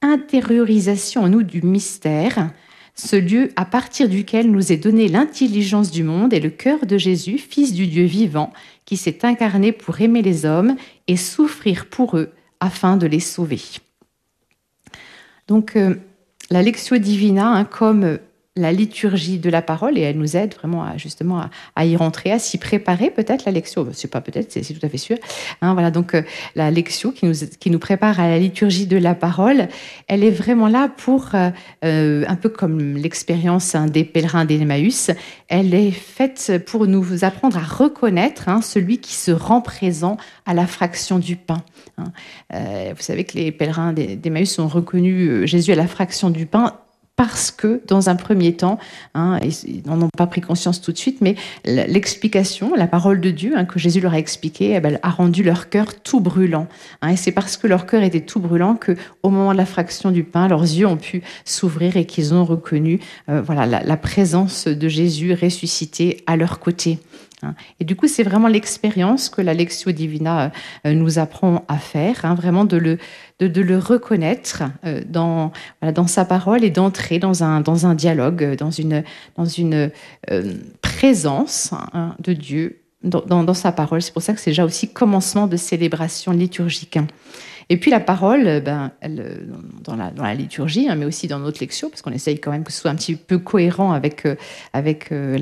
intériorisation 0.00 1.22
en 1.22 1.28
nous 1.28 1.42
du 1.42 1.62
mystère, 1.62 2.50
ce 2.94 3.16
lieu 3.16 3.50
à 3.56 3.64
partir 3.64 4.08
duquel 4.08 4.50
nous 4.50 4.70
est 4.72 4.76
donné 4.76 5.08
l'intelligence 5.08 5.90
du 5.90 6.02
monde 6.02 6.34
et 6.34 6.40
le 6.40 6.50
cœur 6.50 6.84
de 6.84 6.98
Jésus, 6.98 7.38
Fils 7.38 7.72
du 7.72 7.86
Dieu 7.86 8.04
vivant, 8.04 8.52
qui 8.84 8.96
s'est 8.96 9.24
incarné 9.24 9.72
pour 9.72 10.00
aimer 10.00 10.20
les 10.20 10.44
hommes 10.44 10.76
et 11.08 11.16
souffrir 11.16 11.86
pour 11.86 12.18
eux 12.18 12.32
afin 12.62 12.96
de 12.96 13.08
les 13.08 13.20
sauver. 13.20 13.60
Donc, 15.48 15.74
euh, 15.74 15.96
la 16.48 16.62
Lectio 16.62 16.96
Divina, 16.96 17.48
hein, 17.48 17.64
comme 17.64 18.18
la 18.54 18.70
liturgie 18.70 19.38
de 19.38 19.48
la 19.48 19.62
parole 19.62 19.96
et 19.96 20.02
elle 20.02 20.18
nous 20.18 20.36
aide 20.36 20.54
vraiment 20.54 20.84
à, 20.84 20.98
justement 20.98 21.46
à, 21.74 21.86
y 21.86 21.96
rentrer, 21.96 22.32
à 22.32 22.38
s'y 22.38 22.58
préparer 22.58 23.10
peut-être 23.10 23.46
la 23.46 23.52
lecture. 23.52 23.88
C'est 23.92 24.10
pas 24.10 24.20
peut-être, 24.20 24.52
c'est 24.52 24.60
tout 24.60 24.84
à 24.84 24.90
fait 24.90 24.98
sûr. 24.98 25.16
Hein, 25.62 25.72
voilà 25.72 25.90
donc 25.90 26.14
euh, 26.14 26.22
la 26.54 26.70
lecture 26.70 27.14
qui 27.14 27.70
nous 27.70 27.78
prépare 27.78 28.20
à 28.20 28.28
la 28.28 28.38
liturgie 28.38 28.86
de 28.86 28.98
la 28.98 29.14
parole, 29.14 29.68
elle 30.06 30.22
est 30.22 30.30
vraiment 30.30 30.68
là 30.68 30.90
pour 30.94 31.30
euh, 31.34 31.48
euh, 31.82 32.24
un 32.28 32.36
peu 32.36 32.50
comme 32.50 32.96
l'expérience 32.96 33.74
hein, 33.74 33.86
des 33.86 34.04
pèlerins 34.04 34.44
d'Emmaüs. 34.44 35.10
Elle 35.48 35.72
est 35.72 35.90
faite 35.90 36.62
pour 36.66 36.86
nous 36.86 37.24
apprendre 37.24 37.56
à 37.56 37.62
reconnaître 37.62 38.50
hein, 38.50 38.60
celui 38.60 38.98
qui 38.98 39.14
se 39.14 39.30
rend 39.30 39.62
présent 39.62 40.18
à 40.44 40.52
la 40.52 40.66
fraction 40.66 41.18
du 41.18 41.36
pain. 41.36 41.62
Vous 41.98 43.00
savez 43.00 43.24
que 43.24 43.38
les 43.38 43.52
pèlerins 43.52 43.92
d'Emmaüs 43.92 44.58
ont 44.58 44.68
reconnu 44.68 45.46
Jésus 45.46 45.72
à 45.72 45.76
la 45.76 45.86
fraction 45.86 46.30
du 46.30 46.46
pain 46.46 46.74
parce 47.16 47.50
que, 47.50 47.82
dans 47.86 48.08
un 48.08 48.16
premier 48.16 48.54
temps, 48.54 48.78
hein, 49.14 49.38
ils 49.42 49.82
n'en 49.86 50.00
ont 50.00 50.08
pas 50.16 50.26
pris 50.26 50.40
conscience 50.40 50.80
tout 50.80 50.92
de 50.92 50.98
suite, 50.98 51.20
mais 51.20 51.36
l'explication, 51.64 52.74
la 52.74 52.86
parole 52.86 53.20
de 53.20 53.30
Dieu 53.30 53.52
hein, 53.56 53.66
que 53.66 53.78
Jésus 53.78 54.00
leur 54.00 54.14
a 54.14 54.18
expliquée, 54.18 54.74
eh 54.74 54.80
ben, 54.80 54.98
a 55.02 55.10
rendu 55.10 55.42
leur 55.42 55.68
cœur 55.68 56.00
tout 56.00 56.20
brûlant. 56.20 56.68
Hein, 57.02 57.10
et 57.10 57.16
c'est 57.16 57.32
parce 57.32 57.56
que 57.56 57.66
leur 57.66 57.84
cœur 57.86 58.02
était 58.02 58.22
tout 58.22 58.40
brûlant 58.40 58.76
que, 58.76 58.96
au 59.22 59.28
moment 59.28 59.52
de 59.52 59.58
la 59.58 59.66
fraction 59.66 60.10
du 60.10 60.24
pain, 60.24 60.48
leurs 60.48 60.62
yeux 60.62 60.86
ont 60.86 60.96
pu 60.96 61.22
s'ouvrir 61.44 61.96
et 61.96 62.06
qu'ils 62.06 62.32
ont 62.32 62.44
reconnu, 62.44 63.00
euh, 63.28 63.42
voilà, 63.42 63.66
la, 63.66 63.96
présence 63.96 64.66
de 64.66 64.88
Jésus 64.88 65.34
ressuscité 65.34 66.24
à 66.26 66.36
leur 66.36 66.58
côté. 66.60 66.98
Hein. 67.42 67.54
Et 67.80 67.84
du 67.84 67.96
coup, 67.96 68.08
c'est 68.08 68.22
vraiment 68.22 68.48
l'expérience 68.48 69.28
que 69.28 69.40
la 69.40 69.54
Lectio 69.54 69.92
Divina 69.92 70.52
euh, 70.86 70.94
nous 70.94 71.18
apprend 71.18 71.64
à 71.68 71.78
faire, 71.78 72.24
hein, 72.24 72.34
vraiment 72.34 72.64
de 72.64 72.76
le, 72.76 72.98
de, 73.40 73.60
le 73.60 73.78
reconnaître 73.78 74.62
euh, 74.84 75.02
dans, 75.06 75.52
dans 75.94 76.06
sa 76.06 76.24
parole 76.24 76.64
et 76.64 76.70
d'entrer 76.70 77.18
dans 77.18 77.42
un, 77.42 77.60
dans 77.60 77.86
un 77.86 77.94
dialogue, 77.94 78.56
dans 78.56 78.70
une, 78.70 79.04
dans 79.36 79.44
une 79.44 79.90
euh, 80.30 80.54
présence 80.80 81.72
hein, 81.92 82.14
de 82.20 82.32
Dieu 82.32 82.78
dans, 83.02 83.42
dans, 83.42 83.54
sa 83.54 83.72
parole. 83.72 84.00
C'est 84.00 84.12
pour 84.12 84.22
ça 84.22 84.32
que 84.32 84.40
c'est 84.40 84.50
déjà 84.50 84.64
aussi 84.64 84.92
commencement 84.92 85.46
de 85.46 85.56
célébration 85.56 86.32
liturgique. 86.32 86.98
Et 87.72 87.78
puis 87.78 87.90
la 87.90 88.00
parole, 88.00 88.60
ben, 88.60 88.90
elle, 89.00 89.18
euh, 89.18 89.36
dans, 89.82 89.96
la, 89.96 90.34
liturgie, 90.34 90.90
hein, 90.90 90.94
mais 90.94 91.06
aussi 91.06 91.26
dans 91.26 91.38
notre 91.38 91.58
lecture, 91.58 91.88
parce 91.88 92.02
qu'on 92.02 92.12
essaye 92.12 92.38
quand 92.38 92.50
même 92.50 92.64
que 92.64 92.70
ce 92.70 92.78
soit 92.82 92.90
un 92.90 92.94
petit 92.94 93.16
peu 93.16 93.38
cohérent 93.38 93.92
avec, 93.92 94.26
euh, 94.26 94.34
avec 94.74 95.10
euh, 95.10 95.38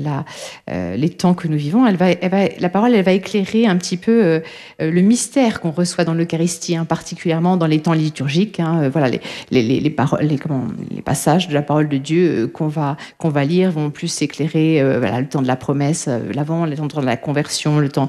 les 0.95 1.09
temps 1.09 1.33
que 1.33 1.49
nous 1.49 1.57
vivons, 1.57 1.83
la 1.83 2.69
parole, 2.69 2.95
elle 2.95 3.03
va 3.03 3.11
éclairer 3.11 3.65
un 3.65 3.75
petit 3.75 3.97
peu 3.97 4.41
le 4.79 5.01
mystère 5.01 5.59
qu'on 5.59 5.71
reçoit 5.71 6.05
dans 6.05 6.13
l'Eucharistie, 6.13 6.77
hein, 6.77 6.85
particulièrement 6.85 7.57
dans 7.57 7.65
les 7.67 7.81
temps 7.81 7.91
liturgiques. 7.91 8.61
Hein, 8.61 8.87
voilà, 8.87 9.09
les, 9.09 9.19
les, 9.51 9.81
les, 9.81 11.01
passages 11.03 11.49
de 11.49 11.53
la 11.53 11.61
parole 11.61 11.89
de 11.89 11.97
Dieu 11.97 12.47
qu'on 12.47 12.69
va, 12.69 12.95
qu'on 13.17 13.29
va 13.29 13.43
lire 13.43 13.71
vont 13.71 13.89
plus 13.89 14.21
éclairer 14.21 14.81
voilà, 14.99 15.19
le 15.19 15.27
temps 15.27 15.41
de 15.41 15.47
la 15.47 15.57
promesse, 15.57 16.07
l'avant, 16.33 16.65
le 16.65 16.77
temps 16.77 16.87
de 16.87 17.05
la 17.05 17.17
conversion, 17.17 17.79
le 17.79 17.89
temps, 17.89 18.07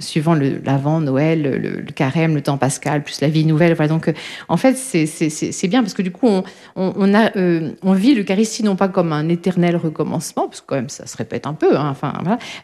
suivant 0.00 0.34
l'avant, 0.34 1.00
Noël, 1.00 1.42
le, 1.42 1.92
carême, 1.92 2.34
le 2.34 2.42
temps 2.42 2.58
pascal, 2.58 3.04
plus 3.04 3.20
la 3.20 3.28
vie 3.28 3.43
nouvelle. 3.46 3.76
Donc 3.88 4.12
en 4.48 4.56
fait, 4.56 4.74
c'est 4.74 5.68
bien 5.68 5.82
parce 5.82 5.94
que 5.94 6.02
du 6.02 6.10
coup, 6.10 6.28
on, 6.28 6.44
on, 6.76 7.92
vit 7.92 8.14
l'Eucharistie 8.14 8.62
non 8.62 8.76
pas 8.76 8.88
comme 8.88 9.12
un 9.12 9.28
éternel 9.28 9.76
recommencement, 9.76 10.48
parce 10.48 10.60
que 10.60 10.66
quand 10.66 10.76
même 10.76 10.88
ça 10.88 11.06
se 11.06 11.16
répète 11.16 11.46
un 11.46 11.54
peu, 11.54 11.76
hein, 11.76 11.88
enfin, 11.90 12.12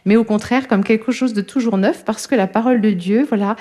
mais 0.05 0.15
au 0.15 0.23
contraire 0.23 0.67
comme 0.67 0.83
quelque 0.83 1.11
chose 1.11 1.33
de 1.33 1.41
toujours 1.41 1.77
neuf, 1.77 2.03
parce 2.05 2.27
que 2.27 2.35
la 2.35 2.47
parole 2.47 2.81
de 2.81 2.91
Dieu, 2.91 3.25
voilà, 3.27 3.55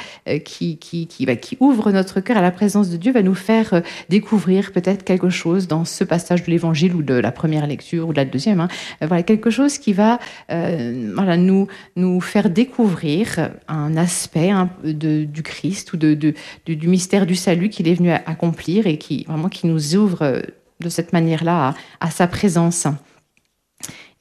qui, 0.45 0.79
bah, 1.27 1.37
qui 1.37 1.57
ouvre 1.61 1.91
notre 1.93 2.21
cœur 2.21 2.37
à 2.37 2.43
la 2.43 2.51
présence 2.51 2.91
de 2.91 2.97
Dieu, 2.97 3.13
va 3.13 3.23
nous 3.23 3.35
faire 3.35 3.83
découvrir 4.09 4.73
peut-être 4.73 5.05
quelque 5.05 5.31
chose 5.31 5.69
dans 5.69 5.85
ce 5.85 6.05
passage 6.05 6.45
de 6.45 6.51
l'Évangile 6.51 6.95
ou 6.95 7.03
de 7.03 7.15
la 7.15 7.33
première 7.33 7.67
lecture 7.67 8.09
ou 8.09 8.13
de 8.13 8.19
la 8.19 8.25
deuxième. 8.25 8.61
Hein. 8.61 8.69
voilà, 9.01 9.23
quelque 9.23 9.51
chose 9.51 9.79
qui 9.79 9.93
va 9.93 10.19
nous, 10.47 12.21
faire 12.21 12.51
découvrir 12.51 13.51
un 13.69 13.97
aspect 13.97 14.51
hein, 14.51 14.71
du 14.85 15.43
Christ 15.43 15.93
ou 15.93 15.97
du 15.97 16.35
mystère 16.67 17.00
du 17.27 17.35
salut 17.35 17.69
qu'il 17.69 17.89
est 17.89 17.95
venu 17.95 18.11
accomplir 18.11 18.87
et 18.87 18.99
qui 18.99 19.25
vraiment 19.25 19.49
qui 19.49 19.67
nous 19.67 19.97
ouvre 19.97 20.23
euh, 20.23 20.41
de 20.81 20.89
cette 20.89 21.13
manière-là 21.13 21.75
à, 22.01 22.11
sa 22.11 22.27
présence. 22.27 22.87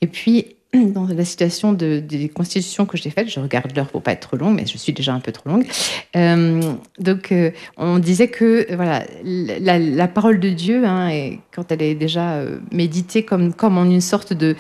Et 0.02 0.08
puis, 0.08 0.46
dans 0.94 1.08
la 1.08 1.26
situation 1.26 1.74
de, 1.74 2.00
des 2.00 2.30
constitutions 2.30 2.86
que 2.86 2.98
j'ai 2.98 3.10
faites, 3.10 3.28
je 3.28 3.40
regarde 3.40 3.76
l'heure 3.76 3.88
pour 3.88 4.04
pas 4.04 4.12
être 4.12 4.28
trop 4.28 4.38
longue, 4.38 4.56
mais 4.56 4.66
je 4.68 4.78
suis 4.78 4.94
déjà 4.94 5.14
un 5.14 5.20
peu 5.20 5.32
trop 5.32 5.50
longue. 5.50 5.66
Euh, 6.16 6.62
donc, 7.00 7.32
euh, 7.32 7.52
on 7.78 7.98
disait 7.98 8.28
que 8.28 8.68
voilà, 8.76 9.04
la, 9.24 10.08
parole 10.08 10.40
de 10.40 10.50
Dieu, 10.50 10.86
hein, 10.86 11.10
quand 11.52 11.72
elle 11.72 11.82
est 11.82 11.96
déjà 11.96 12.44
méditée 12.72 13.24
comme, 13.24 13.54
comme 13.54 13.78
en 13.78 13.86
une 13.86 14.02
sorte 14.02 14.34
de 14.34 14.56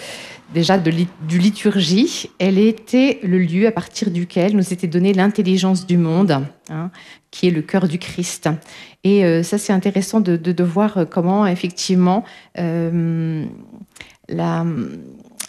déjà 0.53 0.77
de, 0.79 0.91
du 1.27 1.37
liturgie, 1.37 2.29
elle 2.39 2.57
était 2.57 3.19
le 3.21 3.37
lieu 3.37 3.67
à 3.67 3.71
partir 3.71 4.09
duquel 4.09 4.55
nous 4.55 4.73
était 4.73 4.87
donnée 4.87 5.13
l'intelligence 5.13 5.85
du 5.85 5.97
monde, 5.97 6.43
hein, 6.69 6.89
qui 7.29 7.47
est 7.47 7.51
le 7.51 7.61
cœur 7.61 7.87
du 7.87 7.99
Christ. 7.99 8.49
Et 9.03 9.23
euh, 9.23 9.43
ça, 9.43 9.57
c'est 9.57 9.73
intéressant 9.73 10.21
de, 10.21 10.37
de, 10.37 10.63
voir 10.63 11.05
comment, 11.09 11.45
effectivement, 11.45 12.23
euh, 12.57 13.45
la, 14.27 14.65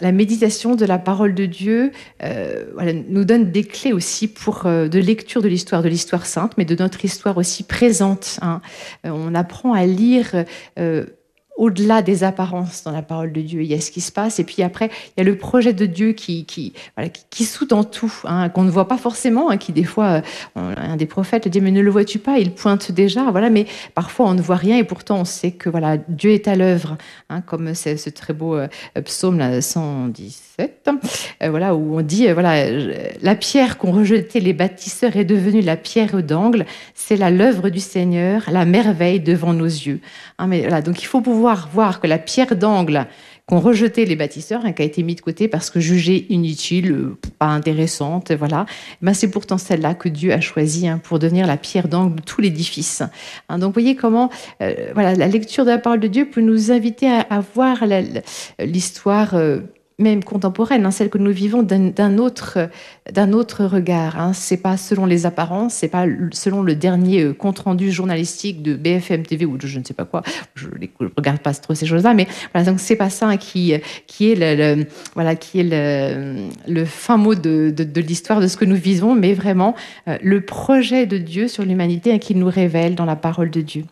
la, 0.01 0.13
méditation 0.13 0.75
de 0.75 0.85
la 0.85 0.99
parole 0.99 1.35
de 1.35 1.47
Dieu 1.47 1.93
euh, 2.23 2.65
voilà, 2.75 2.93
nous 2.93 3.25
donne 3.25 3.51
des 3.51 3.65
clés 3.65 3.93
aussi 3.93 4.29
pour 4.29 4.65
de 4.65 4.99
lecture 4.99 5.43
de 5.43 5.49
l'histoire, 5.49 5.83
de 5.83 5.89
l'histoire 5.89 6.27
sainte, 6.27 6.53
mais 6.59 6.65
de 6.65 6.77
notre 6.81 7.05
histoire 7.05 7.37
aussi 7.37 7.63
présente. 7.63 8.39
Hein. 8.43 8.61
on 9.05 9.35
apprend 9.35 9.73
à 9.73 9.87
lire 9.87 10.45
au-delà 11.61 12.01
des 12.01 12.25
apparences 12.25 12.85
dans 12.85 12.91
la 12.91 13.03
parole 13.03 13.33
de 13.33 13.43
Dieu. 13.43 13.61
Il 13.61 13.69
y 13.69 13.75
a 13.75 13.81
ce 13.83 13.91
qui 13.91 14.01
se 14.01 14.11
passe, 14.11 14.39
et 14.39 14.45
puis 14.45 14.63
après, 14.63 14.87
il 14.87 15.21
y 15.21 15.21
a 15.21 15.25
le 15.25 15.37
projet 15.37 15.75
de 15.75 15.85
Dieu 15.85 16.13
qui, 16.13 16.47
qui, 16.47 16.73
voilà, 16.97 17.11
qui, 17.11 17.45
sous-tend 17.45 17.85
tout, 17.85 18.13
hein, 18.25 18.49
qu'on 18.49 18.65
ne 18.65 18.71
voit 18.71 18.89
pas 18.89 18.97
forcément, 18.97 19.51
hein, 19.51 19.59
qui 19.59 19.73
des 19.73 19.85
fois, 19.85 20.23
euh, 20.57 20.75
un 20.77 20.97
des 20.97 21.05
prophètes 21.05 21.49
dit, 21.49 21.61
mais 21.61 21.71
ne 21.71 21.83
le 21.83 21.91
vois-tu 21.91 22.19
pas? 22.19 22.39
Il 22.39 22.55
pointe 22.55 22.91
déjà, 22.91 23.31
voilà, 23.31 23.51
mais 23.51 23.67
parfois 23.95 24.27
on 24.31 24.35
ne 24.35 24.41
voit 24.41 24.57
rien, 24.57 24.79
et 24.79 24.85
pourtant 24.85 25.21
on 25.21 25.27
sait 25.27 25.53
que 25.53 25.69
voilà, 25.69 25.99
Dieu 25.99 26.31
est 26.31 26.49
à 26.49 26.57
l'œuvre, 26.57 26.97
hein, 27.29 27.43
comme 27.43 27.75
c'est 27.75 27.99
ce 27.99 28.09
très 28.09 28.33
beau 28.33 28.57
euh, 28.57 28.69
psaume 29.05 29.37
là, 29.37 29.61
117, 29.61 30.50
euh, 30.89 31.51
voilà, 31.51 31.75
où 31.75 31.99
on 31.99 32.03
dit, 32.03 32.31
voilà, 32.33 32.71
la 33.23 33.35
pierre 33.35 33.79
qu'ont 33.79 33.93
rejetée 33.93 34.41
les 34.41 34.53
bâtisseurs 34.53 35.17
est 35.17 35.25
devenue 35.25 35.61
la 35.61 35.77
pierre 35.77 36.23
d'angle, 36.23 36.67
c'est 36.95 37.17
là 37.17 37.31
l'œuvre 37.31 37.69
du 37.69 37.81
Seigneur, 37.81 38.43
la 38.51 38.65
merveille 38.65 39.21
devant 39.21 39.53
nos 39.53 39.65
yeux. 39.65 40.01
mais, 40.47 40.63
voilà, 40.63 40.83
donc 40.83 41.03
il 41.03 41.07
faut 41.07 41.21
pouvoir 41.21 41.69
voir 41.73 42.01
que 42.01 42.07
la 42.07 42.19
pierre 42.19 42.57
d'angle 42.57 43.07
qu'ont 43.51 43.59
rejeté 43.59 44.07
les 44.07 44.15
bâtisseurs, 44.15 44.65
hein, 44.65 44.73
qui 44.73 44.83
a 44.83 44.85
été 44.85 45.03
mise 45.03 45.17
de 45.17 45.21
côté 45.23 45.49
parce 45.49 45.71
que 45.71 45.81
jugée 45.81 46.27
inutile, 46.31 46.93
euh, 46.93 47.19
pas 47.41 47.47
intéressante, 47.47 48.31
voilà, 48.31 48.65
ben 49.03 49.13
c'est 49.13 49.29
pourtant 49.29 49.59
celle-là 49.59 49.95
que 49.95 50.09
Dieu 50.09 50.33
a 50.33 50.41
choisie 50.41 50.87
hein, 50.87 51.01
pour 51.03 51.19
devenir 51.19 51.49
la 51.49 51.57
pierre 51.57 51.89
d'angle 51.89 52.15
de 52.15 52.23
tout 52.23 52.41
l'édifice. 52.41 53.03
Hein, 53.49 53.59
donc, 53.59 53.73
voyez 53.73 53.97
comment, 53.97 54.31
euh, 54.63 54.93
voilà, 54.95 55.17
la 55.17 55.27
lecture 55.27 55.65
de 55.65 55.71
la 55.71 55.79
parole 55.79 55.99
de 55.99 56.07
Dieu 56.07 56.31
peut 56.31 56.41
nous 56.41 56.71
inviter 56.71 57.09
à, 57.09 57.41
voir 57.55 57.85
l'histoire. 58.61 59.35
Euh, 59.35 59.61
même 60.01 60.25
contemporaine, 60.25 60.87
hein, 60.87 60.91
celle 60.91 61.11
que 61.11 61.19
nous 61.19 61.31
vivons 61.31 61.63
d'un 61.63 62.19
autre, 62.19 62.71
autre 63.33 63.65
regard. 63.65 64.19
Hein. 64.19 64.33
C'est 64.33 64.57
pas 64.57 64.77
selon 64.77 65.07
les 65.07 65.27
apparences, 65.27 65.75
c'est 65.75 65.89
pas 65.89 66.07
selon 66.33 66.63
le 66.63 66.75
dernier 66.75 67.23
euh, 67.23 67.33
compte 67.33 67.61
rendu 67.61 67.93
journalistique 67.93 68.63
de 68.63 68.75
BFM 68.75 69.25
TV 69.25 69.45
ou 69.45 69.57
de 69.57 69.67
je 69.67 69.79
ne 69.79 69.85
sais 69.85 69.95
pas 69.95 70.05
quoi. 70.05 70.23
Je 70.55 70.67
ne 70.67 71.09
regarde 71.17 71.41
pas 71.41 71.55
trop 71.55 71.75
ces 71.75 71.87
choses-là, 71.87 72.15
mais 72.15 72.27
voilà, 72.53 72.71
donc 72.71 72.81
c'est 72.81 72.97
pas 72.97 73.11
ça 73.11 73.37
qui, 73.37 73.75
qui 74.07 74.33
est 74.33 74.37
le, 74.37 74.87
voilà 75.15 75.37
qui 75.37 75.61
est 75.61 76.49
le, 76.67 76.85
fin 76.85 77.17
mot 77.17 77.35
de, 77.35 77.71
de, 77.71 78.01
l'histoire 78.01 78.41
de 78.41 78.49
ce 78.49 78.57
que 78.57 78.65
nous 78.65 78.77
vivons, 78.77 79.15
mais 79.15 79.35
vraiment 79.35 79.75
euh, 80.09 80.19
le 80.23 80.41
projet 80.41 81.07
de 81.07 81.19
Dieu 81.19 81.49
sur 81.49 81.65
l'humanité 81.65 82.19
qu'il 82.19 82.39
nous 82.39 82.49
révèle 82.49 82.95
dans 82.95 83.05
la 83.05 83.17
parole 83.17 83.51
de 83.51 83.61
Dieu. 83.61 83.85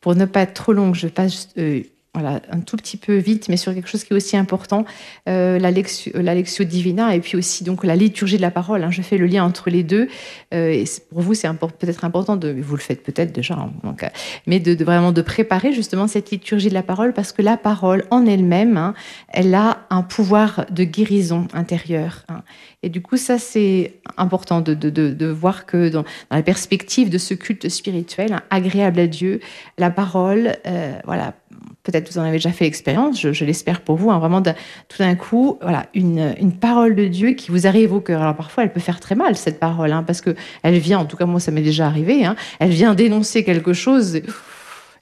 Pour 0.00 0.14
ne 0.14 0.24
pas 0.24 0.42
être 0.42 0.54
trop 0.54 0.72
longue, 0.72 0.94
je 0.94 1.08
passe 1.08 1.48
euh, 1.58 1.82
voilà, 2.12 2.40
un 2.50 2.58
tout 2.60 2.76
petit 2.76 2.96
peu 2.96 3.16
vite, 3.16 3.48
mais 3.48 3.56
sur 3.56 3.72
quelque 3.72 3.88
chose 3.88 4.02
qui 4.02 4.12
est 4.12 4.16
aussi 4.16 4.36
important, 4.36 4.84
euh, 5.28 5.60
la, 5.60 5.70
lectio, 5.70 6.64
divina 6.64 7.14
et 7.14 7.20
puis 7.20 7.36
aussi 7.36 7.62
donc 7.62 7.84
la 7.84 7.94
liturgie 7.94 8.36
de 8.36 8.42
la 8.42 8.50
parole. 8.50 8.82
Hein. 8.82 8.90
je 8.90 9.00
fais 9.00 9.16
le 9.16 9.26
lien 9.26 9.44
entre 9.44 9.70
les 9.70 9.84
deux. 9.84 10.08
Euh, 10.52 10.70
et 10.70 10.84
pour 11.10 11.20
vous, 11.20 11.34
c'est 11.34 11.48
peut-être 11.48 12.04
important 12.04 12.36
de, 12.36 12.54
vous 12.60 12.74
le 12.74 12.80
faites 12.80 13.04
peut-être 13.04 13.32
déjà, 13.32 13.54
hein, 13.54 13.72
euh, 13.84 14.06
mais 14.48 14.58
de, 14.58 14.82
vraiment 14.82 15.12
de 15.12 15.22
préparer 15.22 15.72
justement 15.72 16.08
cette 16.08 16.32
liturgie 16.32 16.68
de 16.68 16.74
la 16.74 16.82
parole 16.82 17.12
parce 17.12 17.30
que 17.30 17.42
la 17.42 17.56
parole 17.56 18.04
en 18.10 18.26
elle-même, 18.26 18.76
hein, 18.76 18.94
elle 19.28 19.54
a 19.54 19.86
un 19.90 20.02
pouvoir 20.02 20.66
de 20.70 20.82
guérison 20.82 21.46
intérieure. 21.52 22.24
Hein. 22.28 22.42
Et 22.82 22.88
du 22.88 23.02
coup, 23.02 23.18
ça 23.18 23.38
c'est 23.38 24.00
important 24.16 24.60
de, 24.60 24.74
de, 24.74 24.90
de, 24.90 25.26
voir 25.26 25.64
que 25.64 25.90
dans, 25.90 26.02
dans, 26.02 26.36
la 26.36 26.42
perspective 26.42 27.08
de 27.08 27.18
ce 27.18 27.34
culte 27.34 27.68
spirituel 27.68 28.32
hein, 28.32 28.42
agréable 28.50 28.98
à 28.98 29.06
Dieu, 29.06 29.40
la 29.78 29.90
parole, 29.90 30.56
euh, 30.66 30.98
voilà 31.04 31.34
peut-être 31.82 32.10
vous 32.10 32.18
en 32.18 32.22
avez 32.22 32.32
déjà 32.32 32.52
fait 32.52 32.64
l'expérience, 32.64 33.20
je, 33.20 33.44
l'espère 33.44 33.80
pour 33.80 33.96
vous, 33.96 34.10
hein, 34.10 34.18
vraiment 34.18 34.42
tout 34.42 34.98
d'un 34.98 35.14
coup, 35.14 35.58
voilà, 35.62 35.86
une, 35.94 36.34
une, 36.40 36.52
parole 36.52 36.94
de 36.94 37.06
Dieu 37.06 37.30
qui 37.32 37.50
vous 37.50 37.66
arrive 37.66 37.92
au 37.92 38.00
cœur. 38.00 38.22
Alors 38.22 38.36
parfois, 38.36 38.64
elle 38.64 38.72
peut 38.72 38.80
faire 38.80 39.00
très 39.00 39.14
mal 39.14 39.36
cette 39.36 39.58
parole, 39.58 39.92
hein, 39.92 40.02
parce 40.02 40.20
que 40.20 40.34
elle 40.62 40.78
vient, 40.78 40.98
en 40.98 41.06
tout 41.06 41.16
cas 41.16 41.26
moi 41.26 41.40
ça 41.40 41.50
m'est 41.50 41.62
déjà 41.62 41.86
arrivé, 41.86 42.24
hein, 42.24 42.36
elle 42.58 42.70
vient 42.70 42.94
dénoncer 42.94 43.44
quelque 43.44 43.72
chose 43.72 44.20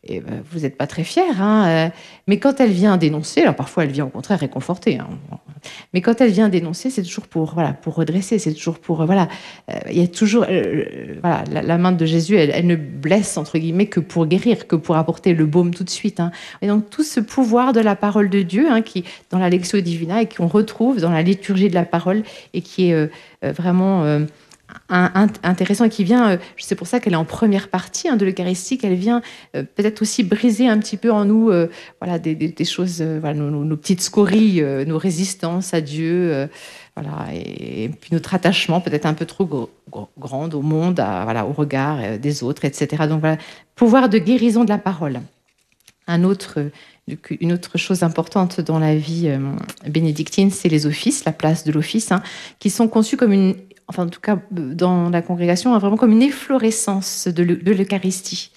ben, 0.09 0.43
vous 0.51 0.61
n'êtes 0.61 0.77
pas 0.77 0.87
très 0.87 1.05
fier. 1.05 1.41
Hein, 1.41 1.67
euh, 1.69 1.89
mais 2.27 2.39
quand 2.39 2.61
elle 2.61 2.71
vient 2.71 2.97
dénoncer, 2.97 3.43
alors 3.43 3.55
parfois 3.55 3.85
elle 3.85 3.91
vient 3.91 4.07
au 4.07 4.11
contraire 4.11 4.41
réconforter. 4.41 4.99
Hein, 4.99 5.09
mais 5.93 6.01
quand 6.01 6.21
elle 6.21 6.31
vient 6.31 6.49
dénoncer, 6.49 6.91
c'est 6.91 7.03
toujours 7.03 7.27
pour 7.27 7.55
voilà 7.55 7.73
pour 7.73 7.95
redresser, 7.95 8.39
c'est 8.39 8.55
toujours 8.55 8.79
pour 8.79 9.03
euh, 9.03 9.07
voilà. 9.07 9.29
Euh, 9.71 9.79
il 9.91 9.99
y 9.99 10.03
a 10.03 10.07
toujours 10.07 10.47
voilà 11.21 11.45
la, 11.51 11.79
main 11.79 11.93
de 11.93 12.07
Jésus, 12.07 12.37
elle, 12.37 12.67
ne 12.67 12.77
blesse 12.77 13.37
entre 13.37 13.59
guillemets 13.59 13.87
que 13.87 14.01
pour 14.01 14.27
guérir, 14.27 14.67
que 14.67 14.77
pour 14.77 14.97
apporter 14.97 15.35
le 15.35 15.47
baume 15.47 15.75
tout 15.75 15.85
de 15.85 15.91
suite. 15.91 16.21
Hein. 16.21 16.33
Et 16.63 16.69
donc 16.69 16.89
tout 16.91 17.05
ce 17.05 17.21
pouvoir 17.21 17.73
de 17.73 17.81
la 17.81 17.97
parole 17.97 18.31
de 18.31 18.43
Dieu, 18.43 18.67
qui 18.83 19.05
dans 19.31 19.39
la 19.39 19.51
Lectio 19.51 19.81
Divina 19.81 20.23
et 20.23 20.27
qu'on 20.27 20.47
retrouve 20.47 21.01
dans 21.01 21.11
la 21.11 21.23
liturgie 21.23 21.69
de 21.69 21.75
la 21.75 21.85
parole 21.85 22.23
et 22.55 22.63
qui 22.63 22.91
est 22.91 23.11
vraiment 23.43 24.27
intéressant 24.91 25.85
et 25.85 25.89
qui 25.89 26.05
vient, 26.05 26.31
euh, 26.31 26.37
c'est 26.57 26.75
pour 26.75 26.87
ça 26.87 27.01
qu'elle 27.01 27.12
est 27.12 27.16
en 27.16 27.25
première 27.25 27.69
partie 27.69 28.09
hein, 28.09 28.16
de 28.16 28.25
l'Eucharistie, 28.25 28.79
qu'elle 28.79 28.95
vient 28.95 29.23
euh, 29.55 29.62
peut-être 29.62 30.03
aussi 30.03 30.23
briser 30.23 30.69
un 30.69 30.79
petit 30.79 30.97
peu 30.97 31.11
en 31.11 31.25
nous 31.25 31.51
euh, 31.51 31.69
voilà, 32.01 32.19
des, 32.19 32.64
choses, 32.64 33.01
nos, 33.01 33.77
petites 33.77 34.01
scories, 34.03 34.62
nos 34.87 34.99
résistances 34.99 35.75
à 35.75 35.81
Dieu, 35.81 36.49
voilà, 36.97 37.27
et, 37.35 37.89
puis 38.01 38.11
notre 38.12 38.35
attachement 38.35 38.81
peut-être 38.81 39.07
un 39.07 39.14
peu 39.14 39.25
trop 39.27 39.71
grand 40.19 40.55
au 40.55 40.62
monde, 40.62 40.97
voilà, 40.97 41.47
au 41.47 41.53
regard 41.53 42.19
des 42.19 42.43
autres, 42.43 42.64
etc. 42.64 43.07
Donc 43.09 43.21
voilà, 43.21 43.39
pouvoir 43.75 44.09
de 44.09 44.19
guérison 44.19 44.64
de 44.64 44.71
la 44.71 44.79
parole. 44.79 45.21
Un 46.07 46.25
autre, 46.25 46.71
une 47.41 47.53
autre 47.53 47.77
chose 47.77 48.03
importante 48.03 48.61
dans 48.61 48.79
la 48.79 48.97
vie 48.97 49.31
bénédictine, 49.87 50.51
c'est 50.51 50.69
les 50.69 50.87
offices, 50.87 51.25
la 51.25 51.33
place 51.33 51.64
de 51.64 51.73
l'office, 51.73 52.12
hein, 52.12 52.23
qui 52.59 52.71
sont 52.71 52.89
conçus 52.89 53.16
comme 53.16 53.33
une 53.33 53.55
enfin 53.89 54.05
en 54.05 54.09
tout 54.09 54.20
cas 54.20 54.39
dans 54.51 55.11
la 55.11 55.22
congrégation, 55.22 55.76
vraiment 55.78 55.97
comme 55.97 56.12
une 56.12 56.22
efflorescence 56.22 57.28
de 57.28 57.43
l'Eucharistie. 57.43 58.53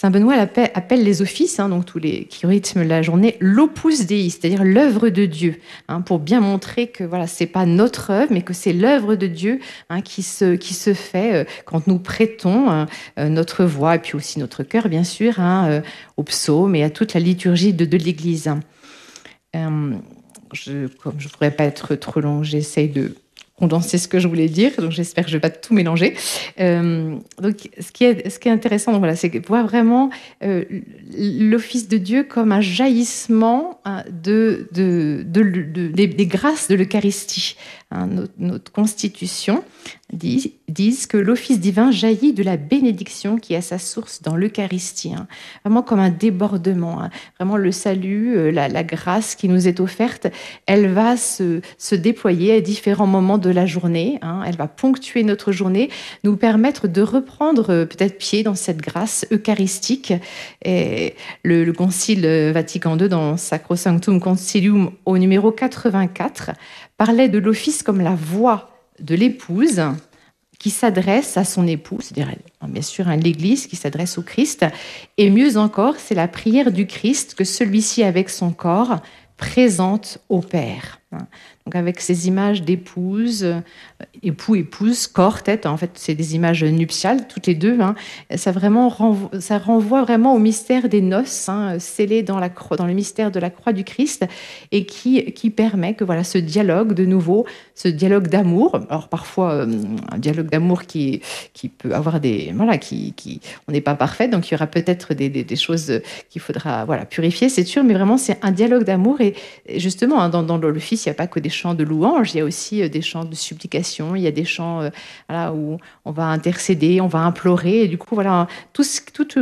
Saint 0.00 0.10
Benoît 0.10 0.32
appelle, 0.32 1.04
les 1.04 1.20
offices, 1.20 1.60
hein, 1.60 1.68
donc 1.68 1.84
tous 1.84 1.98
les 1.98 2.24
qui 2.24 2.46
rythment 2.46 2.84
la 2.84 3.02
journée, 3.02 3.36
l'opus 3.38 4.06
dei, 4.06 4.30
c'est-à-dire 4.30 4.64
l'œuvre 4.64 5.10
de 5.10 5.26
Dieu, 5.26 5.56
hein, 5.88 6.00
pour 6.00 6.20
bien 6.20 6.40
montrer 6.40 6.86
que 6.86 7.04
voilà, 7.04 7.26
c'est 7.26 7.44
pas 7.44 7.66
notre 7.66 8.08
œuvre, 8.08 8.32
mais 8.32 8.40
que 8.40 8.54
c'est 8.54 8.72
l'œuvre 8.72 9.14
de 9.14 9.26
Dieu 9.26 9.60
hein, 9.90 10.00
qui 10.00 10.22
se 10.22 10.54
qui 10.54 10.72
se 10.72 10.94
fait 10.94 11.34
euh, 11.34 11.44
quand 11.66 11.86
nous 11.86 11.98
prêtons 11.98 12.86
euh, 13.18 13.28
notre 13.28 13.66
voix 13.66 13.96
et 13.96 13.98
puis 13.98 14.14
aussi 14.14 14.38
notre 14.38 14.62
cœur, 14.62 14.88
bien 14.88 15.04
sûr, 15.04 15.34
euh, 15.38 15.82
au 16.16 16.22
psaume 16.22 16.74
et 16.74 16.82
à 16.82 16.88
toute 16.88 17.12
la 17.12 17.20
liturgie 17.20 17.74
de, 17.74 17.84
l'Église. 17.98 18.50
comme 19.52 20.00
je 20.54 20.72
ne 20.72 21.28
pourrais 21.28 21.50
pas 21.50 21.64
être 21.64 21.94
trop 21.94 22.20
long, 22.20 22.42
j'essaye 22.42 22.88
de 22.88 23.16
condenser 23.60 23.98
ce 23.98 24.08
que 24.08 24.18
je 24.18 24.26
voulais 24.26 24.48
dire, 24.48 24.72
donc 24.78 24.90
j'espère 24.90 25.24
que 25.24 25.30
je 25.30 25.36
ne 25.36 25.40
vais 25.40 25.48
pas 25.48 25.56
tout 25.56 25.74
mélanger. 25.74 26.14
Euh, 26.60 27.14
donc, 27.40 27.68
ce 27.78 27.92
qui 27.92 28.04
est, 28.04 28.28
ce 28.30 28.38
qui 28.38 28.48
est 28.48 28.50
intéressant, 28.50 28.98
voilà, 28.98 29.14
c'est 29.16 29.30
voir 29.46 29.66
vraiment 29.66 30.08
euh, 30.42 30.64
l'office 31.16 31.86
de 31.86 31.98
Dieu 31.98 32.24
comme 32.24 32.52
un 32.52 32.62
jaillissement 32.62 33.78
hein, 33.84 34.02
de, 34.10 34.68
de, 34.72 35.22
de, 35.26 35.88
des, 35.88 36.26
grâces 36.26 36.68
de 36.68 36.74
l'Eucharistie. 36.74 37.56
Hein, 37.90 38.08
notre, 38.38 38.72
constitution, 38.72 39.64
disent, 40.12 41.06
que 41.06 41.16
l'office 41.16 41.60
divin 41.60 41.90
jaillit 41.90 42.32
de 42.32 42.42
la 42.42 42.56
bénédiction 42.56 43.36
qui 43.36 43.54
a 43.54 43.62
sa 43.62 43.78
source 43.78 44.22
dans 44.22 44.36
l'Eucharistie, 44.36 45.12
hein. 45.14 45.26
vraiment 45.64 45.82
comme 45.82 46.00
un 46.00 46.10
débordement. 46.10 47.02
Hein. 47.02 47.10
Vraiment 47.38 47.56
le 47.56 47.72
salut, 47.72 48.36
euh, 48.36 48.50
la, 48.50 48.84
grâce 48.84 49.34
qui 49.34 49.48
nous 49.48 49.68
est 49.68 49.80
offerte, 49.80 50.26
elle 50.66 50.88
va 50.88 51.16
se, 51.16 51.60
déployer 51.94 52.54
à 52.54 52.60
différents 52.60 53.06
moments 53.06 53.38
de 53.38 53.50
la 53.50 53.66
journée. 53.66 54.20
Elle 54.46 54.56
va 54.56 54.68
ponctuer 54.68 55.22
notre 55.22 55.52
journée, 55.52 55.90
nous 56.24 56.36
permettre 56.36 56.88
de 56.88 57.02
reprendre 57.02 57.70
euh, 57.70 57.86
peut-être 57.86 58.18
pied 58.18 58.42
dans 58.42 58.54
cette 58.54 58.78
grâce 58.78 59.26
eucharistique. 59.30 60.12
Le, 60.64 61.10
le 61.64 61.72
Concile 61.72 62.26
Vatican 62.52 62.98
II, 62.98 63.08
dans 63.08 63.36
Sacrosanctum 63.36 64.20
Concilium 64.20 64.92
au 65.04 65.18
numéro 65.18 65.52
84, 65.52 66.50
parlait 67.00 67.30
de 67.30 67.38
l'office 67.38 67.82
comme 67.82 68.02
la 68.02 68.14
voix 68.14 68.68
de 68.98 69.14
l'épouse 69.14 69.80
qui 70.58 70.68
s'adresse 70.68 71.38
à 71.38 71.44
son 71.44 71.66
époux, 71.66 71.96
c'est-à-dire 72.02 72.34
bien 72.68 72.82
sûr 72.82 73.08
l'Église 73.08 73.66
qui 73.66 73.76
s'adresse 73.76 74.18
au 74.18 74.22
Christ, 74.22 74.66
et 75.16 75.30
mieux 75.30 75.56
encore, 75.56 75.94
c'est 75.96 76.14
la 76.14 76.28
prière 76.28 76.70
du 76.70 76.86
Christ 76.86 77.34
que 77.34 77.44
celui-ci 77.44 78.02
avec 78.02 78.28
son 78.28 78.52
corps 78.52 79.00
présente 79.38 80.18
au 80.28 80.40
Père. 80.42 80.99
Donc 81.12 81.74
avec 81.74 82.00
ces 82.00 82.28
images 82.28 82.62
d'épouse, 82.62 83.42
euh, 83.42 83.60
époux, 84.22 84.54
épouse, 84.54 85.08
corps, 85.08 85.42
tête, 85.42 85.66
en 85.66 85.76
fait 85.76 85.90
c'est 85.94 86.14
des 86.14 86.36
images 86.36 86.62
nuptiales, 86.62 87.26
toutes 87.26 87.48
les 87.48 87.56
deux. 87.56 87.80
Hein. 87.80 87.96
Ça, 88.36 88.52
vraiment 88.52 88.88
renvoie, 88.88 89.40
ça 89.40 89.58
renvoie 89.58 90.04
vraiment 90.04 90.34
au 90.34 90.38
mystère 90.38 90.88
des 90.88 91.00
noces, 91.00 91.48
hein, 91.48 91.78
dans, 92.24 92.38
la 92.38 92.48
dans 92.48 92.86
le 92.86 92.92
mystère 92.92 93.32
de 93.32 93.40
la 93.40 93.50
croix 93.50 93.72
du 93.72 93.82
Christ, 93.82 94.24
et 94.70 94.86
qui, 94.86 95.32
qui 95.32 95.50
permet 95.50 95.94
que 95.94 96.04
voilà 96.04 96.22
ce 96.22 96.38
dialogue 96.38 96.92
de 96.92 97.04
nouveau, 97.04 97.44
ce 97.74 97.88
dialogue 97.88 98.28
d'amour, 98.28 98.78
alors 98.88 99.08
parfois 99.08 99.54
euh, 99.54 99.82
un 100.12 100.18
dialogue 100.18 100.48
d'amour 100.48 100.84
qui, 100.84 101.22
qui 101.54 101.68
peut 101.68 101.92
avoir 101.92 102.20
des... 102.20 102.52
Voilà, 102.54 102.78
qui, 102.78 103.14
qui 103.14 103.40
on 103.66 103.72
n'est 103.72 103.80
pas 103.80 103.96
parfait, 103.96 104.28
donc 104.28 104.48
il 104.48 104.52
y 104.52 104.54
aura 104.54 104.68
peut-être 104.68 105.14
des, 105.14 105.28
des, 105.28 105.56
choses 105.56 106.00
qu'il 106.28 106.40
faudra 106.40 106.84
voilà, 106.84 107.04
purifier, 107.04 107.48
c'est 107.48 107.64
sûr, 107.64 107.82
mais 107.82 107.94
vraiment 107.94 108.16
c'est 108.16 108.38
un 108.42 108.52
dialogue 108.52 108.84
d'amour, 108.84 109.20
et, 109.20 109.34
justement 109.76 110.20
hein, 110.20 110.28
dans, 110.28 110.44
dans 110.44 110.56
l'office, 110.56 110.99
il 111.04 111.08
n'y 111.08 111.12
a 111.12 111.14
pas 111.14 111.26
que 111.26 111.40
des 111.40 111.48
chants 111.48 111.74
de 111.74 111.84
louange, 111.84 112.34
il 112.34 112.38
y 112.38 112.40
a 112.40 112.44
aussi 112.44 112.82
euh, 112.82 112.88
des 112.88 113.02
chants 113.02 113.24
de 113.24 113.34
supplication, 113.34 114.14
il 114.16 114.22
y 114.22 114.26
a 114.26 114.30
des 114.30 114.44
chants 114.44 114.82
euh, 115.30 115.50
où 115.50 115.78
on 116.04 116.12
va 116.12 116.26
intercéder, 116.26 117.00
on 117.00 117.06
va 117.06 117.20
implorer. 117.20 117.82
Et 117.82 117.88
du 117.88 117.98
coup, 117.98 118.14
voilà, 118.14 118.48
toutes 118.72 119.36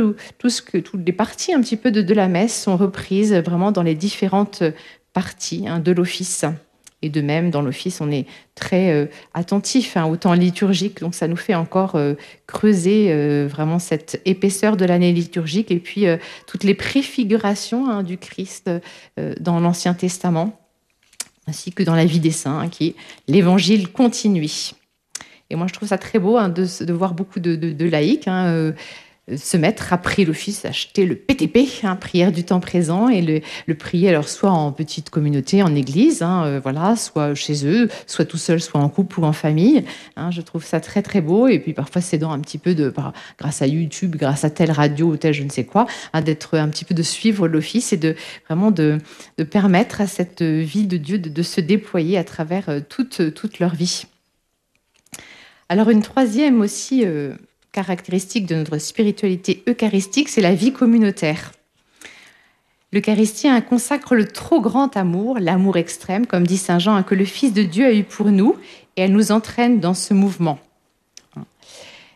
les 0.93 1.13
parties 1.13 1.53
un 1.53 1.61
petit 1.61 1.77
peu 1.77 1.91
de, 1.91 2.01
de, 2.01 2.13
la 2.13 2.27
messe 2.27 2.63
sont 2.63 2.77
reprises 2.77 3.33
vraiment 3.33 3.71
dans 3.71 3.83
les 3.83 3.95
différentes 3.95 4.63
parties 5.13 5.65
hein, 5.67 5.79
de 5.79 5.91
l'office. 5.91 6.45
Et 7.01 7.09
de 7.09 7.21
même, 7.21 7.49
dans 7.49 7.61
l'office, 7.61 8.01
on 8.01 8.11
est 8.11 8.25
très 8.55 8.91
euh, 8.91 9.05
attentif 9.33 9.95
hein, 9.95 10.05
au 10.05 10.17
temps 10.17 10.33
liturgique, 10.33 10.99
donc 10.99 11.15
ça 11.15 11.29
nous 11.29 11.37
fait 11.37 11.55
encore 11.55 11.97
creuser 12.45 13.45
vraiment 13.47 13.79
cette 13.79 14.21
épaisseur 14.25 14.75
de 14.75 14.83
l'année 14.83 15.13
liturgique 15.13 15.71
et 15.71 15.79
puis 15.79 16.05
toutes 16.45 16.63
les 16.63 16.73
préfigurations 16.73 17.89
hein, 17.89 18.03
du 18.03 18.17
Christ 18.17 18.69
dans 19.39 19.61
l'Ancien 19.61 19.93
Testament 19.93 20.58
ainsi 21.47 21.71
que 21.71 21.83
dans 21.83 21.95
la 21.95 22.05
vie 22.05 22.19
des 22.19 22.31
saints, 22.31 22.67
qui 22.69 22.87
est 22.87 22.95
l'évangile 23.27 23.91
continue. 23.91 24.47
Et 25.49 25.55
moi, 25.55 25.67
je 25.67 25.73
trouve 25.73 25.89
ça 25.89 25.97
très 25.97 26.19
beau 26.19 26.37
hein, 26.37 26.49
de, 26.49 26.93
voir 26.93 27.13
beaucoup 27.13 27.39
de, 27.39 27.85
laïcs 27.85 28.27
hein, 28.27 28.47
euh, 28.47 28.71
se 29.37 29.57
mettre 29.57 29.93
après 29.93 30.25
l'office, 30.25 30.65
acheter 30.65 31.05
le 31.05 31.15
PTP, 31.15 31.59
prière 31.99 32.31
du 32.31 32.43
temps 32.43 32.59
présent, 32.59 33.09
et 33.09 33.21
le, 33.21 33.75
prier 33.75 34.09
alors 34.09 34.27
soit 34.27 34.51
en 34.51 34.71
petite 34.71 35.09
communauté, 35.09 35.63
en 35.63 35.75
église, 35.75 36.21
euh, 36.21 36.59
voilà, 36.61 36.95
soit 36.95 37.33
chez 37.35 37.65
eux, 37.65 37.89
soit 38.07 38.25
tout 38.25 38.37
seul, 38.37 38.61
soit 38.61 38.81
en 38.81 38.89
couple 38.89 39.19
ou 39.19 39.23
en 39.23 39.33
famille. 39.33 39.83
je 40.31 40.41
trouve 40.41 40.63
ça 40.63 40.79
très 40.79 41.01
très 41.01 41.21
beau. 41.21 41.47
Et 41.47 41.59
puis 41.59 41.73
parfois, 41.73 42.01
c'est 42.01 42.17
dans 42.17 42.31
un 42.31 42.39
petit 42.39 42.57
peu 42.57 42.75
de, 42.75 42.93
grâce 43.37 43.61
à 43.61 43.67
YouTube, 43.67 44.15
grâce 44.15 44.43
à 44.43 44.49
telle 44.49 44.71
radio 44.71 45.07
ou 45.07 45.17
telle 45.17 45.33
je 45.33 45.43
ne 45.43 45.49
sais 45.49 45.65
quoi, 45.65 45.87
d'être 46.23 46.57
un 46.57 46.69
petit 46.69 46.85
peu 46.85 46.95
de 46.95 47.03
suivre 47.03 47.47
l'office 47.47 47.93
et 47.93 47.97
de 47.97 48.15
vraiment 48.47 48.71
de, 48.71 48.97
permettre 49.49 50.01
à 50.01 50.07
cette 50.07 50.41
vie 50.41 50.87
de 50.87 50.97
Dieu 50.97 51.19
de, 51.19 51.43
se 51.43 51.61
déployer 51.61 52.17
à 52.17 52.23
travers 52.23 52.69
euh, 52.69 52.79
toute, 52.87 53.33
toute 53.33 53.59
leur 53.59 53.75
vie. 53.75 54.05
Alors 55.69 55.89
une 55.89 56.01
troisième 56.01 56.61
aussi 56.61 57.05
euh, 57.05 57.35
caractéristique 57.71 58.45
de 58.45 58.55
notre 58.55 58.77
spiritualité 58.77 59.63
eucharistique, 59.67 60.29
c'est 60.29 60.41
la 60.41 60.55
vie 60.55 60.73
communautaire. 60.73 61.51
L'Eucharistie 62.91 63.47
consacre 63.69 64.15
le 64.15 64.25
trop 64.25 64.61
grand 64.61 64.97
amour, 64.97 65.37
l'amour 65.39 65.77
extrême, 65.77 66.25
comme 66.25 66.47
dit 66.47 66.57
Saint 66.57 66.79
Jean, 66.79 67.03
que 67.03 67.13
le 67.13 67.25
Fils 67.25 67.53
de 67.53 67.61
Dieu 67.61 67.85
a 67.85 67.93
eu 67.93 68.03
pour 68.03 68.27
nous, 68.27 68.55
et 68.97 69.01
elle 69.01 69.11
nous 69.11 69.31
entraîne 69.31 69.79
dans 69.79 69.93
ce 69.93 70.13
mouvement. 70.15 70.57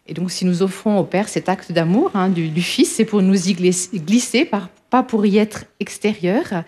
Et 0.08 0.14
donc, 0.14 0.32
si 0.32 0.46
nous 0.46 0.64
offrons 0.64 0.98
au 0.98 1.04
Père 1.04 1.30
cet 1.30 1.48
acte 1.48 1.72
d'amour 1.72 2.12
hein, 2.16 2.30
du, 2.30 2.62
Fils, 2.62 2.92
c'est 2.92 3.06
pour 3.06 3.22
nous 3.22 3.50
y 3.50 3.54
glisser, 3.54 4.46
pas 4.46 5.04
pour 5.04 5.26
y 5.26 5.38
être 5.38 5.66
extérieur. 5.80 6.64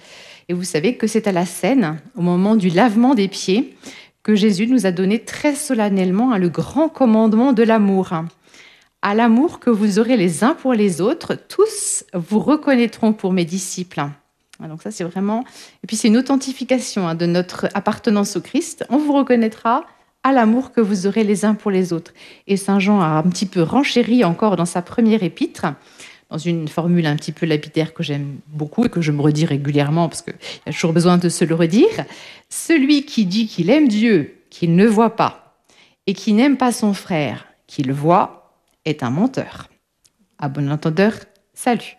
Et 0.48 0.54
vous 0.54 0.64
savez 0.64 0.96
que 0.96 1.08
c'est 1.08 1.28
à 1.28 1.32
la 1.32 1.46
scène, 1.46 2.00
au 2.16 2.22
moment 2.22 2.56
du 2.56 2.70
lavement 2.70 3.16
des 3.16 3.28
pieds, 3.28 3.76
que 4.22 4.36
Jésus 4.36 4.68
nous 4.68 4.86
a 4.86 4.92
donné 4.92 5.20
très 5.20 5.56
solennellement 5.56 6.32
hein, 6.32 6.38
le 6.38 6.50
grand 6.50 6.90
commandement 6.90 7.54
de 7.54 7.64
l'amour. 7.64 8.14
À 9.08 9.14
l'amour 9.14 9.60
que 9.60 9.70
vous 9.70 10.00
aurez 10.00 10.18
les 10.18 10.44
uns 10.44 10.56
pour 10.56 10.74
les 10.74 11.00
autres, 11.00 11.36
tous 11.36 12.06
vous 12.16 12.40
reconnaîtront 12.40 13.14
pour 13.14 13.34
mes 13.34 13.46
disciples. 13.46 14.02
Ah, 14.60 14.68
donc 14.68 14.82
ça, 14.82 14.90
c'est 14.90 15.04
vraiment... 15.04 15.46
Et 15.84 15.88
puis 15.88 15.96
c'est 15.96 16.08
une 16.08 16.18
authentification 16.18 17.08
hein, 17.08 17.14
de 17.14 17.28
notre 17.28 17.68
appartenance 17.76 18.36
au 18.36 18.42
Christ. 18.42 18.84
On 18.90 18.98
vous 18.98 19.14
reconnaîtra 19.14 19.86
à 20.24 20.32
l'amour 20.32 20.72
que 20.72 20.82
vous 20.82 21.06
aurez 21.06 21.24
les 21.24 21.46
uns 21.46 21.54
pour 21.54 21.70
les 21.70 21.94
autres. 21.94 22.16
Et 22.48 22.58
Saint 22.58 22.80
Jean 22.80 23.00
a 23.00 23.06
un 23.06 23.22
petit 23.30 23.46
peu 23.46 23.62
renchéri 23.62 24.24
encore 24.24 24.56
dans 24.56 24.66
sa 24.66 24.82
première 24.82 25.22
épître, 25.22 25.68
dans 26.32 26.40
une 26.40 26.68
formule 26.68 27.06
un 27.06 27.16
petit 27.16 27.32
peu 27.32 27.46
lapidaire 27.46 27.94
que 27.94 28.02
j'aime 28.02 28.40
beaucoup 28.48 28.86
et 28.86 28.90
que 28.90 29.02
je 29.02 29.12
me 29.12 29.22
redis 29.22 29.46
régulièrement 29.46 30.10
parce 30.10 30.24
qu'il 30.24 30.34
y 30.66 30.70
a 30.70 30.74
toujours 30.74 30.94
besoin 30.94 31.20
de 31.20 31.30
se 31.30 31.46
le 31.46 31.54
redire. 31.54 32.06
Celui 32.50 33.06
qui 33.06 33.28
dit 33.28 33.46
qu'il 33.46 33.70
aime 33.70 33.88
Dieu, 33.88 34.42
qu'il 34.50 34.76
ne 34.76 34.88
voit 34.88 35.16
pas, 35.16 35.60
et 36.08 36.16
qui 36.16 36.34
n'aime 36.34 36.58
pas 36.58 36.72
son 36.72 36.96
frère, 36.96 37.46
qu'il 37.68 37.94
voit, 37.94 38.45
est 38.86 39.04
un 39.04 39.10
menteur. 39.10 39.70
À 40.40 40.50
bon 40.50 40.72
entendeur, 40.72 41.14
salut. 41.54 41.98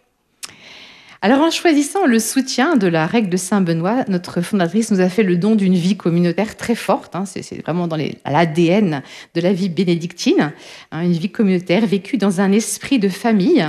Alors 1.23 1.41
en 1.41 1.51
choisissant 1.51 2.07
le 2.07 2.19
soutien 2.19 2.77
de 2.77 2.87
la 2.87 3.07
règle 3.07 3.31
de 3.31 3.37
Saint 3.37 3.61
Benoît, 3.61 4.05
notre 4.09 4.43
fondatrice 4.43 4.91
nous 4.91 5.01
a 5.01 5.09
fait 5.09 5.23
le 5.23 5.37
don 5.37 5.55
d'une 5.55 5.75
vie 5.75 5.97
communautaire 5.97 6.57
très 6.57 6.75
forte. 6.75 7.17
Hein. 7.17 7.25
c'est 7.25 7.63
vraiment 7.63 7.89
dans 7.89 7.97
l'ADN 7.97 9.03
de 9.35 9.41
la 9.41 9.53
vie 9.53 9.69
bénédictine, 9.69 10.53
hein, 10.93 11.03
une 11.03 11.13
vie 11.13 11.31
communautaire 11.31 11.87
vécue 11.87 12.19
dans 12.19 12.41
un 12.41 12.53
esprit 12.53 12.99
de 12.99 13.09
famille 13.09 13.67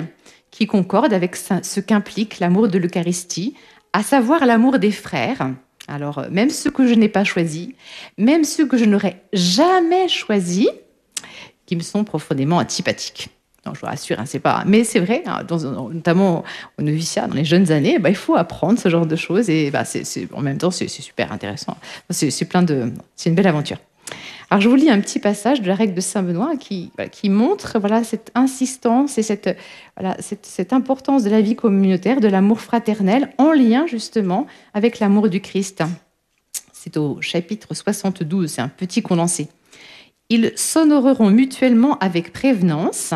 qui 0.51 0.67
concorde 0.67 1.13
avec 1.13 1.35
ce 1.35 1.79
qu'implique 1.79 2.39
l'amour 2.39 2.67
de 2.67 2.77
l'Eucharistie, 2.77 3.55
à 3.93 4.03
savoir 4.03 4.45
l'amour 4.45 4.79
des 4.79 4.91
frères. 4.91 5.51
Alors, 5.87 6.25
même 6.29 6.49
ceux 6.49 6.69
que 6.69 6.85
je 6.85 6.93
n'ai 6.93 7.09
pas 7.09 7.23
choisis, 7.23 7.69
même 8.17 8.43
ceux 8.43 8.67
que 8.67 8.77
je 8.77 8.85
n'aurais 8.85 9.21
jamais 9.31 10.09
choisis, 10.09 10.67
qui 11.67 11.75
me 11.75 11.81
sont 11.81 12.03
profondément 12.03 12.57
antipathiques. 12.57 13.29
Non, 13.67 13.73
je 13.75 13.81
vous 13.81 13.85
rassure, 13.85 14.19
hein, 14.19 14.25
c'est 14.25 14.39
pas. 14.39 14.63
Mais 14.65 14.83
c'est 14.83 14.99
vrai, 14.99 15.23
hein, 15.25 15.45
notamment 15.93 16.43
au 16.79 16.81
noviciat, 16.81 17.27
dans 17.27 17.35
les 17.35 17.45
jeunes 17.45 17.71
années, 17.71 17.99
bah, 17.99 18.09
il 18.09 18.15
faut 18.15 18.35
apprendre 18.35 18.79
ce 18.79 18.89
genre 18.89 19.05
de 19.05 19.15
choses 19.15 19.49
et 19.49 19.69
bah, 19.69 19.83
en 20.33 20.41
même 20.41 20.57
temps, 20.57 20.71
c'est, 20.71 20.87
super 20.87 21.31
intéressant. 21.31 21.77
C'est, 22.09 22.45
plein 22.45 22.63
de, 22.63 22.93
c'est 23.15 23.29
une 23.29 23.35
belle 23.35 23.47
aventure. 23.47 23.77
Alors, 24.49 24.61
je 24.61 24.69
vous 24.69 24.75
lis 24.75 24.89
un 24.89 25.01
petit 25.01 25.19
passage 25.19 25.61
de 25.61 25.67
la 25.67 25.75
règle 25.75 25.93
de 25.93 25.99
Saint 25.99 26.23
Benoît 26.23 26.55
qui, 26.55 26.91
montre 27.25 27.77
voilà, 27.79 28.05
cette 28.05 28.31
insistance 28.33 29.17
et 29.17 29.23
cette, 29.23 29.53
importance 30.71 31.23
de 31.23 31.29
la 31.29 31.41
vie 31.41 31.57
communautaire, 31.57 32.21
de 32.21 32.29
l'amour 32.29 32.61
fraternel, 32.61 33.33
en 33.37 33.51
lien 33.51 33.85
justement 33.85 34.47
avec 34.73 34.99
l'amour 34.99 35.27
du 35.27 35.41
Christ. 35.41 35.83
C'est 36.71 36.95
au 36.95 37.21
chapitre 37.21 37.73
72, 37.73 38.49
c'est 38.49 38.61
un 38.61 38.69
petit 38.69 39.01
condensé. 39.01 39.49
Ils 40.29 40.51
s'honoreront 40.55 41.29
mutuellement 41.29 41.97
avec 41.99 42.33
prévenance, 42.33 43.13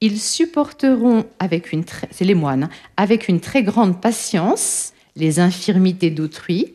ils 0.00 0.20
supporteront 0.20 1.24
avec 1.38 1.72
une 1.72 1.84
c'est 2.10 2.24
les 2.24 2.34
moines, 2.34 2.68
avec 2.96 3.28
une 3.28 3.40
très 3.40 3.62
grande 3.62 4.00
patience 4.00 4.92
les 5.16 5.40
infirmités 5.40 6.10
d'autrui, 6.10 6.74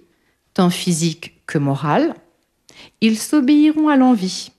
tant 0.54 0.70
physiques 0.70 1.42
que 1.46 1.58
morales, 1.58 2.14
ils 3.02 3.18
s'obéiront 3.18 3.90
à 3.90 3.96
l'envie. 3.96 4.52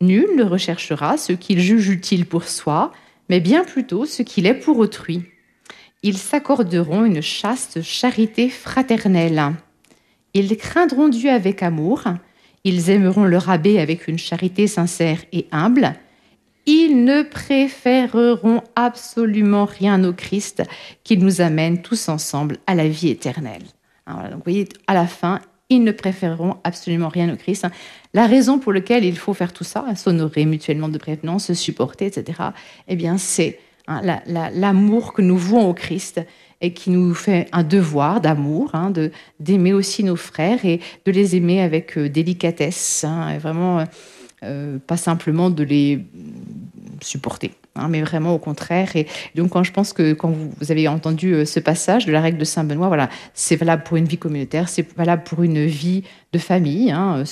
Nul 0.00 0.26
ne 0.36 0.44
recherchera 0.44 1.16
ce 1.16 1.32
qu'il 1.32 1.60
juge 1.60 1.88
utile 1.88 2.26
pour 2.26 2.44
soi, 2.44 2.92
mais 3.28 3.40
bien 3.40 3.64
plutôt 3.64 4.04
ce 4.04 4.22
qu'il 4.22 4.46
est 4.46 4.54
pour 4.54 4.78
autrui. 4.78 5.22
Ils 6.02 6.18
s'accorderont 6.18 7.04
une 7.04 7.20
chaste 7.20 7.82
charité 7.82 8.48
fraternelle. 8.48 9.54
Ils 10.34 10.56
craindront 10.56 11.08
Dieu 11.08 11.30
avec 11.30 11.62
amour, 11.62 12.04
ils 12.64 12.90
aimeront 12.90 13.24
leur 13.24 13.50
abbé 13.50 13.78
avec 13.78 14.08
une 14.08 14.18
charité 14.18 14.66
sincère 14.66 15.18
et 15.32 15.46
humble. 15.50 15.94
Ils 16.66 17.04
ne 17.04 17.22
préféreront 17.22 18.62
absolument 18.76 19.64
rien 19.64 20.04
au 20.04 20.12
Christ 20.12 20.62
qui 21.02 21.16
nous 21.16 21.40
amène 21.40 21.82
tous 21.82 22.08
ensemble 22.08 22.58
à 22.66 22.74
la 22.74 22.86
vie 22.86 23.08
éternelle. 23.08 23.64
donc 24.06 24.34
vous 24.34 24.42
voyez, 24.44 24.68
à 24.86 24.94
la 24.94 25.06
fin, 25.06 25.40
ils 25.68 25.82
ne 25.82 25.90
préféreront 25.90 26.58
absolument 26.62 27.08
rien 27.08 27.32
au 27.32 27.36
Christ. 27.36 27.66
La 28.14 28.26
raison 28.26 28.58
pour 28.58 28.72
laquelle 28.72 29.04
il 29.04 29.16
faut 29.16 29.34
faire 29.34 29.52
tout 29.52 29.64
ça, 29.64 29.84
s'honorer 29.96 30.44
mutuellement 30.44 30.88
de 30.88 30.98
prévenance, 30.98 31.46
se 31.46 31.54
supporter, 31.54 32.06
etc., 32.06 32.40
eh 32.86 32.94
bien, 32.94 33.18
c'est 33.18 33.58
hein, 33.88 34.00
l'amour 34.54 35.14
que 35.14 35.22
nous 35.22 35.38
vouons 35.38 35.68
au 35.68 35.74
Christ 35.74 36.20
et 36.62 36.72
qui 36.72 36.90
nous 36.90 37.12
fait 37.12 37.48
un 37.52 37.64
devoir 37.64 38.20
d'amour, 38.20 38.70
hein, 38.72 38.90
de 38.90 39.10
d'aimer 39.40 39.74
aussi 39.74 40.04
nos 40.04 40.16
frères 40.16 40.64
et 40.64 40.80
de 41.04 41.12
les 41.12 41.36
aimer 41.36 41.60
avec 41.60 41.98
euh, 41.98 42.08
délicatesse, 42.08 43.04
hein, 43.04 43.36
vraiment 43.38 43.80
euh, 43.80 43.84
euh, 44.44 44.78
pas 44.86 44.96
simplement 44.96 45.50
de 45.50 45.64
les 45.64 46.06
supporter. 47.00 47.50
Hein, 47.74 47.88
mais 47.88 48.02
vraiment 48.02 48.34
au 48.34 48.38
contraire. 48.38 48.94
Et 48.96 49.06
donc, 49.34 49.50
quand 49.50 49.64
je 49.64 49.72
pense 49.72 49.94
que 49.94 50.12
quand 50.12 50.30
vous, 50.30 50.70
avez 50.70 50.88
entendu 50.88 51.46
ce 51.46 51.58
passage 51.58 52.04
de 52.04 52.12
la 52.12 52.20
règle 52.20 52.36
de 52.36 52.44
Saint 52.44 52.64
Benoît, 52.64 52.88
voilà, 52.88 53.08
c'est 53.32 53.56
valable 53.56 53.82
pour 53.82 53.96
une 53.96 54.04
vie 54.04 54.18
communautaire, 54.18 54.68
c'est 54.68 54.86
valable 54.94 55.22
pour 55.24 55.42
une 55.42 55.64
vie 55.64 56.04
de 56.34 56.38
famille, 56.38 56.90
hein, 56.90 57.24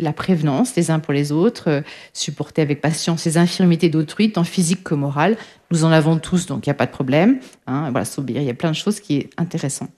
la 0.00 0.12
prévenance 0.12 0.74
les 0.74 0.90
uns 0.90 0.98
pour 0.98 1.12
les 1.12 1.30
autres, 1.30 1.84
supporter 2.12 2.60
avec 2.60 2.80
patience 2.80 3.24
les 3.24 3.38
infirmités 3.38 3.88
d'autrui, 3.88 4.32
tant 4.32 4.42
physiques 4.42 4.82
que 4.82 4.96
morales. 4.96 5.36
Nous 5.74 5.82
en 5.82 5.90
avons 5.90 6.18
tous, 6.18 6.46
donc 6.46 6.64
il 6.64 6.68
n'y 6.68 6.70
a 6.70 6.76
pas 6.76 6.86
de 6.86 6.92
problème. 6.92 7.40
Hein, 7.66 7.90
voilà, 7.90 8.06
il 8.28 8.42
y 8.44 8.48
a 8.48 8.54
plein 8.54 8.70
de 8.70 8.76
choses 8.76 9.00
qui 9.00 9.16
est 9.16 9.30
intéressant. 9.36 9.88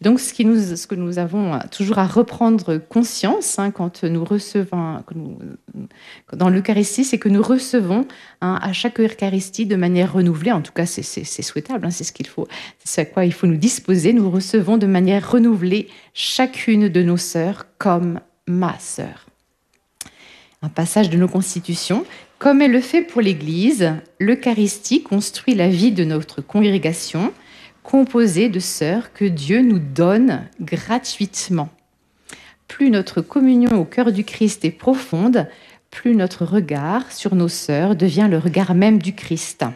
Donc, 0.00 0.18
ce, 0.18 0.32
qui 0.32 0.46
nous, 0.46 0.76
ce 0.76 0.86
que 0.86 0.94
nous 0.94 1.18
avons 1.18 1.58
toujours 1.70 1.98
à 1.98 2.06
reprendre 2.06 2.78
conscience 2.78 3.58
hein, 3.58 3.70
quand 3.70 4.02
nous 4.02 4.24
recevons, 4.24 5.04
dans 6.32 6.48
l'Eucharistie, 6.48 7.04
c'est 7.04 7.18
que 7.18 7.28
nous 7.28 7.42
recevons 7.42 8.08
hein, 8.40 8.58
à 8.62 8.72
chaque 8.72 8.98
Eucharistie 8.98 9.66
de 9.66 9.76
manière 9.76 10.14
renouvelée. 10.14 10.52
En 10.52 10.62
tout 10.62 10.72
cas, 10.72 10.86
c'est 10.86 11.02
souhaitable, 11.42 11.92
c'est 11.92 12.04
ce 12.04 12.12
qu'il 12.12 12.26
faut, 12.26 12.48
c'est 12.82 13.02
à 13.02 13.04
quoi 13.04 13.26
il 13.26 13.34
faut 13.34 13.46
nous 13.46 13.58
disposer. 13.58 14.14
Nous 14.14 14.30
recevons 14.30 14.78
de 14.78 14.86
manière 14.86 15.30
renouvelée 15.30 15.88
chacune 16.14 16.88
de 16.88 17.02
nos 17.02 17.18
sœurs 17.18 17.66
comme 17.76 18.20
ma 18.48 18.78
sœur. 18.78 19.26
Un 20.62 20.70
passage 20.70 21.10
de 21.10 21.18
nos 21.18 21.28
constitutions. 21.28 22.06
Comme 22.40 22.62
elle 22.62 22.72
le 22.72 22.80
fait 22.80 23.02
pour 23.02 23.20
l'Église, 23.20 23.92
l'Eucharistie 24.18 25.02
construit 25.02 25.54
la 25.54 25.68
vie 25.68 25.92
de 25.92 26.04
notre 26.04 26.40
congrégation 26.40 27.34
composé 27.82 28.48
de 28.48 28.60
sœurs 28.60 29.12
que 29.12 29.26
Dieu 29.26 29.60
nous 29.60 29.78
donne 29.78 30.48
gratuitement. 30.58 31.68
Plus 32.66 32.88
notre 32.88 33.20
communion 33.20 33.78
au 33.78 33.84
cœur 33.84 34.10
du 34.10 34.24
Christ 34.24 34.64
est 34.64 34.70
profonde, 34.70 35.48
plus 35.90 36.16
notre 36.16 36.46
regard 36.46 37.12
sur 37.12 37.34
nos 37.34 37.48
sœurs 37.48 37.94
devient 37.94 38.28
le 38.30 38.38
regard 38.38 38.74
même 38.74 39.02
du 39.02 39.14
Christ. 39.14 39.66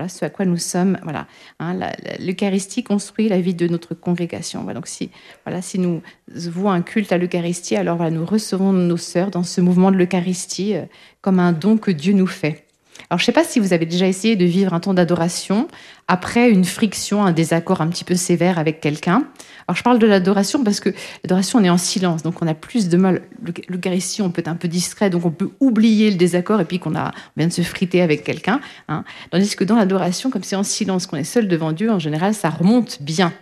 Voilà 0.00 0.08
ce 0.08 0.24
à 0.24 0.30
quoi 0.30 0.46
nous 0.46 0.56
sommes. 0.56 0.98
Voilà, 1.02 1.26
hein, 1.58 1.78
l'Eucharistie 2.20 2.82
construit 2.82 3.28
la 3.28 3.38
vie 3.38 3.52
de 3.52 3.68
notre 3.68 3.92
congrégation. 3.92 4.64
donc 4.64 4.86
si, 4.86 5.10
voilà, 5.44 5.60
si 5.60 5.78
nous 5.78 6.00
vouons 6.34 6.70
un 6.70 6.80
culte 6.80 7.12
à 7.12 7.18
l'Eucharistie, 7.18 7.76
alors 7.76 8.10
nous 8.10 8.24
recevons 8.24 8.72
nos 8.72 8.96
sœurs 8.96 9.30
dans 9.30 9.42
ce 9.42 9.60
mouvement 9.60 9.90
de 9.90 9.98
l'Eucharistie 9.98 10.74
euh, 10.74 10.86
comme 11.20 11.38
un 11.38 11.52
don 11.52 11.76
que 11.76 11.90
Dieu 11.90 12.14
nous 12.14 12.26
fait. 12.26 12.69
Alors, 13.08 13.18
je 13.18 13.22
ne 13.22 13.26
sais 13.26 13.32
pas 13.32 13.44
si 13.44 13.60
vous 13.60 13.72
avez 13.72 13.86
déjà 13.86 14.06
essayé 14.06 14.36
de 14.36 14.44
vivre 14.44 14.74
un 14.74 14.80
temps 14.80 14.94
d'adoration 14.94 15.68
après 16.08 16.50
une 16.50 16.64
friction, 16.64 17.24
un 17.24 17.32
désaccord 17.32 17.80
un 17.80 17.88
petit 17.88 18.04
peu 18.04 18.16
sévère 18.16 18.58
avec 18.58 18.80
quelqu'un. 18.80 19.24
Alors, 19.66 19.76
je 19.76 19.82
parle 19.82 19.98
de 19.98 20.06
l'adoration 20.06 20.64
parce 20.64 20.80
que 20.80 20.90
l'adoration, 21.24 21.60
on 21.60 21.64
est 21.64 21.70
en 21.70 21.78
silence, 21.78 22.22
donc 22.22 22.42
on 22.42 22.46
a 22.46 22.54
plus 22.54 22.88
de 22.88 22.96
mal. 22.96 23.22
L'Eucharistie, 23.68 24.22
on 24.22 24.30
peut 24.30 24.40
être 24.40 24.48
un 24.48 24.56
peu 24.56 24.68
distrait, 24.68 25.10
donc 25.10 25.24
on 25.24 25.30
peut 25.30 25.50
oublier 25.60 26.10
le 26.10 26.16
désaccord 26.16 26.60
et 26.60 26.64
puis 26.64 26.78
qu'on 26.78 26.94
a 26.96 27.12
vient 27.36 27.46
de 27.46 27.52
se 27.52 27.62
friter 27.62 28.02
avec 28.02 28.24
quelqu'un. 28.24 28.60
Hein. 28.88 29.04
Tandis 29.30 29.54
que 29.56 29.64
dans 29.64 29.76
l'adoration, 29.76 30.30
comme 30.30 30.42
c'est 30.42 30.56
en 30.56 30.64
silence, 30.64 31.06
qu'on 31.06 31.16
est 31.16 31.24
seul 31.24 31.48
devant 31.48 31.72
Dieu, 31.72 31.90
en 31.90 31.98
général, 31.98 32.34
ça 32.34 32.50
remonte 32.50 33.00
bien. 33.00 33.32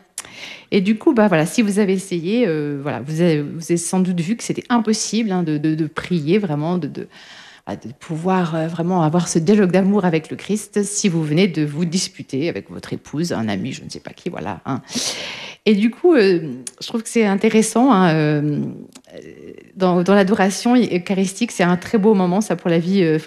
Et 0.71 0.81
du 0.81 0.99
coup, 0.99 1.15
bah 1.15 1.29
voilà, 1.29 1.47
si 1.47 1.63
vous 1.63 1.79
avez 1.79 1.95
essayé, 1.95 2.45
euh, 2.47 2.79
voilà, 2.83 3.01
vous 3.01 3.23
avez, 3.23 3.77
sans 3.77 4.01
doute 4.01 4.21
vu 4.21 4.37
que 4.37 4.45
c'était 4.45 4.65
impossible 4.69 5.33
hein, 5.33 5.43
de, 5.43 5.87
prier 5.87 6.39
vraiment, 6.39 6.77
de 6.77 6.89
de 6.89 7.09
pouvoir 7.77 8.55
euh, 8.55 8.67
vraiment 8.67 9.03
avoir 9.03 9.29
ce 9.29 9.39
dialogue 9.39 9.71
d'amour 9.71 10.05
avec 10.05 10.31
le 10.31 10.37
Christ 10.37 10.83
si 10.83 11.09
vous 11.09 11.23
venez 11.23 11.49
de 11.49 11.65
vous 11.65 11.85
disputer 11.85 12.49
avec 12.49 12.71
votre 12.71 12.93
épouse, 12.93 13.33
un 13.33 13.49
ami, 13.49 13.73
je 13.73 13.85
ne 13.85 13.91
sais 13.91 14.01
pas 14.01 14.13
qui, 14.13 14.31
voilà. 14.31 14.61
Hein. 14.67 14.81
Et 15.67 15.75
du 15.75 15.91
coup, 15.91 16.15
euh, 16.15 16.41
je 16.81 16.87
trouve 16.87 17.03
que 17.03 17.11
c'est 17.11 17.27
intéressant. 17.27 17.93
Hein, 17.93 18.15
euh, 18.15 18.61
dans, 19.75 20.03
l'adoration 20.07 20.75
eucharistique, 20.75 21.53
c'est 21.53 21.63
un 21.63 21.77
très 21.77 21.99
beau 21.99 22.15
moment, 22.15 22.41
ça, 22.41 22.57
pour 22.57 22.71
la 22.71 22.79
vie, 22.79 23.03
euh, 23.03 23.19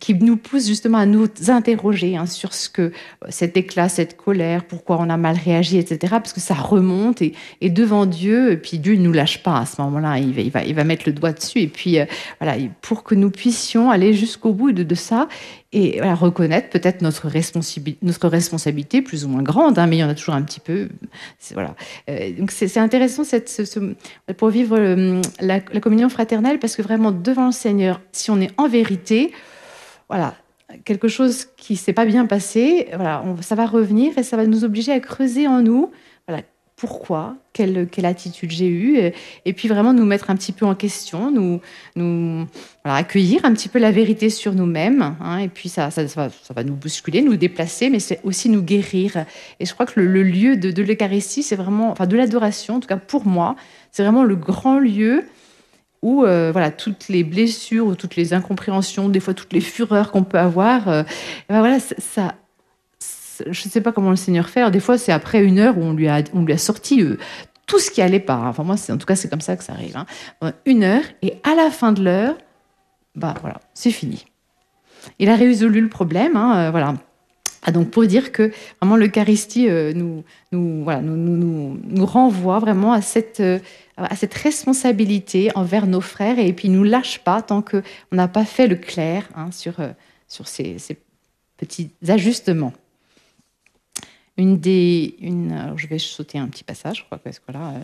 qui 0.00 0.14
nous 0.14 0.36
pousse 0.36 0.66
justement 0.66 0.98
à 0.98 1.06
nous 1.06 1.28
interroger 1.48 2.16
hein, 2.16 2.26
sur 2.26 2.52
ce 2.52 2.68
que 2.68 2.92
cet 3.28 3.56
éclat, 3.56 3.88
cette 3.88 4.16
colère, 4.16 4.64
pourquoi 4.64 4.98
on 5.00 5.08
a 5.08 5.16
mal 5.16 5.36
réagi, 5.36 5.78
etc. 5.78 5.98
Parce 6.10 6.32
que 6.32 6.40
ça 6.40 6.54
remonte 6.54 7.22
et, 7.22 7.34
devant 7.62 8.06
Dieu, 8.06 8.52
et 8.52 8.56
puis 8.56 8.78
Dieu 8.78 8.94
ne 8.96 9.02
nous 9.02 9.12
lâche 9.12 9.42
pas 9.42 9.58
à 9.58 9.66
ce 9.66 9.80
moment-là, 9.82 10.18
il 10.18 10.32
va, 10.32 10.40
il, 10.40 10.50
va, 10.50 10.64
il 10.64 10.74
va 10.74 10.84
mettre 10.84 11.04
le 11.06 11.12
doigt 11.12 11.32
dessus. 11.32 11.60
Et 11.60 11.68
puis, 11.68 11.98
voilà, 12.40 12.56
pour 12.82 13.02
que 13.02 13.14
nous 13.14 13.30
puissions 13.30 13.90
aller 13.90 14.12
jusqu'au 14.12 14.52
bout 14.52 14.72
de, 14.72 14.82
de 14.82 14.94
ça 14.94 15.28
et 15.74 16.00
reconnaître 16.00 16.70
peut-être 16.70 17.02
notre, 17.02 17.28
notre 18.02 18.28
responsabilité 18.28 19.02
plus 19.02 19.24
ou 19.24 19.28
moins 19.28 19.42
grande, 19.42 19.76
hein, 19.76 19.88
mais 19.88 19.96
il 19.96 20.00
y 20.00 20.04
en 20.04 20.08
a 20.08 20.14
toujours 20.14 20.34
un 20.34 20.42
petit 20.42 20.60
peu. 20.60 20.88
Voilà. 21.52 21.74
Euh, 22.08 22.30
donc 22.38 22.52
c'est 22.52 22.78
intéressant 22.78 23.24
pour 24.36 24.48
vivre 24.50 24.76
euh, 24.78 25.20
la, 25.40 25.60
communion 25.60 26.08
fraternelle 26.08 26.60
parce 26.60 26.76
que 26.76 26.82
vraiment 26.82 27.10
devant 27.10 27.46
le 27.46 27.52
Seigneur, 27.52 28.00
si 28.12 28.30
on 28.30 28.40
est 28.40 28.52
en 28.56 28.68
vérité, 28.68 29.32
voilà, 30.08 30.36
quelque 30.84 31.08
chose 31.08 31.46
qui 31.56 31.74
s'est 31.74 31.92
pas 31.92 32.04
bien 32.04 32.26
passé, 32.26 32.88
voilà, 32.94 33.24
ça 33.40 33.56
va 33.56 33.66
revenir 33.66 34.16
et 34.16 34.22
ça 34.22 34.36
va 34.36 34.46
nous 34.46 34.64
obliger 34.64 34.92
à 34.92 35.00
creuser 35.00 35.48
en 35.48 35.60
nous. 35.60 35.90
Pourquoi, 36.76 37.36
quelle, 37.52 37.86
quelle 37.88 38.04
attitude 38.04 38.50
j'ai 38.50 38.66
eue, 38.66 38.98
et, 39.44 39.52
puis 39.52 39.68
vraiment 39.68 39.92
nous 39.92 40.04
mettre 40.04 40.30
un 40.30 40.34
petit 40.34 40.50
peu 40.50 40.66
en 40.66 40.74
question, 40.74 41.30
nous, 41.30 41.60
nous 41.94 42.48
accueillir 42.82 43.44
un 43.44 43.52
petit 43.52 43.68
peu 43.68 43.78
la 43.78 43.92
vérité 43.92 44.28
sur 44.28 44.54
nous-mêmes, 44.54 45.16
hein, 45.20 45.38
et 45.38 45.46
puis 45.48 45.68
ça, 45.68 45.92
ça, 45.92 46.08
ça, 46.08 46.30
va, 46.50 46.64
nous 46.64 46.74
bousculer, 46.74 47.22
nous 47.22 47.36
déplacer, 47.36 47.90
mais 47.90 48.00
c'est 48.00 48.20
aussi 48.24 48.48
nous 48.48 48.60
guérir. 48.60 49.24
Et 49.60 49.66
je 49.66 49.72
crois 49.72 49.86
que 49.86 50.00
le, 50.00 50.22
lieu 50.24 50.56
de, 50.56 50.82
l'Eucharistie, 50.82 51.44
c'est 51.44 51.54
vraiment, 51.54 51.92
enfin 51.92 52.08
de 52.08 52.16
l'adoration, 52.16 52.76
en 52.76 52.80
tout 52.80 52.88
cas 52.88 52.96
pour 52.96 53.24
moi, 53.24 53.54
c'est 53.92 54.02
vraiment 54.02 54.24
le 54.24 54.34
grand 54.34 54.80
lieu 54.80 55.24
où 56.02 56.24
euh, 56.24 56.50
voilà 56.52 56.72
toutes 56.72 57.08
les 57.08 57.22
blessures 57.22 57.86
ou 57.86 57.94
toutes 57.94 58.16
les 58.16 58.34
incompréhensions, 58.34 59.08
des 59.08 59.20
fois 59.20 59.32
toutes 59.32 59.52
les 59.52 59.60
fureurs 59.60 60.10
qu'on 60.10 60.24
peut 60.24 60.38
avoir, 60.40 60.88
euh, 60.88 61.02
ben 61.48 61.60
voilà 61.60 61.78
ça, 61.78 62.34
je 63.40 63.66
ne 63.66 63.70
sais 63.70 63.80
pas 63.80 63.92
comment 63.92 64.10
le 64.10 64.16
Seigneur 64.16 64.48
fait. 64.48 64.68
Des 64.70 64.80
fois, 64.80 64.98
c'est 64.98 65.12
après 65.12 65.42
une 65.42 65.58
heure 65.58 65.78
où 65.78 65.82
on 65.82 65.92
lui 65.92 66.08
a, 66.08 66.58
sorti 66.58 67.02
euh, 67.02 67.18
tout 67.66 67.78
ce 67.78 67.90
qui 67.90 68.02
allait 68.02 68.20
pas. 68.20 68.42
Enfin, 68.46 68.62
moi, 68.62 68.76
en 68.90 68.96
tout 68.96 69.06
cas, 69.06 69.16
c'est 69.16 69.28
comme 69.28 69.40
ça 69.40 69.56
que 69.56 69.64
ça 69.64 69.72
arrive. 69.72 69.96
Hein. 69.96 70.52
Une 70.66 70.84
heure, 70.84 71.04
et 71.22 71.34
à 71.42 71.54
la 71.54 71.70
fin 71.70 71.92
de 71.92 72.02
l'heure, 72.02 72.36
bah 73.14 73.34
voilà, 73.40 73.60
c'est 73.74 73.90
fini. 73.90 74.26
Il 75.18 75.28
a 75.28 75.36
résolu 75.36 75.80
le 75.80 75.88
problème. 75.88 76.36
Hein, 76.36 76.56
euh, 76.56 76.70
voilà. 76.70 76.94
Ah, 77.66 77.72
donc 77.72 77.90
pour 77.90 78.04
dire 78.06 78.30
que 78.30 78.52
vraiment 78.80 78.96
l'Eucharistie 78.96 79.70
euh, 79.70 79.94
nous, 79.94 80.84
renvoie 82.04 82.58
vraiment 82.58 82.92
à 82.92 83.00
cette, 83.00 83.42
responsabilité 84.34 85.50
envers 85.54 85.86
nos 85.86 86.02
frères 86.02 86.38
et 86.38 86.52
puis 86.52 86.68
nous 86.68 86.84
lâche 86.84 87.20
pas 87.20 87.40
tant 87.40 87.62
qu'on 87.62 87.82
n'a 88.12 88.28
pas 88.28 88.44
fait 88.44 88.66
le 88.66 88.76
clair 88.76 89.26
hein, 89.34 89.48
sur, 89.50 89.76
ces 90.28 90.98
petits 91.56 91.90
ajustements 92.06 92.74
une 94.36 94.58
des, 94.58 95.14
une, 95.20 95.74
je 95.76 95.86
vais 95.86 95.98
sauter 95.98 96.38
un 96.38 96.48
petit 96.48 96.64
passage, 96.64 96.98
je 96.98 97.04
crois 97.04 97.18
que 97.18 97.30
voilà, 97.46 97.74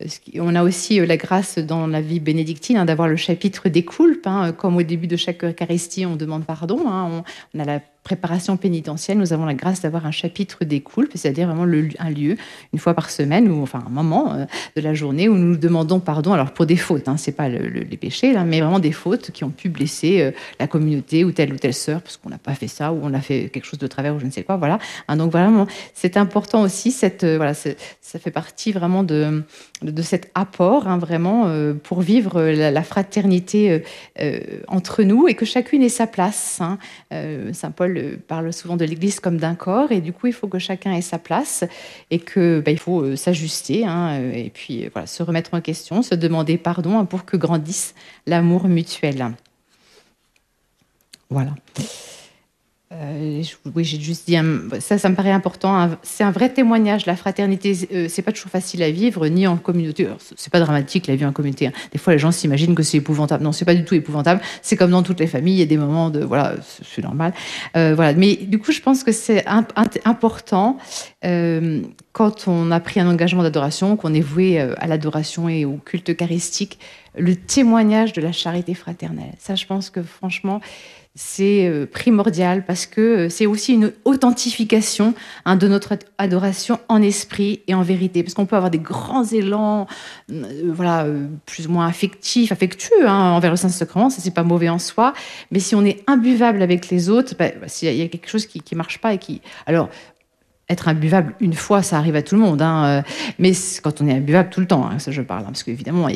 euh, 0.00 0.06
on 0.36 0.54
a 0.54 0.62
aussi 0.62 1.00
euh, 1.00 1.06
la 1.06 1.16
grâce 1.16 1.58
dans 1.58 1.88
la 1.88 2.00
vie 2.00 2.20
bénédictine 2.20 2.76
hein, 2.76 2.84
d'avoir 2.84 3.08
le 3.08 3.16
chapitre 3.16 3.68
des 3.68 3.84
coulpes, 3.84 4.26
hein, 4.26 4.52
comme 4.52 4.76
au 4.76 4.82
début 4.82 5.08
de 5.08 5.16
chaque 5.16 5.42
Eucharistie, 5.42 6.06
on 6.06 6.14
demande 6.14 6.44
pardon. 6.44 6.88
Hein, 6.88 7.24
on, 7.54 7.58
a 7.58 7.64
la 7.64 7.80
préparation 8.08 8.56
pénitentielle, 8.56 9.18
nous 9.18 9.34
avons 9.34 9.44
la 9.44 9.52
grâce 9.52 9.82
d'avoir 9.82 10.06
un 10.06 10.10
chapitre 10.10 10.64
des 10.64 10.80
coulpes, 10.80 11.12
c'est-à-dire 11.14 11.46
vraiment 11.46 11.70
un 11.98 12.08
lieu, 12.10 12.36
une 12.72 12.78
fois 12.78 12.94
par 12.94 13.10
semaine, 13.10 13.50
ou 13.50 13.62
enfin 13.62 13.84
un 13.86 13.90
moment 13.90 14.32
euh, 14.32 14.46
de 14.76 14.80
la 14.80 14.94
journée 14.94 15.28
où 15.28 15.34
nous 15.34 15.58
demandons 15.58 16.00
pardon, 16.00 16.32
alors 16.32 16.52
pour 16.52 16.64
des 16.64 16.78
fautes, 16.78 17.06
hein, 17.06 17.18
c'est 17.18 17.32
pas 17.32 17.50
les 17.50 17.98
péchés, 17.98 18.32
là, 18.32 18.44
mais 18.44 18.62
vraiment 18.62 18.78
des 18.78 18.92
fautes 18.92 19.30
qui 19.30 19.44
ont 19.44 19.50
pu 19.50 19.68
blesser 19.68 20.22
euh, 20.22 20.30
la 20.58 20.66
communauté 20.66 21.22
ou 21.22 21.32
telle 21.32 21.52
ou 21.52 21.58
telle 21.58 21.74
sœur, 21.74 22.00
parce 22.00 22.16
qu'on 22.16 22.30
n'a 22.30 22.38
pas 22.38 22.54
fait 22.54 22.66
ça, 22.66 22.94
ou 22.94 23.00
on 23.02 23.12
a 23.12 23.20
fait 23.20 23.50
quelque 23.50 23.66
chose 23.66 23.78
de 23.78 23.86
travers, 23.86 24.14
ou 24.14 24.20
je 24.20 24.24
ne 24.24 24.30
sais 24.30 24.42
quoi, 24.42 24.56
voilà. 24.56 24.78
Hein, 25.08 25.18
donc 25.18 25.30
vraiment, 25.30 25.66
c'est 25.92 26.16
important 26.16 26.62
aussi, 26.62 26.96
euh, 27.22 27.52
ça 28.00 28.18
fait 28.18 28.30
partie 28.30 28.72
vraiment 28.72 29.02
de, 29.02 29.44
de 29.82 30.02
cet 30.02 30.30
apport, 30.34 30.88
hein, 30.88 30.96
vraiment, 30.96 31.52
pour 31.82 32.00
vivre 32.00 32.40
la, 32.40 32.82
fraternité 32.82 33.82
entre 34.66 35.02
nous 35.02 35.28
et 35.28 35.34
que 35.34 35.44
chacune 35.44 35.82
ait 35.82 35.90
sa 35.90 36.06
place. 36.06 36.62
Saint 37.52 37.70
Paul 37.70 37.97
parle 38.26 38.52
souvent 38.52 38.76
de 38.76 38.84
l'Église 38.84 39.20
comme 39.20 39.36
d'un 39.36 39.54
corps, 39.54 39.92
et 39.92 40.00
du 40.00 40.12
coup, 40.12 40.26
il 40.26 40.32
faut 40.32 40.48
que 40.48 40.58
chacun 40.58 40.92
ait 40.92 41.02
sa 41.02 41.18
place 41.18 41.64
et 42.10 42.18
que 42.18 42.60
bah, 42.64 42.70
il 42.70 42.78
faut 42.78 43.02
euh, 43.02 43.16
s'ajuster, 43.16 43.84
hein, 43.84 44.20
euh, 44.20 44.32
et 44.32 44.50
puis 44.50 44.86
euh, 44.86 45.06
se 45.06 45.22
remettre 45.22 45.54
en 45.54 45.60
question, 45.60 46.02
se 46.02 46.14
demander 46.14 46.58
pardon 46.58 47.04
pour 47.06 47.24
que 47.24 47.36
grandisse 47.36 47.94
l'amour 48.26 48.68
mutuel. 48.68 49.34
Voilà. 51.30 51.54
Oui, 52.90 53.84
j'ai 53.84 54.00
juste 54.00 54.26
dit 54.26 54.38
ça, 54.80 54.96
ça 54.96 55.08
me 55.10 55.14
paraît 55.14 55.30
important. 55.30 55.90
C'est 56.02 56.24
un 56.24 56.30
vrai 56.30 56.48
témoignage. 56.48 57.04
La 57.04 57.16
fraternité, 57.16 57.76
euh, 57.92 58.06
c'est 58.08 58.22
pas 58.22 58.32
toujours 58.32 58.50
facile 58.50 58.82
à 58.82 58.90
vivre, 58.90 59.28
ni 59.28 59.46
en 59.46 59.58
communauté. 59.58 60.08
C'est 60.36 60.50
pas 60.50 60.60
dramatique 60.60 61.06
la 61.06 61.14
vie 61.14 61.26
en 61.26 61.32
communauté. 61.32 61.66
Hein. 61.66 61.72
Des 61.92 61.98
fois, 61.98 62.14
les 62.14 62.18
gens 62.18 62.32
s'imaginent 62.32 62.74
que 62.74 62.82
c'est 62.82 62.96
épouvantable. 62.96 63.44
Non, 63.44 63.52
c'est 63.52 63.66
pas 63.66 63.74
du 63.74 63.84
tout 63.84 63.94
épouvantable. 63.94 64.40
C'est 64.62 64.76
comme 64.76 64.90
dans 64.90 65.02
toutes 65.02 65.20
les 65.20 65.26
familles. 65.26 65.56
Il 65.56 65.58
y 65.60 65.62
a 65.62 65.66
des 65.66 65.76
moments 65.76 66.08
de 66.08 66.20
voilà, 66.20 66.54
c'est 66.94 67.02
normal. 67.02 67.34
Euh, 67.76 67.94
voilà. 67.94 68.14
Mais 68.14 68.36
du 68.36 68.58
coup, 68.58 68.72
je 68.72 68.80
pense 68.80 69.04
que 69.04 69.12
c'est 69.12 69.44
important 69.46 70.78
euh, 71.26 71.82
quand 72.12 72.48
on 72.48 72.70
a 72.70 72.80
pris 72.80 73.00
un 73.00 73.08
engagement 73.08 73.42
d'adoration, 73.42 73.96
qu'on 73.96 74.14
est 74.14 74.20
voué 74.20 74.60
à 74.60 74.86
l'adoration 74.86 75.50
et 75.50 75.66
au 75.66 75.74
culte 75.76 76.08
eucharistique, 76.08 76.78
le 77.18 77.36
témoignage 77.36 78.14
de 78.14 78.22
la 78.22 78.32
charité 78.32 78.72
fraternelle. 78.72 79.34
Ça, 79.38 79.56
je 79.56 79.66
pense 79.66 79.90
que 79.90 80.02
franchement 80.02 80.60
c'est 81.20 81.66
euh, 81.66 81.84
primordial 81.84 82.64
parce 82.64 82.86
que 82.86 83.00
euh, 83.00 83.28
c'est 83.28 83.46
aussi 83.46 83.74
une 83.74 83.92
authentification 84.04 85.14
hein, 85.46 85.56
de 85.56 85.66
notre 85.66 85.98
adoration 86.16 86.78
en 86.86 87.02
esprit 87.02 87.60
et 87.66 87.74
en 87.74 87.82
vérité. 87.82 88.22
Parce 88.22 88.34
qu'on 88.34 88.46
peut 88.46 88.54
avoir 88.54 88.70
des 88.70 88.78
grands 88.78 89.24
élans, 89.24 89.88
euh, 90.30 90.44
voilà, 90.72 91.08
plus 91.44 91.66
ou 91.66 91.72
moins 91.72 91.88
affectifs, 91.88 92.52
affectueux 92.52 93.08
hein, 93.08 93.32
envers 93.32 93.50
le 93.50 93.56
Saint-Sacrement, 93.56 94.10
ça 94.10 94.22
c'est 94.22 94.32
pas 94.32 94.44
mauvais 94.44 94.68
en 94.68 94.78
soi. 94.78 95.12
Mais 95.50 95.58
si 95.58 95.74
on 95.74 95.84
est 95.84 96.04
imbuvable 96.06 96.62
avec 96.62 96.88
les 96.88 97.08
autres, 97.08 97.34
bah, 97.36 97.48
bah, 97.60 97.66
s'il 97.66 97.92
y 97.92 98.02
a 98.02 98.06
quelque 98.06 98.30
chose 98.30 98.46
qui, 98.46 98.60
qui 98.60 98.76
marche 98.76 98.98
pas 98.98 99.12
et 99.12 99.18
qui, 99.18 99.42
alors 99.66 99.88
être 100.68 100.88
imbuvable 100.88 101.34
une 101.40 101.54
fois, 101.54 101.82
ça 101.82 101.96
arrive 101.96 102.16
à 102.16 102.22
tout 102.22 102.34
le 102.34 102.40
monde. 102.40 102.60
Hein, 102.60 102.84
euh, 102.84 103.02
mais 103.38 103.52
quand 103.82 104.00
on 104.02 104.06
est 104.06 104.12
imbuvable 104.12 104.50
tout 104.50 104.60
le 104.60 104.66
temps, 104.66 104.86
hein, 104.86 104.98
ça 104.98 105.10
je 105.10 105.22
parle. 105.22 105.42
Hein, 105.42 105.48
parce 105.48 105.62
qu'évidemment, 105.62 106.04
on, 106.04 106.08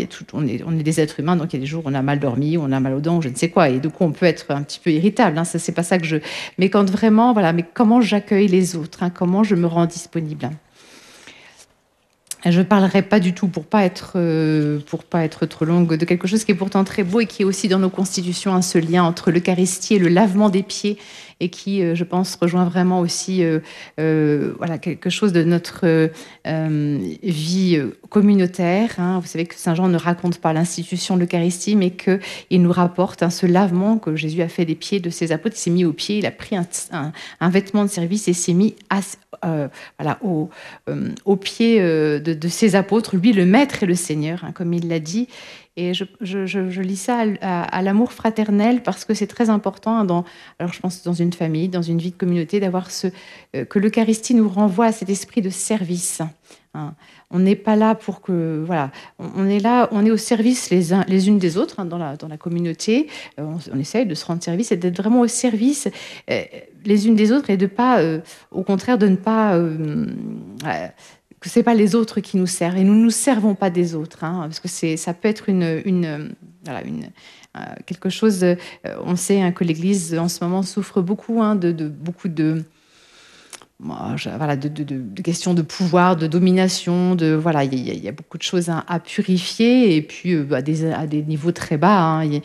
est, 0.46 0.62
on 0.66 0.78
est 0.78 0.82
des 0.82 1.00
êtres 1.00 1.20
humains, 1.20 1.36
donc 1.36 1.53
il 1.53 1.57
y 1.57 1.59
a 1.59 1.61
des 1.61 1.66
jours 1.66 1.84
où 1.86 1.88
on 1.88 1.94
a 1.94 2.03
mal 2.03 2.18
dormi, 2.18 2.59
on 2.59 2.70
a 2.70 2.80
mal 2.80 2.94
aux 2.94 3.00
dents, 3.00 3.20
je 3.20 3.28
ne 3.28 3.34
sais 3.34 3.48
quoi. 3.48 3.70
Et 3.70 3.78
du 3.78 3.88
coup, 3.88 4.05
on 4.05 4.12
peut 4.12 4.26
être 4.26 4.50
un 4.50 4.62
petit 4.62 4.80
peu 4.80 4.90
irritable. 4.90 5.40
Ça, 5.44 5.59
c'est 5.59 5.72
pas 5.72 5.82
ça 5.82 5.98
que 5.98 6.05
je. 6.05 6.18
Mais 6.59 6.68
quand 6.68 6.88
vraiment, 6.90 7.32
voilà, 7.32 7.53
mais 7.53 7.64
comment 7.74 8.00
j'accueille 8.00 8.48
les 8.48 8.76
autres 8.76 9.00
Comment 9.14 9.42
je 9.42 9.55
me 9.55 9.66
rends 9.66 9.86
disponible 9.86 10.50
je 12.44 12.59
ne 12.59 12.64
parlerai 12.64 13.03
pas 13.03 13.20
du 13.20 13.34
tout 13.34 13.46
pour 13.46 13.64
pas 13.64 13.84
être 13.84 14.14
euh, 14.16 14.80
pour 14.86 15.05
pas 15.05 15.24
être 15.24 15.46
trop 15.46 15.64
longue 15.64 15.96
de 15.96 16.05
quelque 16.05 16.26
chose 16.26 16.42
qui 16.42 16.50
est 16.50 16.57
pourtant 16.57 16.82
très 16.82 17.05
beau 17.05 17.20
et 17.20 17.26
qui 17.26 17.42
est 17.42 17.44
aussi 17.44 17.68
dans 17.68 17.78
nos 17.78 17.90
constitutions 17.90 18.61
ce 18.62 18.78
lien 18.78 19.05
entre 19.05 19.30
l'Eucharistie 19.30 19.94
et 19.94 19.98
le 20.00 20.09
lavement 20.09 20.48
des 20.48 20.64
pieds 20.64 20.98
et 21.43 21.49
qui, 21.49 21.82
euh, 21.82 21.97
je 21.97 22.05
pense, 22.05 22.36
rejoint 22.40 22.64
vraiment 22.64 23.01
aussi 23.01 23.43
euh, 23.43 23.59
euh, 23.99 24.55
voilà, 24.59 24.78
quelque 24.78 25.11
chose 25.11 25.32
de 25.32 25.43
notre 25.43 26.11
vie 26.45 27.82
communautaire. 28.09 28.95
Hein. 28.99 29.18
Vous 29.20 29.26
savez 29.26 29.47
que 29.47 29.57
Saint 29.57 29.74
Jean 29.74 29.88
ne 29.88 29.99
raconte 29.99 30.38
pas 30.38 30.53
l'institution 30.53 31.16
de 31.16 31.22
l'Eucharistie, 31.22 31.74
mais 31.74 31.90
qu'il 31.90 32.62
nous 32.62 32.72
rapporte 32.72 33.28
ce 33.28 33.47
lavement 33.47 33.99
que 33.99 34.14
Jésus 34.14 34.40
a 34.43 34.49
fait 34.49 34.64
des 34.64 34.76
pieds 34.76 35.01
de 35.01 35.11
ses 35.11 35.32
apôtres. 35.32 35.57
Il 35.57 35.61
s'est 35.61 35.70
mis 35.70 35.84
aux 35.84 35.93
pieds, 35.93 36.18
il 36.18 36.26
a 36.26 36.30
pris 36.30 36.57
un, 36.57 37.51
vêtement 37.51 37.84
de 37.84 37.90
service 37.90 38.28
et 38.28 38.32
s'est 38.32 38.55
mis 38.55 38.76
voilà, 39.99 40.18
au, 40.22 40.49
aux 41.24 41.36
pieds 41.36 41.80
de, 41.80 42.49
ses 42.49 42.76
apôtres, 42.76 43.16
lui 43.16 43.32
le 43.32 43.47
Maître 43.47 43.82
et 43.82 43.86
le 43.86 43.97
Seigneur, 43.97 44.45
hein, 44.45 44.53
comme 44.53 44.72
il 44.72 44.88
l'a 44.88 45.01
dit. 45.01 45.28
Et 45.76 45.94
je, 45.94 46.80
lis 46.80 46.96
ça 46.96 47.24
à, 47.40 47.82
l'amour 47.82 48.12
fraternel 48.12 48.82
parce 48.82 49.06
que 49.06 49.14
c'est 49.14 49.26
très 49.26 49.48
important 49.48 50.04
dans, 50.04 50.24
alors 50.58 50.70
je 50.70 50.80
pense 50.80 51.02
dans 51.02 51.14
une 51.14 51.32
famille, 51.32 51.68
dans 51.68 51.80
une 51.80 51.96
vie 51.96 52.10
de 52.10 52.16
communauté, 52.16 52.60
d'avoir 52.60 52.90
ce 52.90 53.06
euh, 53.56 53.64
que 53.64 53.78
l'Eucharistie 53.78 54.34
nous 54.34 54.50
renvoie 54.50 54.86
à 54.86 54.92
cet 54.92 55.08
esprit 55.08 55.40
de 55.40 55.48
service. 55.48 56.20
Hein. 56.74 56.94
On 57.30 57.38
n'est 57.38 57.56
pas 57.56 57.74
là 57.74 57.94
pour 57.94 58.20
que 58.20 58.62
voilà, 58.66 58.90
on, 59.18 59.46
est 59.46 59.60
là, 59.60 59.88
on 59.92 60.04
est 60.04 60.10
au 60.10 60.18
service 60.18 60.68
les, 60.68 60.92
uns, 60.92 61.06
les 61.08 61.28
unes 61.28 61.38
des 61.38 61.56
autres 61.56 61.80
hein, 61.80 61.86
dans, 61.86 61.98
la, 61.98 62.16
dans 62.16 62.28
la 62.28 62.36
communauté. 62.36 63.08
Euh, 63.40 63.54
on, 63.72 63.78
essaye 63.78 64.04
de 64.04 64.14
se 64.14 64.26
rendre 64.26 64.42
service 64.42 64.72
et 64.72 64.76
d'être 64.76 64.98
vraiment 64.98 65.20
au 65.20 65.26
service 65.26 65.88
euh, 66.30 66.42
les 66.84 67.06
unes 67.06 67.16
des 67.16 67.32
autres 67.32 67.48
et 67.48 67.56
de 67.56 67.66
pas, 67.66 68.02
au 68.50 68.62
contraire, 68.64 68.98
de 68.98 69.06
ne 69.06 69.14
pas 69.14 69.56
que 71.43 71.51
c'est 71.51 71.62
pas 71.62 71.74
les 71.74 71.95
autres 71.95 72.20
qui 72.20 72.36
nous 72.36 72.47
servent 72.47 72.76
et 72.76 72.84
nous 72.84 72.95
ne 72.95 73.03
nous 73.03 73.11
servons 73.11 73.55
pas 73.55 73.68
des 73.68 73.95
autres, 73.95 74.24
hein, 74.24 74.43
parce 74.43 74.61
que 74.61 74.68
ça 74.97 75.12
peut 75.12 75.28
être 75.28 75.49
une, 75.49 76.34
voilà, 76.64 76.82
une 76.84 77.11
euh, 77.55 77.61
quelque 77.84 78.09
chose. 78.09 78.45
Euh, 78.45 78.57
on 79.05 79.14
sait 79.14 79.43
hein, 79.43 79.53
que 79.53 79.62
l'Église 79.62 80.18
en 80.18 80.28
ce 80.28 80.43
moment 80.43 80.62
souffre 80.62 81.03
beaucoup 81.03 81.43
hein, 81.43 81.55
de, 81.55 81.72
beaucoup 81.86 82.28
de 82.28 82.64
voilà, 83.78 84.57
de, 84.57 85.22
questions 85.22 85.53
de 85.53 85.61
pouvoir, 85.61 86.16
de 86.16 86.28
domination, 86.28 87.16
de 87.16 87.34
voilà, 87.34 87.64
il 87.64 87.74
y, 87.74 88.09
a 88.09 88.12
beaucoup 88.12 88.38
de 88.38 88.43
choses 88.43 88.70
à, 88.70 89.01
purifier 89.01 89.97
et 89.97 90.03
puis 90.03 90.34
euh, 90.34 90.47
à, 90.53 90.62
des, 90.62 90.90
à, 90.93 91.07
des, 91.07 91.22
niveaux 91.24 91.51
très 91.51 91.76
bas. 91.76 92.01
Hein. 92.01 92.24
Y 92.24 92.43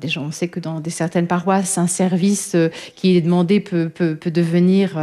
déjà, 0.00 0.20
on 0.20 0.32
sait 0.32 0.48
que 0.48 0.60
dans 0.60 0.80
des 0.80 0.90
certaines 0.90 1.28
paroisses, 1.28 1.78
un 1.78 1.86
service 1.86 2.56
qui 2.96 3.16
est 3.16 3.20
demandé 3.22 3.60
peut, 3.60 3.88
peut, 3.88 4.16
peut 4.16 4.32
devenir 4.32 4.98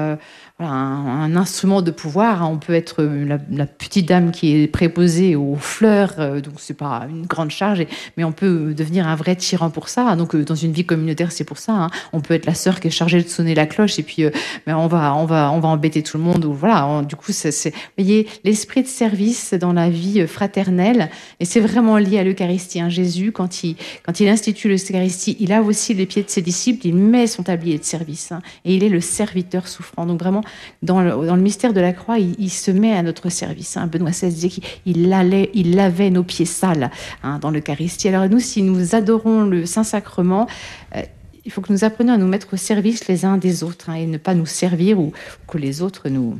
un, 0.65 1.35
instrument 1.35 1.81
de 1.81 1.91
pouvoir. 1.91 2.49
On 2.49 2.57
peut 2.57 2.73
être 2.73 3.03
la, 3.03 3.65
petite 3.65 4.07
dame 4.07 4.31
qui 4.31 4.55
est 4.55 4.67
préposée 4.67 5.35
aux 5.35 5.55
fleurs, 5.55 6.15
euh, 6.19 6.41
donc 6.41 6.55
c'est 6.57 6.73
pas 6.73 7.07
une 7.09 7.25
grande 7.25 7.51
charge, 7.51 7.85
mais 8.17 8.23
on 8.23 8.31
peut 8.31 8.73
devenir 8.73 9.07
un 9.07 9.15
vrai 9.15 9.35
tyran 9.35 9.69
pour 9.69 9.89
ça. 9.89 10.15
Donc 10.15 10.35
euh, 10.35 10.43
dans 10.43 10.55
une 10.55 10.71
vie 10.71 10.85
communautaire, 10.85 11.31
c'est 11.31 11.43
pour 11.43 11.57
ça. 11.57 11.73
Hein. 11.73 11.89
On 12.13 12.19
peut 12.19 12.33
être 12.33 12.45
la 12.45 12.53
sœur 12.53 12.79
qui 12.79 12.87
est 12.87 12.91
chargée 12.91 13.21
de 13.21 13.27
sonner 13.27 13.55
la 13.55 13.65
cloche 13.65 13.99
et 13.99 14.03
puis 14.03 14.23
euh, 14.23 14.31
mais 14.67 14.73
on 14.73 14.87
va 14.87 15.15
on 15.15 15.25
va 15.25 15.51
on 15.51 15.59
va 15.59 15.69
embêter 15.69 16.03
tout 16.03 16.17
le 16.17 16.23
monde. 16.23 16.43
Ou 16.45 16.53
voilà. 16.53 17.03
du 17.07 17.15
coup, 17.15 17.31
c'est 17.31 17.73
voyez 17.97 18.27
l'esprit 18.43 18.83
de 18.83 18.87
service 18.87 19.53
dans 19.53 19.73
la 19.73 19.89
vie 19.89 20.27
fraternelle 20.27 21.09
et 21.39 21.45
c'est 21.45 21.61
vraiment 21.61 21.97
lié 21.97 22.19
à 22.19 22.23
l'Eucharistie. 22.23 22.81
Hein. 22.81 22.89
Jésus, 22.89 23.31
quand 23.31 23.63
il 23.63 23.75
quand 24.03 24.19
il 24.19 24.27
institue 24.27 24.67
l'Eucharistie, 24.67 25.37
il 25.39 25.49
lave 25.49 25.67
aussi 25.67 25.93
les 25.93 26.05
pieds 26.05 26.23
de 26.23 26.29
ses 26.29 26.41
disciples, 26.41 26.85
il 26.87 26.95
met 26.95 27.27
son 27.27 27.43
tablier 27.43 27.77
de 27.77 27.83
service 27.83 28.31
hein, 28.31 28.41
et 28.65 28.75
il 28.75 28.83
est 28.83 28.89
le 28.89 29.01
serviteur 29.01 29.67
souffrant. 29.67 30.05
Donc 30.05 30.19
vraiment 30.19 30.43
dans 30.81 31.01
le, 31.01 31.41
mystère 31.41 31.73
de 31.73 31.81
la 31.81 31.93
croix, 31.93 32.19
il, 32.19 32.49
se 32.49 32.71
met 32.71 32.93
à 32.93 33.01
notre 33.03 33.29
service. 33.29 33.77
Hein. 33.77 33.87
Benoît 33.87 34.11
XVI 34.11 34.29
disait 34.29 34.49
qu'il 34.49 34.63
il 34.85 35.75
lavait 35.75 36.09
nos 36.09 36.23
pieds 36.23 36.45
sales 36.45 36.91
hein, 37.23 37.39
dans 37.39 37.51
l'Eucharistie. 37.51 38.07
Alors 38.07 38.27
nous, 38.29 38.39
si 38.39 38.61
nous 38.61 38.95
adorons 38.95 39.43
le 39.43 39.65
Saint-Sacrement, 39.65 40.47
euh, 40.95 41.01
il 41.45 41.51
faut 41.51 41.61
que 41.61 41.73
nous 41.73 41.83
apprenions 41.83 42.13
à 42.13 42.17
nous 42.17 42.27
mettre 42.27 42.53
au 42.53 42.57
service 42.57 43.07
les 43.07 43.25
uns 43.25 43.37
des 43.37 43.63
autres 43.63 43.89
hein, 43.89 43.95
et 43.95 44.05
ne 44.05 44.17
pas 44.17 44.35
nous 44.35 44.45
servir 44.45 44.99
ou 44.99 45.13
que 45.47 45.57
les 45.57 45.81
autres 45.81 46.09
nous, 46.09 46.39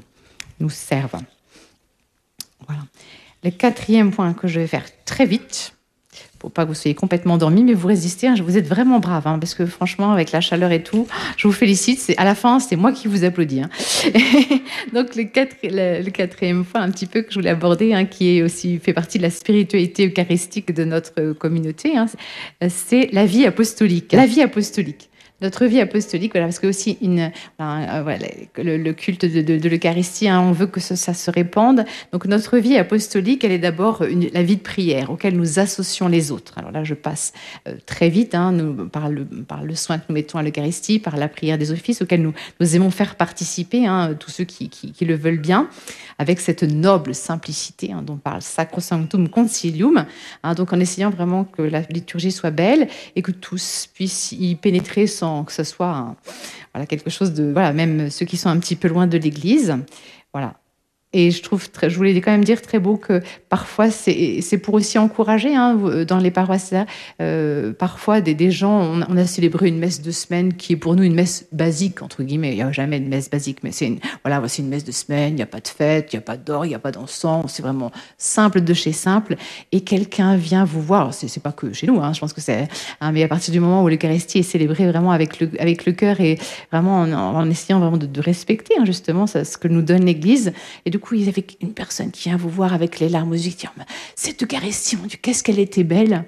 nous 0.60 0.70
servent. 0.70 1.22
Voilà. 2.68 2.84
Le 3.43 3.51
quatrième 3.51 4.12
point 4.12 4.34
que 4.34 4.47
je 4.47 4.60
vais 4.60 4.68
faire 4.68 4.86
très 5.05 5.26
vite, 5.26 5.74
pour 6.39 6.51
pas 6.51 6.63
que 6.63 6.69
vous 6.69 6.75
soyez 6.75 6.95
complètement 6.95 7.35
endormi, 7.35 7.63
mais 7.63 7.73
vous 7.73 7.87
résistez. 7.87 8.27
Hein, 8.27 8.35
vous 8.41 8.57
êtes 8.57 8.67
vraiment 8.67 8.99
brave, 8.99 9.27
hein, 9.27 9.37
parce 9.39 9.53
que 9.53 9.65
franchement, 9.65 10.11
avec 10.11 10.31
la 10.31 10.41
chaleur 10.41 10.71
et 10.71 10.81
tout, 10.81 11.07
je 11.37 11.47
vous 11.47 11.53
félicite. 11.53 11.99
C'est 11.99 12.17
à 12.17 12.23
la 12.23 12.33
fin, 12.33 12.59
c'est 12.59 12.75
moi 12.75 12.91
qui 12.91 13.07
vous 13.07 13.23
applaudis. 13.23 13.61
Hein. 13.61 13.69
Donc 14.93 15.15
le, 15.15 15.23
le, 16.03 16.09
quatrième 16.09 16.65
point, 16.65 16.81
un 16.81 16.89
petit 16.89 17.05
peu 17.05 17.21
que 17.21 17.29
je 17.29 17.35
voulais 17.35 17.49
aborder, 17.49 18.07
qui 18.09 18.37
est 18.37 18.41
aussi 18.41 18.79
fait 18.79 18.93
partie 18.93 19.17
de 19.17 19.23
la 19.23 19.29
spiritualité 19.29 20.07
eucharistique 20.07 20.73
de 20.73 20.85
notre 20.85 21.33
communauté, 21.33 21.93
c'est 22.69 23.09
la 23.11 23.25
vie 23.25 23.45
apostolique. 23.45 24.13
La 24.13 24.25
vie 24.25 24.41
apostolique 24.41 25.09
notre 25.41 25.65
vie 25.65 25.79
apostolique, 25.79 26.33
voilà, 26.33 26.47
parce 26.47 26.59
que 26.59 26.67
aussi 26.67 26.97
ben, 27.01 27.25
euh, 27.59 28.17
le, 28.57 28.91
culte 28.91 29.25
de, 29.25 29.69
l'Eucharistie, 29.69 30.27
hein, 30.27 30.41
on 30.41 30.51
veut 30.51 30.67
que 30.67 30.79
ça, 30.79 31.13
se 31.13 31.31
répande. 31.31 31.85
Donc 32.11 32.25
notre 32.25 32.57
vie 32.57 32.77
apostolique, 32.77 33.43
elle 33.43 33.53
est 33.53 33.59
d'abord 33.59 34.03
la 34.03 34.43
vie 34.43 34.57
de 34.57 34.61
prière 34.61 35.09
auquel 35.11 35.35
nous 35.35 35.59
associons 35.59 36.07
les 36.07 36.31
autres. 36.31 36.53
Alors 36.57 36.71
là, 36.71 36.83
je 36.83 36.93
passe 36.93 37.33
euh, 37.67 37.75
très 37.85 38.09
vite 38.09 38.35
hein, 38.35 38.55
par, 38.91 39.09
le, 39.09 39.25
soin 39.75 39.97
que 39.97 40.03
nous 40.09 40.15
mettons 40.15 40.37
à 40.37 40.43
l'Eucharistie, 40.43 40.99
par 40.99 41.15
la 41.15 41.27
prière 41.29 41.57
des 41.57 41.71
offices 41.71 42.01
auxquels 42.01 42.21
nous, 42.21 42.33
aimons 42.75 42.91
faire 42.91 43.15
participer 43.15 43.85
hein, 43.85 44.15
tous 44.19 44.31
ceux 44.31 44.43
qui, 44.43 44.69
qui, 44.69 45.05
le 45.05 45.15
veulent 45.15 45.39
bien, 45.39 45.69
avec 46.17 46.39
cette 46.39 46.63
noble 46.63 47.15
simplicité 47.15 47.91
dont 48.03 48.17
parle 48.17 48.41
Sacrosanctum 48.41 49.29
Concilium. 49.29 50.05
Donc 50.55 50.73
en 50.73 50.79
essayant 50.79 51.09
vraiment 51.09 51.45
que 51.45 51.61
la 51.61 51.81
liturgie 51.81 52.31
soit 52.31 52.51
belle 52.51 52.87
et 53.15 53.21
que 53.21 53.31
tous 53.31 53.87
puissent 53.93 54.33
y 54.33 54.55
pénétrer 54.55 55.07
sans 55.07 55.28
que 55.45 55.51
ce 55.51 55.63
soit 55.63 56.15
voilà, 56.73 56.86
quelque 56.86 57.09
chose 57.09 57.34
de... 57.34 57.51
Voilà, 57.51 57.73
même 57.73 58.09
ceux 58.09 58.25
qui 58.25 58.38
sont 58.38 58.49
un 58.49 58.59
petit 58.59 58.75
peu 58.75 58.88
loin 58.88 59.07
de 59.07 59.17
l'Église. 59.17 59.75
Voilà. 60.34 60.55
Et 61.12 61.32
je 61.32 61.41
trouve, 61.41 61.72
très, 61.72 61.89
je 61.89 61.97
voulais 61.97 62.14
quand 62.22 62.30
même 62.30 62.43
dire 62.43 62.62
très 62.62 62.78
beau 62.78 62.95
que 62.95 63.24
parfois, 63.49 63.89
c'est 63.89 64.60
pour 64.62 64.76
aussi 64.76 64.99
encourager 64.99 65.55
hein, 65.55 65.76
dans 66.07 66.20
les 66.20 66.30
paroisses. 66.30 66.76
Euh, 67.20 67.74
parfois, 67.74 68.22
des, 68.22 68.51
gens, 68.51 69.01
on, 69.10 69.18
a 69.18 69.26
célébré 69.26 69.70
une 69.70 69.80
messe 69.80 70.03
de 70.03 70.12
semaine 70.12 70.53
qui 70.53 70.74
est 70.74 70.76
pour 70.76 70.95
nous 70.95 71.01
une 71.01 71.16
messe 71.16 71.47
basique, 71.51 72.03
entre 72.03 72.22
guillemets. 72.22 72.51
Il 72.51 72.57
n'y 72.57 72.62
a 72.62 72.72
jamais 72.72 72.99
de 72.99 73.10
messe 73.10 73.28
basique, 73.28 73.64
mais 73.64 73.72
c'est 73.72 73.88
une, 73.88 73.99
voilà, 74.24 74.47
c'est 74.47 74.62
une 74.62 74.70
messe 74.70 74.84
de 74.84 74.91
semaine, 74.91 75.34
il 75.34 75.38
n'y 75.38 75.41
a 75.41 75.47
pas 75.47 75.62
de 75.62 75.68
fête, 75.68 76.14
il 76.14 76.18
n'y 76.18 76.20
a 76.20 76.22
pas 76.22 76.38
d'or, 76.38 76.66
il 76.66 76.70
n'y 76.70 76.76
a 76.76 76.80
pas 76.80 76.91
d'encens, 76.91 77.51
c'est 77.51 77.64
vraiment 77.64 77.91
simple 78.20 78.62
de 78.62 78.74
chez 78.76 78.91
simple. 78.91 79.36
Et 79.72 79.82
quelqu'un 79.82 80.36
vient 80.36 80.64
vous 80.64 80.82
voir, 80.82 81.12
c'est 81.16 81.41
pas 81.41 81.51
que 81.51 81.74
chez 81.74 81.88
nous, 81.88 81.99
hein, 81.99 82.14
je 82.14 82.20
pense 82.20 82.34
que 82.34 82.41
c'est. 82.41 82.68
Hein, 83.01 83.12
mais 83.14 83.24
à 83.24 83.28
partir 83.28 83.51
du 83.51 83.60
moment 83.60 83.84
où 83.84 83.88
l'Eucharistie 83.88 84.39
est 84.39 84.43
célébrée 84.43 84.86
vraiment 84.86 85.12
avec 85.12 85.39
le, 85.39 85.49
avec 85.57 85.88
le 85.88 85.91
cœur 85.91 86.22
et 86.22 86.38
vraiment 86.72 87.01
en, 87.01 87.49
essayant 87.49 87.80
vraiment 87.80 87.97
de, 87.97 88.22
respecter 88.22 88.76
hein, 88.78 88.86
justement 88.86 89.26
ce 89.26 89.57
que 89.57 89.68
nous 89.68 89.82
donne 89.82 90.05
l'Église. 90.05 90.53
Et 90.86 90.91
du 90.91 90.99
coup, 91.00 91.16
il 91.16 91.26
y 91.26 91.30
avait 91.30 91.45
une 91.62 91.74
personne 91.74 92.12
qui 92.12 92.30
vient 92.30 92.38
vous 92.38 92.50
voir 92.50 92.74
avec 92.74 93.00
les 93.00 93.10
larmes 93.10 93.32
aux 93.32 93.36
yeux, 93.36 93.52
dire 93.52 93.74
Cette 94.16 94.43
Eucharistie, 94.43 94.97
mon 94.97 95.06
Dieu, 95.06 95.18
qu'est-ce 95.22 95.43
qu'elle 95.43 95.60
était 95.60 95.84
belle 95.84 96.26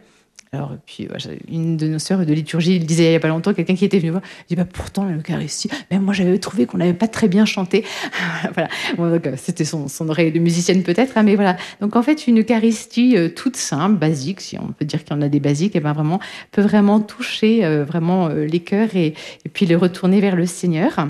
Alors, 0.52 0.76
puis, 0.86 1.08
une 1.50 1.78
de 1.78 1.88
nos 1.88 2.00
sœurs 2.00 2.26
de 2.26 2.34
liturgie 2.34 2.76
il 2.76 2.86
disait 2.86 3.06
il 3.06 3.10
n'y 3.10 3.16
a 3.16 3.20
pas 3.20 3.28
longtemps, 3.28 3.54
quelqu'un 3.54 3.76
qui 3.76 3.86
était 3.86 4.00
venu 4.00 4.12
voir, 4.12 4.24
il 4.42 4.50
dit 4.50 4.56
bah, 4.56 4.68
pourtant, 4.72 5.06
l'Eucharistie, 5.06 5.70
même 5.92 6.02
moi 6.02 6.14
j'avais 6.14 6.38
trouvé 6.40 6.66
qu'on 6.66 6.78
n'avait 6.78 6.94
pas 6.94 7.08
très 7.08 7.28
bien 7.28 7.46
chanté. 7.46 7.86
voilà. 8.54 8.70
Euh, 9.00 9.20
c'était 9.38 9.66
son, 9.66 9.88
oreille 10.10 10.32
de 10.32 10.40
musicienne 10.40 10.84
peut-être, 10.84 11.18
hein, 11.18 11.24
mais 11.24 11.36
voilà. 11.36 11.58
Donc 11.80 11.96
en 11.96 12.04
fait, 12.04 12.28
une 12.28 12.42
Eucharistie 12.42 13.18
euh, 13.18 13.30
toute 13.30 13.58
simple, 13.58 13.98
basique, 13.98 14.42
si 14.42 14.58
on 14.60 14.68
peut 14.68 14.86
dire 14.86 15.04
qu'il 15.04 15.16
y 15.16 15.18
en 15.18 15.22
a 15.22 15.30
des 15.30 15.40
basiques, 15.40 15.76
et 15.76 15.80
ben 15.80 15.94
vraiment, 15.94 16.20
peut 16.52 16.62
vraiment 16.62 17.00
toucher 17.00 17.64
euh, 17.66 17.84
vraiment 17.84 18.30
les 18.30 18.60
cœurs 18.60 18.96
et, 18.96 19.14
et 19.46 19.50
puis 19.50 19.66
les 19.66 19.76
retourner 19.76 20.22
vers 20.22 20.36
le 20.36 20.46
Seigneur. 20.46 21.08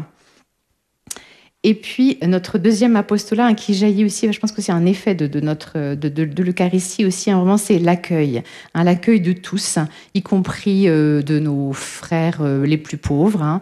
Et 1.63 1.75
puis 1.75 2.17
notre 2.25 2.57
deuxième 2.57 2.95
apostolat 2.95 3.45
hein, 3.45 3.53
qui 3.53 3.75
jaillit 3.75 4.03
aussi, 4.03 4.31
je 4.33 4.39
pense 4.39 4.51
que 4.51 4.63
c'est 4.63 4.71
un 4.71 4.87
effet 4.87 5.13
de, 5.13 5.39
notre 5.39 5.93
de, 5.93 6.43
l'Eucharistie 6.43 7.05
aussi, 7.05 7.29
hein, 7.29 7.37
vraiment 7.37 7.57
c'est 7.57 7.77
l'accueil, 7.77 8.41
hein, 8.73 8.83
l'accueil 8.83 9.21
de 9.21 9.31
tous, 9.31 9.77
y 10.15 10.23
compris 10.23 10.89
euh, 10.89 11.21
de 11.21 11.37
nos 11.37 11.71
frères 11.71 12.39
euh, 12.41 12.65
les 12.65 12.77
plus 12.77 12.97
pauvres. 12.97 13.61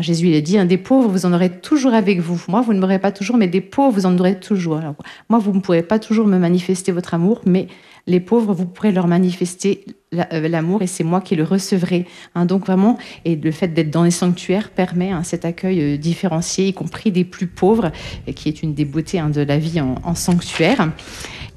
Jésus 0.00 0.28
il 0.28 0.36
a 0.36 0.40
dit 0.40 0.64
des 0.64 0.78
pauvres 0.78 1.08
vous 1.08 1.26
en 1.26 1.32
aurez 1.32 1.50
toujours 1.50 1.92
avec 1.92 2.20
vous. 2.20 2.40
Moi 2.46 2.60
vous 2.60 2.72
ne 2.72 2.78
m'aurez 2.78 3.00
pas 3.00 3.10
toujours, 3.10 3.36
mais 3.36 3.48
des 3.48 3.60
pauvres 3.60 3.90
vous 3.90 4.06
en 4.06 4.16
aurez 4.16 4.38
toujours. 4.38 4.80
moi 5.28 5.40
vous 5.40 5.52
ne 5.52 5.58
pourrez 5.58 5.82
pas 5.82 5.98
toujours 5.98 6.28
me 6.28 6.38
manifester 6.38 6.92
votre 6.92 7.14
amour, 7.14 7.40
mais 7.46 7.66
les 8.06 8.20
pauvres, 8.20 8.54
vous 8.54 8.66
pourrez 8.66 8.92
leur 8.92 9.06
manifester 9.06 9.84
euh, 10.14 10.48
l'amour 10.48 10.82
et 10.82 10.86
c'est 10.86 11.04
moi 11.04 11.20
qui 11.20 11.36
le 11.36 11.44
recevrai. 11.44 12.06
Hein. 12.34 12.46
donc 12.46 12.66
vraiment, 12.66 12.98
et 13.24 13.36
le 13.36 13.50
fait 13.50 13.68
d'être 13.68 13.90
dans 13.90 14.02
les 14.02 14.10
sanctuaires 14.10 14.70
permet 14.70 15.10
hein, 15.10 15.22
cet 15.22 15.44
accueil 15.44 15.80
euh, 15.80 15.96
différencié, 15.96 16.68
y 16.68 16.72
compris 16.72 17.12
des 17.12 17.24
plus 17.24 17.46
pauvres, 17.46 17.92
qui 18.34 18.48
est 18.48 18.62
une 18.62 18.74
des 18.74 18.84
beautés 18.84 19.18
hein, 19.18 19.30
de 19.30 19.42
la 19.42 19.58
vie 19.58 19.80
en 19.80 20.14
sanctuaire. 20.14 20.90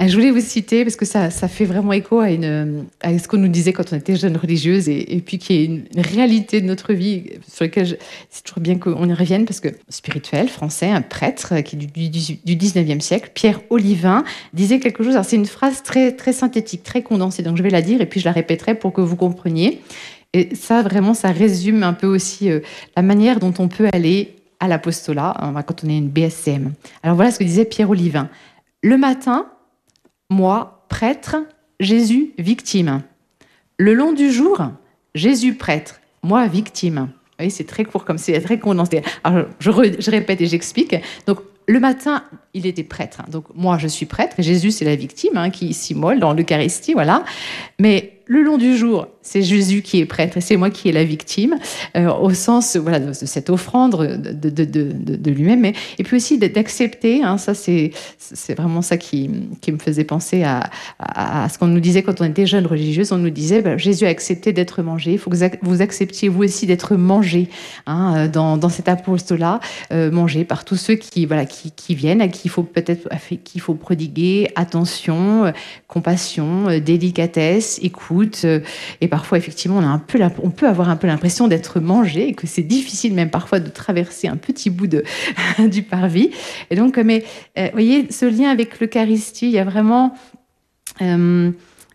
Ah, 0.04 0.08
je 0.10 0.16
voulais 0.16 0.32
vous 0.32 0.42
citer 0.42 0.84
parce 0.84 0.98
que 0.98 1.06
ça, 1.06 1.30
fait 1.30 1.64
vraiment 1.64 1.94
écho 1.94 2.20
à, 2.20 2.28
ce 2.28 3.28
qu'on 3.30 3.38
nous 3.38 3.48
disait 3.48 3.72
quand 3.72 3.94
on 3.94 3.96
était 3.96 4.18
jeune 4.18 4.36
religieuse 4.36 4.90
et, 4.90 5.24
puis 5.26 5.38
qui 5.38 5.54
est 5.54 5.64
une, 5.64 5.86
réalité 5.96 6.60
de 6.60 6.66
notre 6.66 6.92
vie 6.92 7.24
sur 7.48 7.64
laquelle 7.64 7.98
c'est 8.30 8.44
toujours 8.44 8.60
bien 8.60 8.78
qu'on 8.78 9.08
y 9.08 9.14
revienne 9.14 9.46
parce 9.46 9.62
que 9.62 9.70
spirituel, 9.88 10.50
français, 10.50 10.90
un 10.90 11.02
prêtre 11.02 11.62
qui 11.62 11.78
du, 11.78 11.88
du, 11.88 12.10
du 12.10 12.56
19e 12.58 13.00
siècle, 13.00 13.32
Pierre 13.34 13.62
Olivin, 13.70 14.26
disait 14.52 14.82
quelque 14.82 15.06
chose. 15.06 15.18
c'est 15.24 15.38
une 15.38 15.46
phrase 15.46 15.84
très, 15.84 16.12
très 16.12 16.34
synthétique, 16.34 16.84
très 16.84 17.02
condensée. 17.02 17.42
Donc 17.42 17.56
je 17.56 17.64
vais 17.64 17.70
la 17.70 17.82
dire 17.82 18.02
et 18.02 18.06
puis 18.06 18.20
je 18.20 18.26
la 18.26 18.34
répéterai 18.34 18.76
pour 18.76 18.92
que 18.92 19.00
vous 19.00 19.16
compreniez. 19.16 19.80
Et 20.34 20.54
ça, 20.54 20.82
vraiment, 20.82 21.14
ça 21.14 21.32
résume 21.32 21.82
un 21.82 21.94
peu 21.94 22.08
aussi 22.08 22.52
euh, 22.52 22.60
la 22.98 23.04
manière 23.04 23.40
dont 23.40 23.54
on 23.58 23.70
peut 23.70 23.88
aller 23.94 24.36
à 24.60 24.68
l'apostolat 24.68 25.34
hein, 25.40 25.54
quand 25.62 25.86
on 25.86 25.88
est 25.88 25.98
une 25.98 26.10
BSCM. 26.10 26.74
Alors 27.04 27.16
voilà 27.16 27.32
ce 27.32 27.40
que 27.40 27.46
disait 27.46 27.64
Pierre 27.64 27.90
Olivin. 27.90 28.28
Le 28.82 28.98
matin, 28.98 29.46
moi, 30.34 30.86
prêtre, 30.90 31.38
Jésus, 31.80 32.34
victime. 32.38 33.04
Le 33.78 33.94
long 33.94 34.14
du 34.14 34.32
jour, 34.32 34.60
Jésus, 35.16 35.54
prêtre, 35.54 36.02
moi, 36.24 36.48
victime. 36.48 37.10
Oui, 37.40 37.52
c'est 37.52 37.66
très 37.66 37.86
court 37.86 38.04
comme 38.04 38.18
c'est 38.18 38.40
très 38.42 38.60
condensé. 38.60 39.02
Alors, 39.24 39.46
je, 39.60 39.70
répète 40.10 40.42
et 40.42 40.48
j'explique. 40.48 40.96
Donc, 41.28 41.40
le 41.68 41.80
matin, 41.80 42.24
il 42.54 42.66
était 42.66 42.84
prêtre. 42.84 43.22
Donc, 43.30 43.46
moi, 43.54 43.78
je 43.78 43.88
suis 43.88 44.06
prêtre 44.06 44.36
Jésus, 44.40 44.72
c'est 44.72 44.86
la 44.86 44.96
victime 44.96 45.38
hein, 45.38 45.50
qui 45.50 45.74
s'immole 45.74 46.20
dans 46.20 46.34
l'Eucharistie, 46.34 46.94
voilà. 46.94 47.24
Mais 47.80 48.20
le 48.26 48.42
long 48.42 48.58
du 48.58 48.76
jour, 48.76 49.08
c'est 49.24 49.42
Jésus 49.42 49.82
qui 49.82 50.00
est 50.00 50.06
prêtre 50.06 50.38
et 50.38 50.42
c'est 50.42 50.58
moi 50.58 50.70
qui 50.70 50.90
est 50.90 50.92
la 50.92 51.04
victime, 51.04 51.56
euh, 51.98 52.14
au 52.14 52.34
sens 52.34 52.76
de, 52.76 53.14
cette 53.14 53.50
offrande 53.50 53.96
de, 53.96 55.32
lui-même. 55.32 55.66
Et 55.66 56.04
puis 56.04 56.18
aussi 56.18 56.38
d'accepter, 56.38 57.24
hein, 57.24 57.38
ça 57.38 57.54
c'est 57.54 57.92
vraiment 58.56 58.82
ça 58.82 58.98
qui, 58.98 59.30
me 59.30 59.80
faisait 59.80 60.04
penser 60.04 60.44
à, 60.44 61.50
ce 61.50 61.58
qu'on 61.58 61.68
nous 61.68 61.80
disait 61.80 62.04
quand 62.04 62.22
on 62.22 62.26
était 62.26 62.46
jeunes 62.46 62.68
religieuses. 62.68 63.12
On 63.12 63.18
nous 63.18 63.30
disait, 63.30 63.62
ben, 63.62 63.78
Jésus 63.78 64.06
a 64.06 64.10
accepté 64.10 64.54
d'être 64.54 64.82
mangé, 64.84 65.14
il 65.14 65.20
faut 65.20 65.32
que 65.32 65.38
vous 65.64 65.82
acceptiez 65.82 66.30
vous 66.30 66.44
aussi 66.44 66.68
d'être 66.68 66.96
mangé 66.96 67.50
hein, 67.88 68.28
dans, 68.28 68.58
dans, 68.58 68.70
cet 68.70 68.88
apostolat, 68.88 69.60
euh, 69.92 70.12
mangé 70.12 70.44
par 70.44 70.66
tous 70.66 70.76
ceux 70.76 70.96
qui, 70.96 71.26
viennent, 71.96 72.22
à 72.22 72.28
qui 72.28 72.44
il 72.46 72.50
faut 72.50 72.64
peut-être 72.64 73.10
prodiguer 73.80 74.50
attention, 74.56 75.46
euh, 75.46 75.52
compassion, 75.88 76.70
euh, 76.70 76.80
délicatesse, 76.80 77.80
écoute. 77.82 78.46
Parfois, 79.14 79.38
effectivement, 79.38 79.78
on, 79.78 79.84
a 79.84 79.86
un 79.86 80.00
peu 80.00 80.20
on 80.42 80.50
peut 80.50 80.68
avoir 80.68 80.90
un 80.90 80.96
peu 80.96 81.06
l'impression 81.06 81.48
d'être 81.48 81.80
mangé 81.80 82.30
et 82.30 82.34
que 82.34 82.48
c'est 82.48 82.64
difficile 82.64 83.14
même 83.14 83.30
parfois 83.30 83.60
de 83.60 83.70
traverser 83.70 84.28
un 84.28 84.38
petit 84.38 84.72
bout 84.72 84.88
de, 84.88 85.04
du 85.70 85.84
parvis. 85.84 86.32
Et 86.72 86.76
donc, 86.76 86.98
mais 86.98 87.24
vous 87.56 87.70
voyez, 87.74 88.12
ce 88.12 88.26
lien 88.26 88.50
avec 88.50 88.80
l'Eucharistie, 88.80 89.46
il 89.46 89.52
y 89.52 89.60
a 89.60 89.66
vraiment... 89.66 90.16
Euh, 91.04 91.52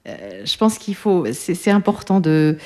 je 0.07 0.57
pense 0.57 0.79
qu'il 0.79 0.95
faut, 0.95 1.27
c'est 1.33 1.73
important 1.73 2.21
de 2.21 2.57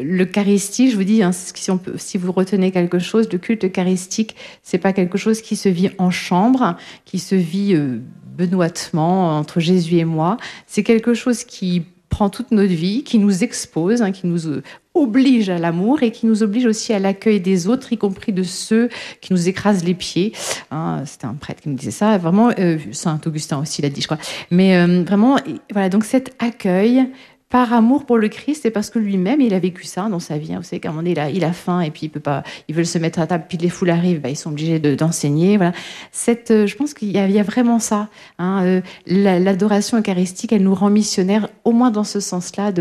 l'Eucharistie. 0.00 0.90
Je 0.90 0.96
vous 0.96 1.04
dis, 1.04 1.22
hein, 1.22 1.32
si, 1.32 1.70
on 1.70 1.76
peut, 1.76 1.92
si 1.98 2.16
vous 2.16 2.32
retenez 2.32 2.70
quelque 2.70 2.98
chose, 2.98 3.28
le 3.30 3.36
culte 3.36 3.64
eucharistique, 3.64 4.36
c'est 4.62 4.78
pas 4.78 4.94
quelque 4.94 5.18
chose 5.18 5.42
qui 5.42 5.54
se 5.54 5.68
vit 5.68 5.90
en 5.98 6.10
chambre, 6.10 6.78
qui 7.04 7.18
se 7.18 7.34
vit 7.34 7.76
benoîtement 8.38 9.36
entre 9.36 9.60
Jésus 9.60 9.98
et 9.98 10.06
moi. 10.06 10.38
C'est 10.66 10.82
quelque 10.82 11.12
chose 11.12 11.44
qui 11.44 11.84
prend 12.08 12.30
toute 12.30 12.50
notre 12.50 12.72
vie, 12.72 13.04
qui 13.04 13.18
nous 13.18 13.44
expose, 13.44 14.02
hein, 14.02 14.12
qui 14.12 14.26
nous 14.26 14.48
euh, 14.48 14.62
oblige 14.94 15.48
à 15.50 15.58
l'amour 15.58 16.02
et 16.02 16.10
qui 16.10 16.26
nous 16.26 16.42
oblige 16.42 16.66
aussi 16.66 16.92
à 16.92 16.98
l'accueil 16.98 17.40
des 17.40 17.68
autres, 17.68 17.92
y 17.92 17.98
compris 17.98 18.32
de 18.32 18.42
ceux 18.42 18.88
qui 19.20 19.32
nous 19.32 19.48
écrasent 19.48 19.84
les 19.84 19.94
pieds. 19.94 20.32
Hein, 20.70 21.02
C'était 21.06 21.26
un 21.26 21.34
prêtre 21.34 21.62
qui 21.62 21.68
nous 21.68 21.76
disait 21.76 21.90
ça. 21.90 22.18
Vraiment, 22.18 22.50
euh, 22.58 22.78
Saint 22.92 23.20
Augustin 23.26 23.60
aussi 23.60 23.82
l'a 23.82 23.90
dit, 23.90 24.00
je 24.00 24.06
crois. 24.06 24.18
Mais 24.50 24.76
euh, 24.76 25.04
vraiment, 25.04 25.36
voilà. 25.72 25.88
Donc 25.88 26.04
cet 26.04 26.34
accueil, 26.38 27.06
par 27.50 27.72
amour 27.72 28.04
pour 28.04 28.18
le 28.18 28.28
Christ 28.28 28.66
et 28.66 28.70
parce 28.70 28.90
que 28.90 28.98
lui-même, 28.98 29.40
il 29.40 29.54
a 29.54 29.58
vécu 29.58 29.84
ça 29.84 30.08
dans 30.08 30.20
sa 30.20 30.36
vie. 30.36 30.54
Vous 30.54 30.62
savez 30.62 30.80
qu'à 30.80 30.90
un 30.90 30.92
moment 30.92 31.02
donné, 31.02 31.32
il 31.34 31.44
a, 31.44 31.52
faim 31.52 31.80
et 31.80 31.90
puis 31.90 32.02
il 32.04 32.08
peut 32.10 32.20
pas, 32.20 32.42
ils 32.68 32.74
veulent 32.74 32.86
se 32.86 32.98
mettre 32.98 33.20
à 33.20 33.26
table, 33.26 33.46
puis 33.48 33.56
les 33.56 33.70
foules 33.70 33.90
arrivent, 33.90 34.20
bah, 34.20 34.28
ils 34.28 34.36
sont 34.36 34.50
obligés 34.50 34.78
d'enseigner. 34.78 35.56
voilà. 35.56 35.72
Cette, 36.12 36.50
euh, 36.50 36.66
je 36.66 36.76
pense 36.76 36.92
qu'il 36.92 37.08
y, 37.08 37.12
y, 37.12 37.38
a 37.38 37.42
vraiment 37.42 37.78
ça. 37.78 38.08
Hein, 38.38 38.62
euh, 38.64 38.80
L'adoration 39.06 39.98
eucharistique, 39.98 40.52
elle 40.52 40.62
nous 40.62 40.74
rend 40.74 40.90
missionnaires, 40.90 41.48
au 41.64 41.72
moins 41.72 41.90
dans 41.90 42.04
ce 42.04 42.20
sens-là, 42.20 42.72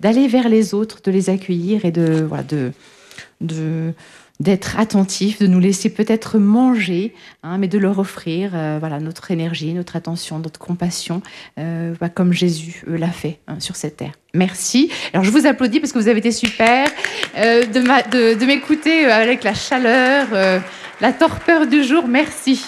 d'aller 0.00 0.26
vers 0.28 0.48
les 0.48 0.72
autres, 0.72 1.02
de 1.02 1.10
les 1.10 1.28
accueillir 1.28 1.84
et 1.84 1.90
de, 1.90 2.24
voilà, 2.26 2.44
de, 2.44 2.72
de 3.42 3.92
d'être 4.40 4.78
attentif, 4.78 5.38
de 5.38 5.46
nous 5.46 5.60
laisser 5.60 5.90
peut-être 5.90 6.38
manger, 6.38 7.14
hein, 7.44 7.58
mais 7.58 7.68
de 7.68 7.78
leur 7.78 7.98
offrir 8.00 8.50
euh, 8.54 8.78
voilà, 8.80 8.98
notre 8.98 9.30
énergie, 9.30 9.72
notre 9.74 9.94
attention, 9.94 10.40
notre 10.40 10.58
compassion, 10.58 11.22
euh, 11.58 11.94
bah, 12.00 12.08
comme 12.08 12.32
Jésus 12.32 12.82
euh, 12.88 12.98
l'a 12.98 13.10
fait 13.10 13.38
hein, 13.46 13.60
sur 13.60 13.76
cette 13.76 13.96
terre. 13.96 14.12
Merci. 14.34 14.90
Alors 15.12 15.24
je 15.24 15.30
vous 15.30 15.46
applaudis 15.46 15.78
parce 15.78 15.92
que 15.92 15.98
vous 15.98 16.08
avez 16.08 16.18
été 16.18 16.32
super 16.32 16.88
de, 17.36 17.68
de, 18.10 18.38
de 18.38 18.44
m'écouter 18.46 19.04
avec 19.04 19.44
la 19.44 19.54
chaleur, 19.54 20.26
la 21.00 21.12
torpeur 21.12 21.68
du 21.68 21.84
jour. 21.84 22.08
Merci. 22.08 22.60